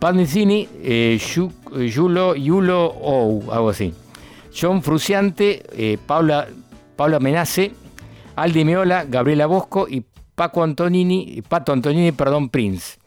[0.00, 1.18] Pat Metheny, eh,
[1.76, 3.94] eh, Yulo, Yulo Ou, algo así.
[4.58, 6.48] John Fruciante, eh, Paula,
[6.96, 7.72] Paula Menace,
[8.36, 10.04] Aldi Meola, Gabriela Bosco y
[10.34, 12.98] Paco Antonini, Pato Antonini, perdón, Prince.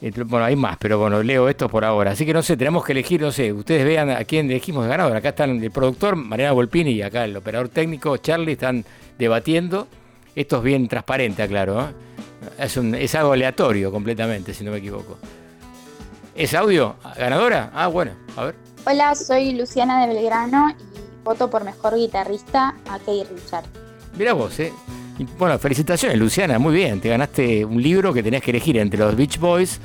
[0.00, 2.10] Eh, Bueno, hay más, pero bueno, leo esto por ahora.
[2.10, 4.90] Así que no sé, tenemos que elegir, no sé, ustedes vean a quién elegimos de
[4.90, 5.16] ganador.
[5.16, 8.84] Acá están el productor, Mariana Volpini, y acá el operador técnico, Charlie, están
[9.18, 9.86] debatiendo.
[10.34, 11.80] Esto es bien transparente, aclaro.
[11.82, 11.84] ¿eh?
[12.58, 15.18] Es, un- es algo aleatorio completamente, si no me equivoco.
[16.34, 16.96] ¿Es audio?
[17.16, 17.70] ¿Ganadora?
[17.74, 18.54] Ah, bueno, a ver.
[18.84, 20.74] Hola, soy Luciana de Belgrano
[21.24, 23.64] voto por mejor guitarrista a Kay Richard.
[24.18, 24.72] Mira vos, ¿eh?
[25.38, 27.00] Bueno, felicitaciones, Luciana, muy bien.
[27.00, 29.80] Te ganaste un libro que tenías que elegir entre los Beach Boys,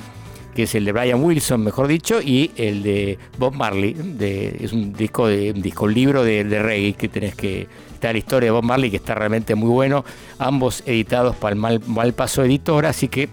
[0.54, 3.94] que es el de Brian Wilson, mejor dicho, y el de Bob Marley.
[3.94, 7.68] De, es un disco, de, un disco, un libro de, reggae que tenés que.
[7.94, 10.04] Está la historia de Bob Marley, que está realmente muy bueno.
[10.38, 13.28] Ambos editados para el Mal, Malpaso Editora, así que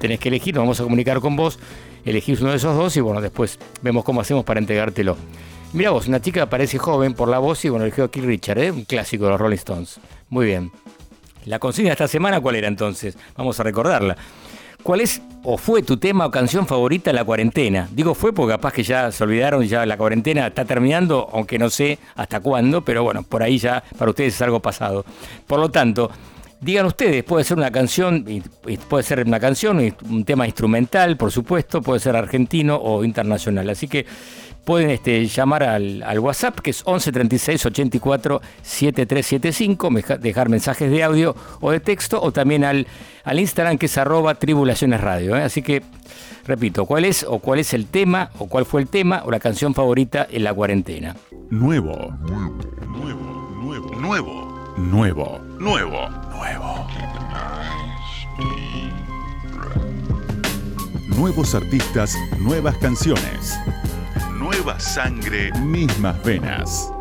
[0.00, 0.54] tenés que elegir.
[0.54, 1.58] Nos vamos a comunicar con vos.
[2.04, 5.16] Elegís uno de esos dos y bueno, después vemos cómo hacemos para entregártelo.
[5.76, 8.70] Mira vos, una chica parece joven por la voz y bueno, eligió Keith Richard, ¿eh?
[8.70, 10.00] un clásico de los Rolling Stones.
[10.30, 10.72] Muy bien.
[11.44, 13.18] La consigna de esta semana, ¿cuál era entonces?
[13.36, 14.16] Vamos a recordarla.
[14.82, 17.90] ¿Cuál es o fue tu tema o canción favorita en la cuarentena?
[17.92, 21.68] Digo fue porque capaz que ya se olvidaron, ya la cuarentena está terminando, aunque no
[21.68, 25.04] sé hasta cuándo, pero bueno, por ahí ya para ustedes es algo pasado.
[25.46, 26.10] Por lo tanto,
[26.58, 28.24] digan ustedes, puede ser una canción,
[28.88, 33.68] puede ser una canción, un tema instrumental, por supuesto, puede ser argentino o internacional.
[33.68, 34.06] Así que
[34.66, 40.90] pueden este, llamar al, al WhatsApp, que es 11 36 84 7375, meja- dejar mensajes
[40.90, 42.86] de audio o de texto, o también al,
[43.24, 45.36] al Instagram, que es arroba tribulaciones radio.
[45.36, 45.42] ¿eh?
[45.44, 45.82] Así que,
[46.46, 49.38] repito, ¿cuál es o cuál es el tema, o cuál fue el tema o la
[49.40, 51.16] canción favorita en la cuarentena?
[51.48, 52.12] Nuevo.
[52.20, 52.58] Nuevo.
[52.86, 53.96] Nuevo.
[54.00, 54.74] Nuevo.
[54.76, 55.38] Nuevo.
[55.58, 56.08] Nuevo.
[56.30, 56.86] Nuevo.
[61.16, 63.56] Nuevos artistas, nuevas canciones.
[64.38, 66.92] Nueva sangre, mismas venas.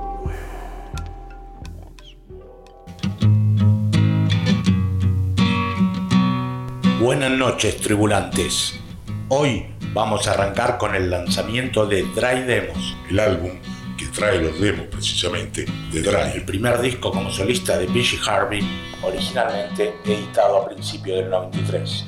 [7.02, 8.80] Buenas noches, tribulantes.
[9.28, 13.52] Hoy vamos a arrancar con el lanzamiento de Dry Demos, el álbum
[13.98, 18.62] que trae los demos precisamente de Dry, el primer disco como solista de PG Harvey,
[19.03, 22.06] originalmente editado a principios del 93.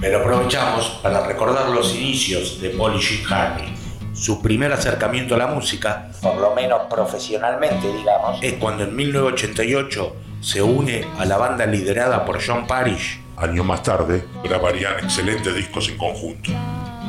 [0.00, 3.79] Pero aprovechamos para recordar los inicios de Polishing Harvey.
[4.20, 10.16] Su primer acercamiento a la música, por lo menos profesionalmente, digamos, es cuando en 1988
[10.42, 13.18] se une a la banda liderada por John Parrish.
[13.38, 16.50] Años más tarde, grabarían excelentes discos en conjunto.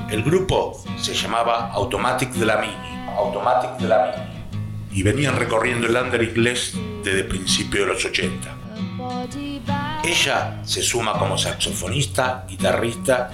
[0.09, 3.05] El grupo se llamaba Automatic de la Mini.
[3.17, 4.97] Automatic de la Mini.
[4.97, 8.55] Y venían recorriendo el under inglés desde principios de los 80.
[10.05, 13.29] Ella se suma como saxofonista, guitarrista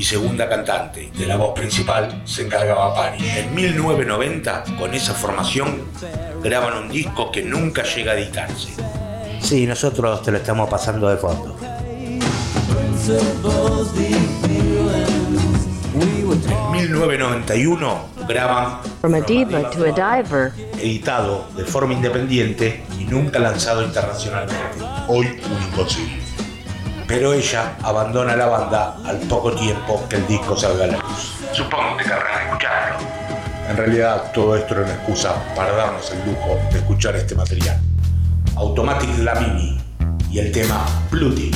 [0.00, 1.10] y segunda cantante.
[1.14, 3.36] De la voz principal se encargaba Parrish.
[3.36, 5.82] En 1990, con esa formación,
[6.42, 8.70] graban un disco que nunca llega a editarse.
[9.40, 11.54] Sí, nosotros te lo estamos pasando de fondo.
[16.48, 20.52] En 1991 graban From a diva to a diver.
[20.78, 24.82] editado de forma independiente y nunca lanzado internacionalmente.
[25.08, 26.19] Hoy un imposible.
[27.10, 31.32] Pero ella abandona la banda al poco tiempo que el disco salga a la luz.
[31.52, 32.98] Supongo que querrán escucharlo.
[33.68, 37.80] En realidad todo esto era una excusa para darnos el lujo de escuchar este material.
[38.54, 39.76] Automatic La Mini
[40.30, 41.50] y el tema Bloody.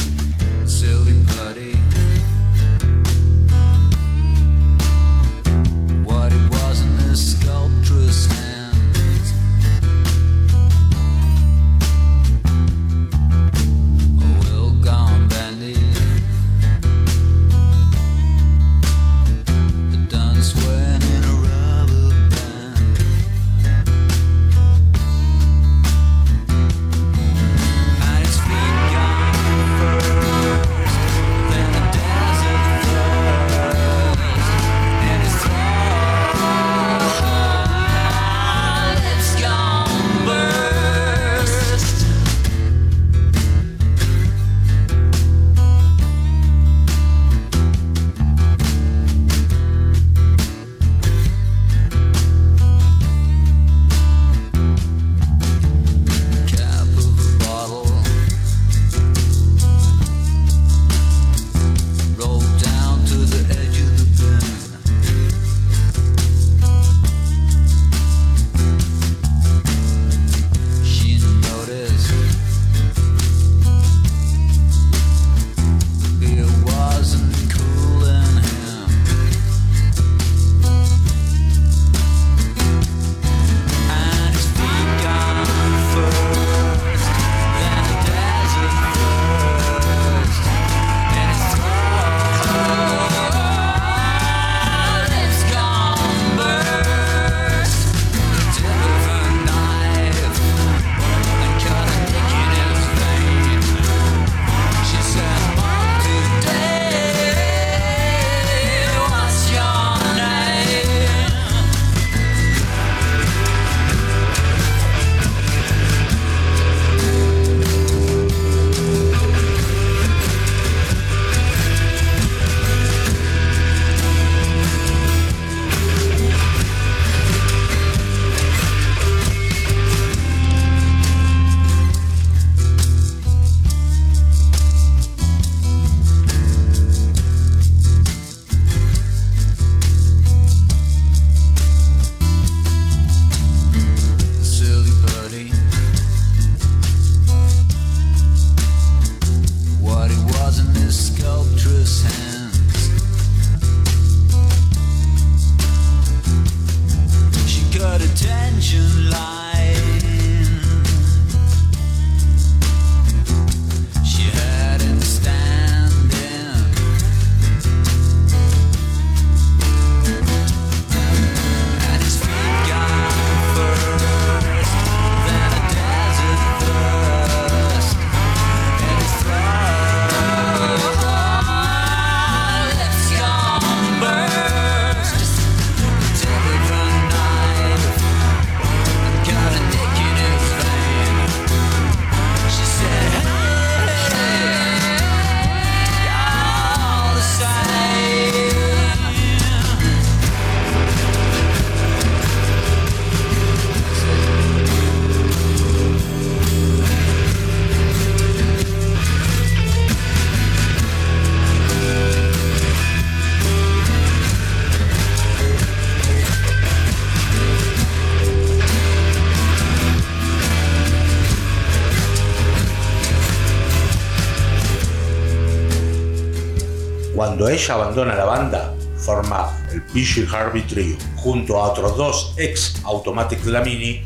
[227.64, 233.42] Ella abandona la banda, forma el PG Harvey Trio, junto a otros dos ex Automatic
[233.46, 234.04] Lamini,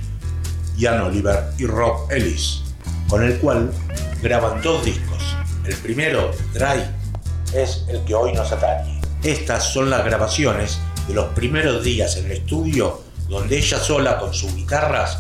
[0.77, 2.63] Ian Oliver y Rob Ellis,
[3.09, 3.73] con el cual
[4.23, 5.35] graban dos discos.
[5.65, 6.85] El primero, Dry,
[7.53, 9.01] es el que hoy nos atañe.
[9.25, 10.79] Estas son las grabaciones
[11.09, 15.19] de los primeros días en el estudio donde ella sola con sus guitarras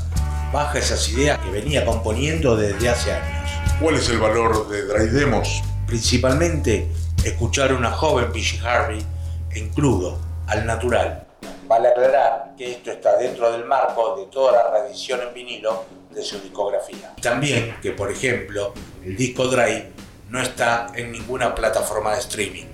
[0.52, 3.51] baja esas ideas que venía componiendo desde hace años.
[3.81, 5.60] ¿Cuál es el valor de Dry Demos?
[5.89, 6.89] Principalmente
[7.24, 9.04] escuchar a una joven PG Harvey
[9.52, 11.26] en crudo, al natural.
[11.66, 16.22] Vale aclarar que esto está dentro del marco de toda la reedición en vinilo de
[16.22, 17.14] su discografía.
[17.20, 18.72] También que, por ejemplo,
[19.04, 19.92] el disco Dry
[20.30, 22.66] no está en ninguna plataforma de streaming.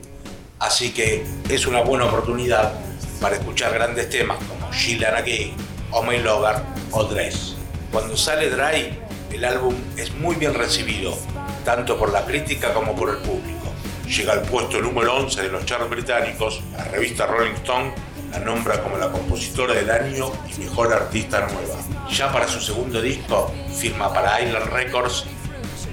[0.61, 2.73] Así que es una buena oportunidad
[3.21, 5.55] para escuchar grandes temas como Sheila Again,
[5.91, 6.57] Oh My Lover
[6.93, 7.57] o Dress.
[7.91, 8.99] Cuando sale Dry,
[9.33, 11.17] el álbum es muy bien recibido,
[11.65, 13.64] tanto por la crítica como por el público.
[14.07, 17.95] Llega al puesto número 11 de los charts británicos, la revista Rolling Stone
[18.35, 21.77] la nombra como la compositora del año y mejor artista nueva.
[22.11, 25.25] Ya para su segundo disco, firma para Island Records,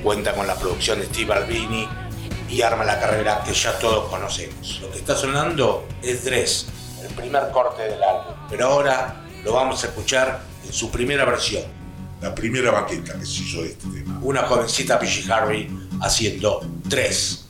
[0.02, 1.88] cuenta con la producción de Steve Albini
[2.50, 4.80] y arma la carrera que ya todos conocemos.
[4.82, 6.68] Lo que está sonando es Dress,
[7.04, 11.64] el primer corte del álbum, pero ahora lo vamos a escuchar en su primera versión.
[12.22, 14.20] La primera maqueta que se hizo de este tema.
[14.22, 15.68] Una jovencita PG Harvey
[16.02, 17.48] haciendo Dress.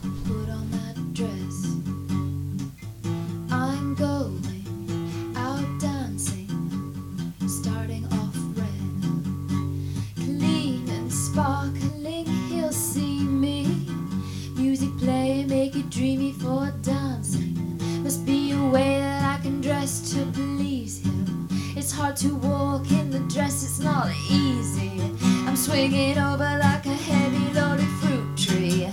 [15.91, 17.77] Dreamy for dancing.
[18.01, 21.49] Must be a way that I can dress to please him.
[21.75, 25.01] It's hard to walk in the dress, it's not easy.
[25.45, 28.90] I'm swinging over like a heavy loaded fruit tree.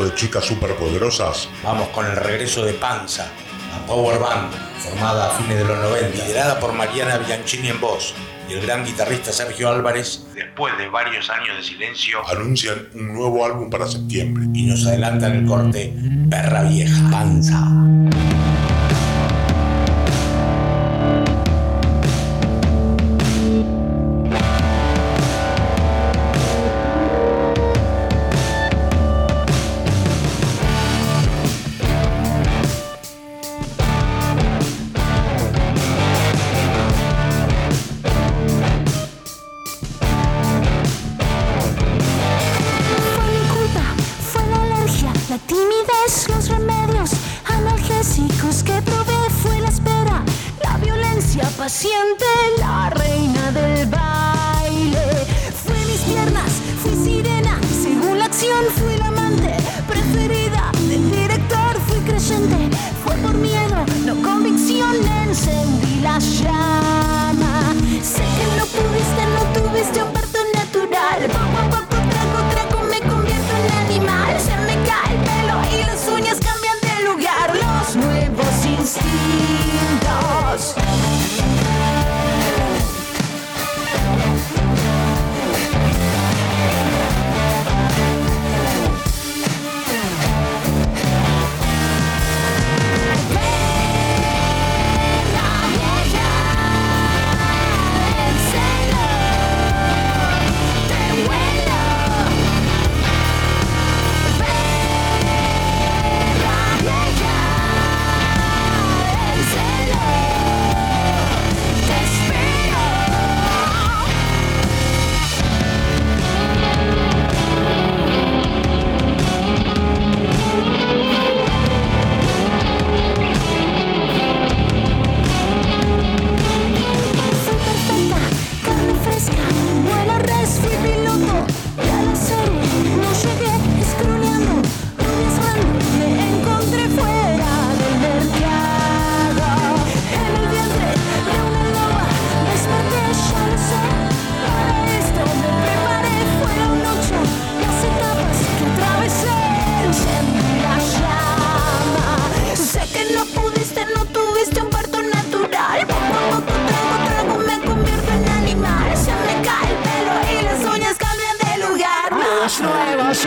[0.00, 3.26] Hablando de chicas superpoderosas, Vamos con el regreso de Panza,
[3.70, 8.14] la Power Band, formada a fines de los 90, liderada por Mariana Bianchini en voz
[8.48, 13.44] y el gran guitarrista Sergio Álvarez, después de varios años de silencio, anuncian un nuevo
[13.44, 14.46] álbum para septiembre.
[14.52, 15.94] y nos adelantan el corte
[16.28, 17.10] Perra Vieja.
[17.10, 17.60] Panza.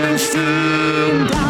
[0.04, 1.43] Nuevos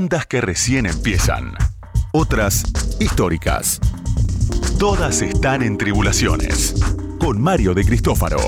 [0.00, 1.52] Bandas que recién empiezan.
[2.12, 2.64] Otras
[3.00, 3.78] históricas.
[4.78, 6.74] Todas están en tribulaciones.
[7.20, 8.38] Con Mario de Cristófaro.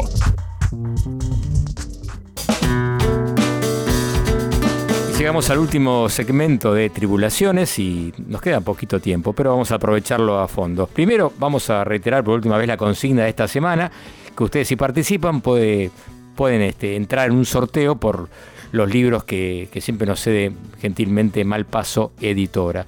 [5.18, 10.38] Llegamos al último segmento de Tribulaciones y nos queda poquito tiempo, pero vamos a aprovecharlo
[10.40, 10.86] a fondo.
[10.86, 13.92] Primero vamos a reiterar por última vez la consigna de esta semana,
[14.34, 15.90] que ustedes si participan puede-
[16.34, 18.30] pueden este, entrar en un sorteo por
[18.72, 22.86] los libros que, siempre nos cede gentilmente Malpaso Editora.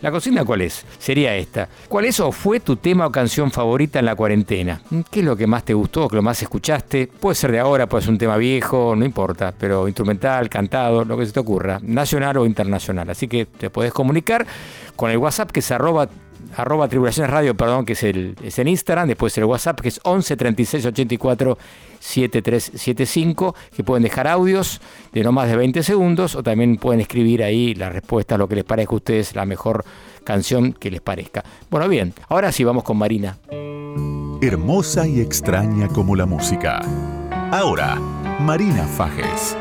[0.00, 0.86] ¿La consigna cuál es?
[1.00, 1.68] Sería esta.
[1.88, 4.80] ¿Cuál es o fue tu tema o canción favorita en la cuarentena?
[5.10, 7.08] ¿Qué es lo que más te gustó, que lo más escuchaste?
[7.08, 11.18] Puede ser de ahora, puede ser un tema viejo, no importa, pero instrumental, cantado, lo
[11.18, 13.10] que se te ocurra, nacional o internacional.
[13.10, 14.46] Así que te podés comunicar
[14.94, 16.08] con el WhatsApp que es arroba
[16.56, 20.00] arroba tribulaciones radio, perdón, que es el es en Instagram, después el WhatsApp que es
[20.02, 21.58] 11 36 84
[22.00, 24.80] 7375, que pueden dejar audios
[25.12, 28.48] de no más de 20 segundos o también pueden escribir ahí la respuesta a lo
[28.48, 29.84] que les parezca a ustedes la mejor
[30.24, 31.44] canción que les parezca.
[31.70, 33.38] Bueno, bien, ahora sí vamos con Marina.
[34.40, 36.80] Hermosa y extraña como la música.
[37.50, 37.96] Ahora,
[38.40, 39.56] Marina Fajes.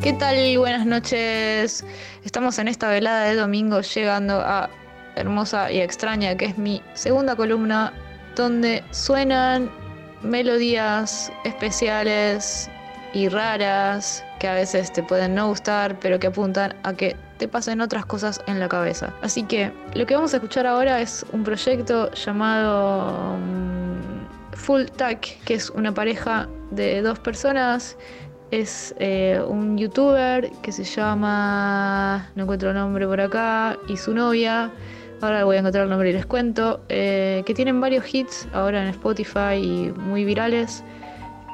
[0.00, 0.56] ¿Qué tal?
[0.58, 1.84] Buenas noches.
[2.24, 4.68] Estamos en esta velada de domingo llegando a
[5.14, 7.92] Hermosa y Extraña, que es mi segunda columna,
[8.34, 9.70] donde suenan
[10.22, 12.68] melodías especiales
[13.12, 17.48] y raras que a veces te pueden no gustar, pero que apuntan a que te
[17.48, 19.14] pasen otras cosas en la cabeza.
[19.22, 25.42] Así que lo que vamos a escuchar ahora es un proyecto llamado mm, Full Tack,
[25.44, 27.96] que es una pareja de dos personas
[28.50, 34.14] es eh, un youtuber que se llama, no encuentro el nombre por acá, y su
[34.14, 34.70] novia,
[35.20, 38.82] ahora voy a encontrar el nombre y les cuento, eh, que tienen varios hits ahora
[38.82, 40.82] en Spotify y muy virales.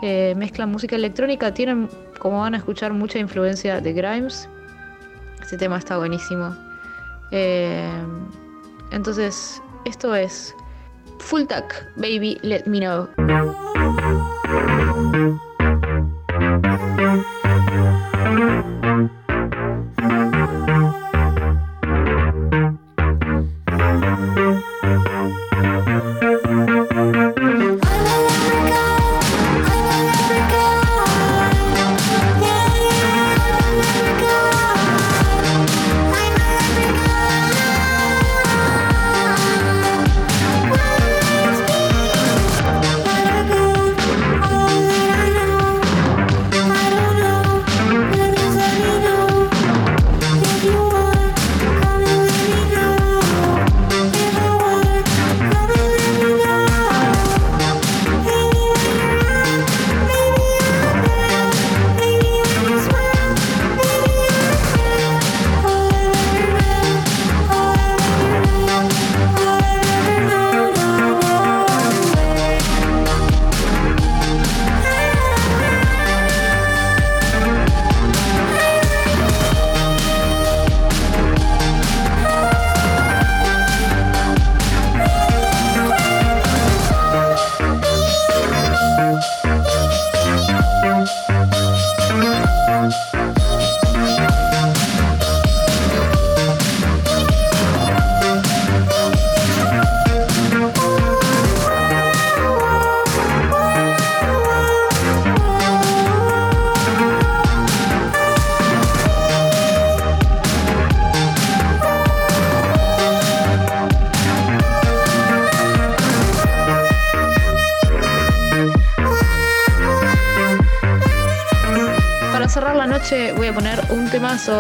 [0.03, 1.89] Eh, mezclan música electrónica, tienen,
[2.19, 4.49] como van a escuchar, mucha influencia de Grimes.
[5.41, 6.55] Este tema está buenísimo.
[8.93, 10.55] entonces, esto es
[11.19, 13.09] Full Tack, Baby, Let Me Know.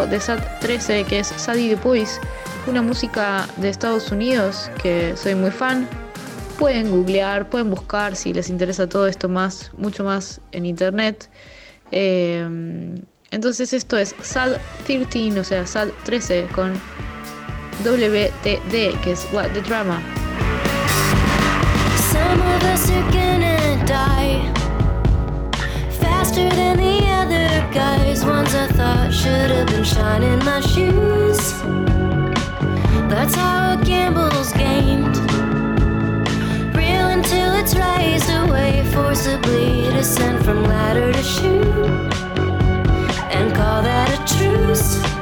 [0.06, 2.20] De SAT 13 que es Sadie Dupuis,
[2.66, 5.88] una música de Estados Unidos que soy muy fan.
[6.58, 11.28] Pueden googlear, pueden buscar si les interesa todo esto más, mucho más en internet.
[11.90, 12.46] Eh,
[13.30, 16.72] entonces esto es SAD 13, o sea, SAD 13 con
[17.84, 20.00] WTD, que es What the Drama.
[26.00, 27.03] Faster than
[27.34, 28.24] other guys.
[28.24, 31.52] Ones I thought should have been shining my shoes.
[33.08, 35.16] That's how a gamble's gamed.
[36.76, 41.62] Real until it's raised away, forcibly descend from ladder to shoe.
[43.36, 45.13] And call that a truce.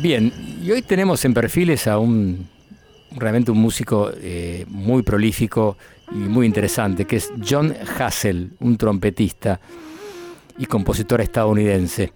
[0.00, 2.46] Bien, y hoy tenemos en perfiles a un
[3.16, 5.76] realmente un músico eh, muy prolífico
[6.12, 9.58] y muy interesante, que es John Hassel, un trompetista
[10.56, 12.12] y compositor estadounidense,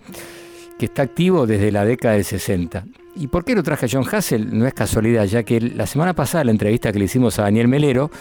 [0.79, 2.85] que está activo desde la década del 60.
[3.17, 4.57] ¿Y por qué lo traje a John Hassel?
[4.57, 7.67] No es casualidad, ya que la semana pasada, la entrevista que le hicimos a Daniel
[7.67, 8.13] Melero,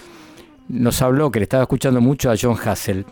[0.68, 3.06] nos habló que le estaba escuchando mucho a John Hassel.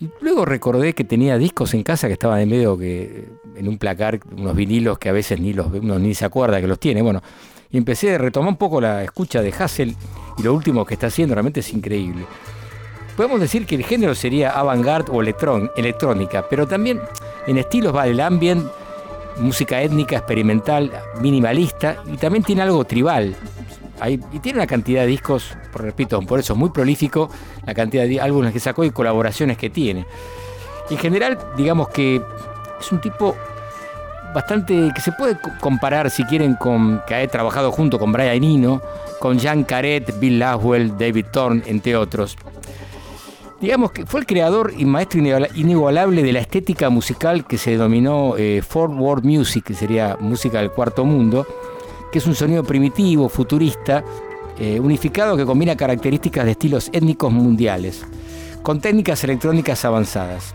[0.00, 3.78] Y luego recordé que tenía discos en casa que estaban en medio que en un
[3.78, 7.02] placar, unos vinilos que a veces ni los uno ni se acuerda que los tiene.
[7.02, 7.20] Bueno,
[7.70, 9.96] y empecé a retomar un poco la escucha de Hassel
[10.38, 12.24] y lo último que está haciendo realmente es increíble.
[13.16, 17.00] Podemos decir que el género sería avant-garde o electrón, electrónica, pero también
[17.48, 18.64] en estilos va el ambient,
[19.40, 23.34] música étnica, experimental, minimalista y también tiene algo tribal.
[24.06, 27.28] Y tiene una cantidad de discos, repito, por eso es muy prolífico
[27.66, 30.06] la cantidad de álbumes que sacó y colaboraciones que tiene.
[30.90, 32.22] En general, digamos que
[32.80, 33.34] es un tipo
[34.34, 38.44] bastante que se puede co- comparar, si quieren, con que ha trabajado junto con Brian
[38.44, 38.80] Eno,
[39.20, 42.36] con Jan Caret, Bill Laswell, David Thorne, entre otros.
[43.60, 47.72] Digamos que fue el creador y maestro iniguala- inigualable de la estética musical que se
[47.72, 51.44] denominó eh, Fourth World Music, que sería música del cuarto mundo,
[52.10, 54.04] que es un sonido primitivo, futurista,
[54.58, 58.04] eh, unificado que combina características de estilos étnicos mundiales,
[58.62, 60.54] con técnicas electrónicas avanzadas.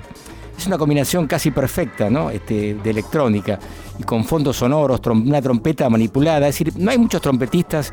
[0.58, 2.30] Es una combinación casi perfecta ¿no?
[2.30, 3.60] este, de electrónica
[3.98, 6.48] y con fondos sonoros, una trompeta manipulada.
[6.48, 7.92] Es decir, no hay muchos trompetistas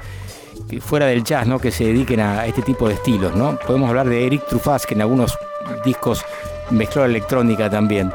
[0.80, 1.58] fuera del jazz ¿no?
[1.58, 3.34] que se dediquen a este tipo de estilos.
[3.34, 3.58] ¿no?
[3.66, 5.38] Podemos hablar de Eric Truffaz, que en algunos
[5.84, 6.22] discos
[6.70, 8.12] mezcló la electrónica también.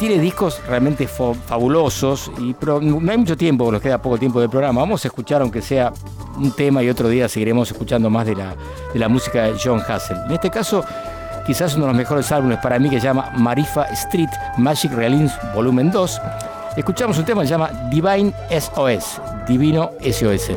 [0.00, 4.48] Tiene discos realmente fabulosos, y, pero no hay mucho tiempo, nos queda poco tiempo del
[4.48, 4.80] programa.
[4.80, 5.92] Vamos a escuchar, aunque sea
[6.38, 8.56] un tema, y otro día seguiremos escuchando más de la,
[8.94, 10.16] de la música de John Hassel.
[10.24, 10.82] En este caso,
[11.46, 15.34] quizás uno de los mejores álbumes para mí que se llama Marifa Street Magic Realins
[15.54, 16.20] Volumen 2.
[16.78, 20.52] Escuchamos un tema que se llama Divine SOS, Divino SOS.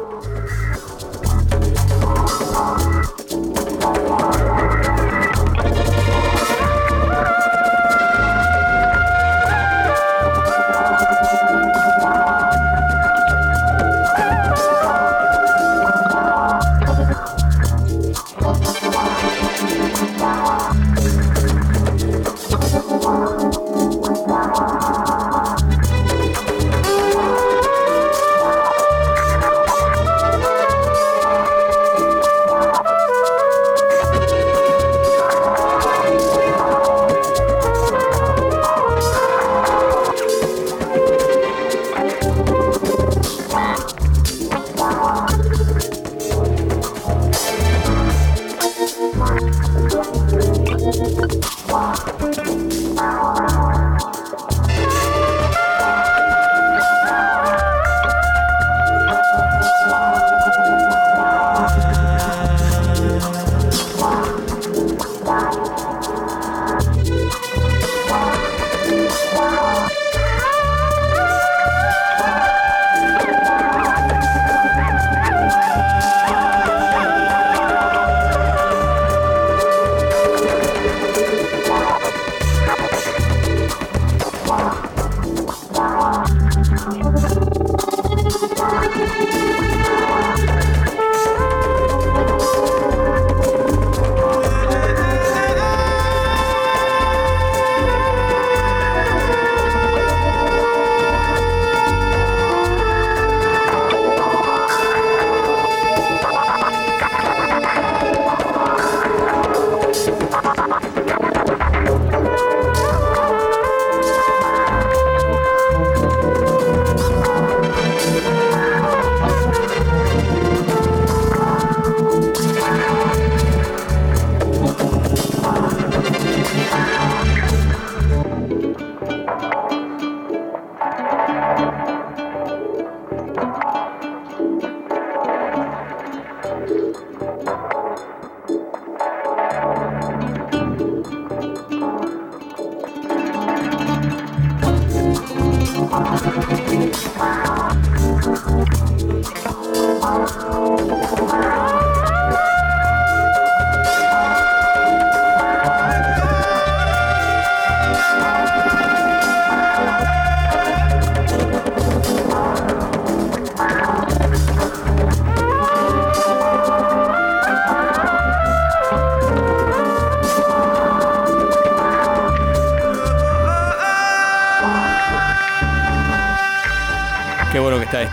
[51.74, 52.23] Wow.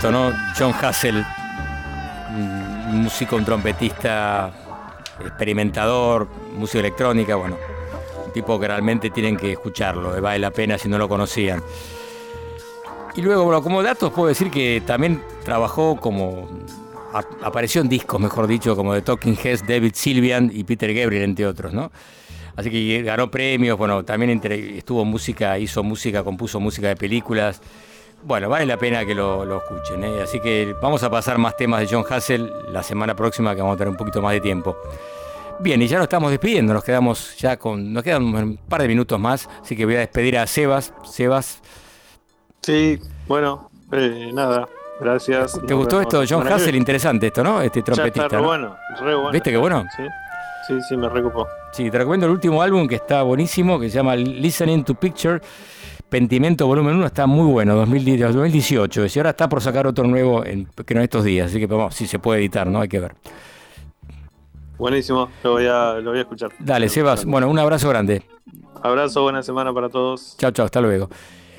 [0.03, 1.23] John Hassel,
[2.31, 4.51] un músico, un trompetista,
[5.21, 7.59] experimentador, música electrónica, bueno,
[8.25, 11.63] un tipo que realmente tienen que escucharlo, eh, vale la pena si no lo conocían.
[13.15, 16.49] Y luego, bueno, como datos puedo decir que también trabajó como,
[17.43, 21.47] apareció en discos, mejor dicho, como de Talking Heads, David Sylvian y Peter Gabriel, entre
[21.47, 21.93] otros, ¿no?
[22.57, 27.61] Así que ganó premios, bueno, también estuvo música, hizo música, compuso música de películas.
[28.31, 30.05] Bueno, vale la pena que lo, lo escuchen.
[30.05, 30.23] ¿eh?
[30.23, 33.75] Así que vamos a pasar más temas de John Hassel la semana próxima, que vamos
[33.75, 34.77] a tener un poquito más de tiempo.
[35.59, 37.93] Bien, y ya nos estamos despidiendo, nos quedamos ya con.
[37.93, 40.95] Nos quedan un par de minutos más, así que voy a despedir a Sebas.
[41.03, 41.61] Sebas,
[42.63, 44.69] Sí, bueno, eh, nada,
[45.01, 45.61] gracias.
[45.67, 46.77] ¿te gustó esto de John Hassel?
[46.77, 47.61] Interesante esto, ¿no?
[47.61, 48.27] Este trompetista.
[48.27, 48.47] está re ¿no?
[48.47, 49.33] bueno, re bueno.
[49.33, 49.85] ¿Viste qué bueno?
[49.97, 50.05] Sí,
[50.69, 51.49] sí, sí, me recupó.
[51.73, 55.41] Sí, te recomiendo el último álbum que está buenísimo, que se llama Listening to Picture.
[56.11, 59.07] Pentimento Volumen 1 está muy bueno, 2010 2018.
[59.07, 61.95] Y ahora está por sacar otro nuevo en, que no estos días, así que vamos,
[61.95, 62.81] si se puede editar, ¿no?
[62.81, 63.15] Hay que ver.
[64.77, 66.51] Buenísimo, lo voy a, lo voy a escuchar.
[66.59, 67.25] Dale, Sebas.
[67.25, 68.23] Bueno, un abrazo grande.
[68.83, 70.37] Abrazo, buena semana para todos.
[70.39, 71.09] Chao, chao, hasta luego.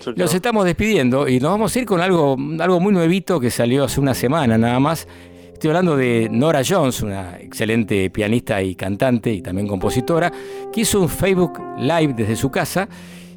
[0.02, 0.36] Chau, Nos chau.
[0.38, 4.02] estamos despidiendo y nos vamos a ir con algo, algo muy nuevito que salió hace
[4.02, 5.08] una semana nada más.
[5.54, 10.32] Estoy hablando de Nora Jones, una excelente pianista y cantante y también compositora,
[10.74, 12.90] que hizo un Facebook Live desde su casa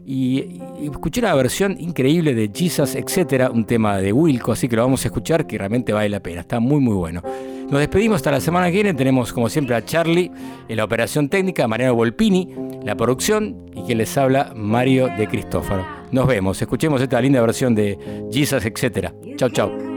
[0.07, 4.83] y, escuché una versión increíble de Jesus, etcétera, un tema de Wilco, así que lo
[4.83, 7.23] vamos a escuchar que realmente vale la pena, está muy muy bueno.
[7.71, 10.31] Nos despedimos hasta la semana que viene, tenemos como siempre a Charlie
[10.69, 12.55] en la operación técnica, Mariano Volpini,
[12.85, 15.87] la producción y quien les habla, Mario de Cristófaro.
[16.13, 17.99] Nos vemos, escuchemos esta linda versión de
[18.31, 19.15] Jesus, etcétera.
[19.37, 19.94] Chau, chau.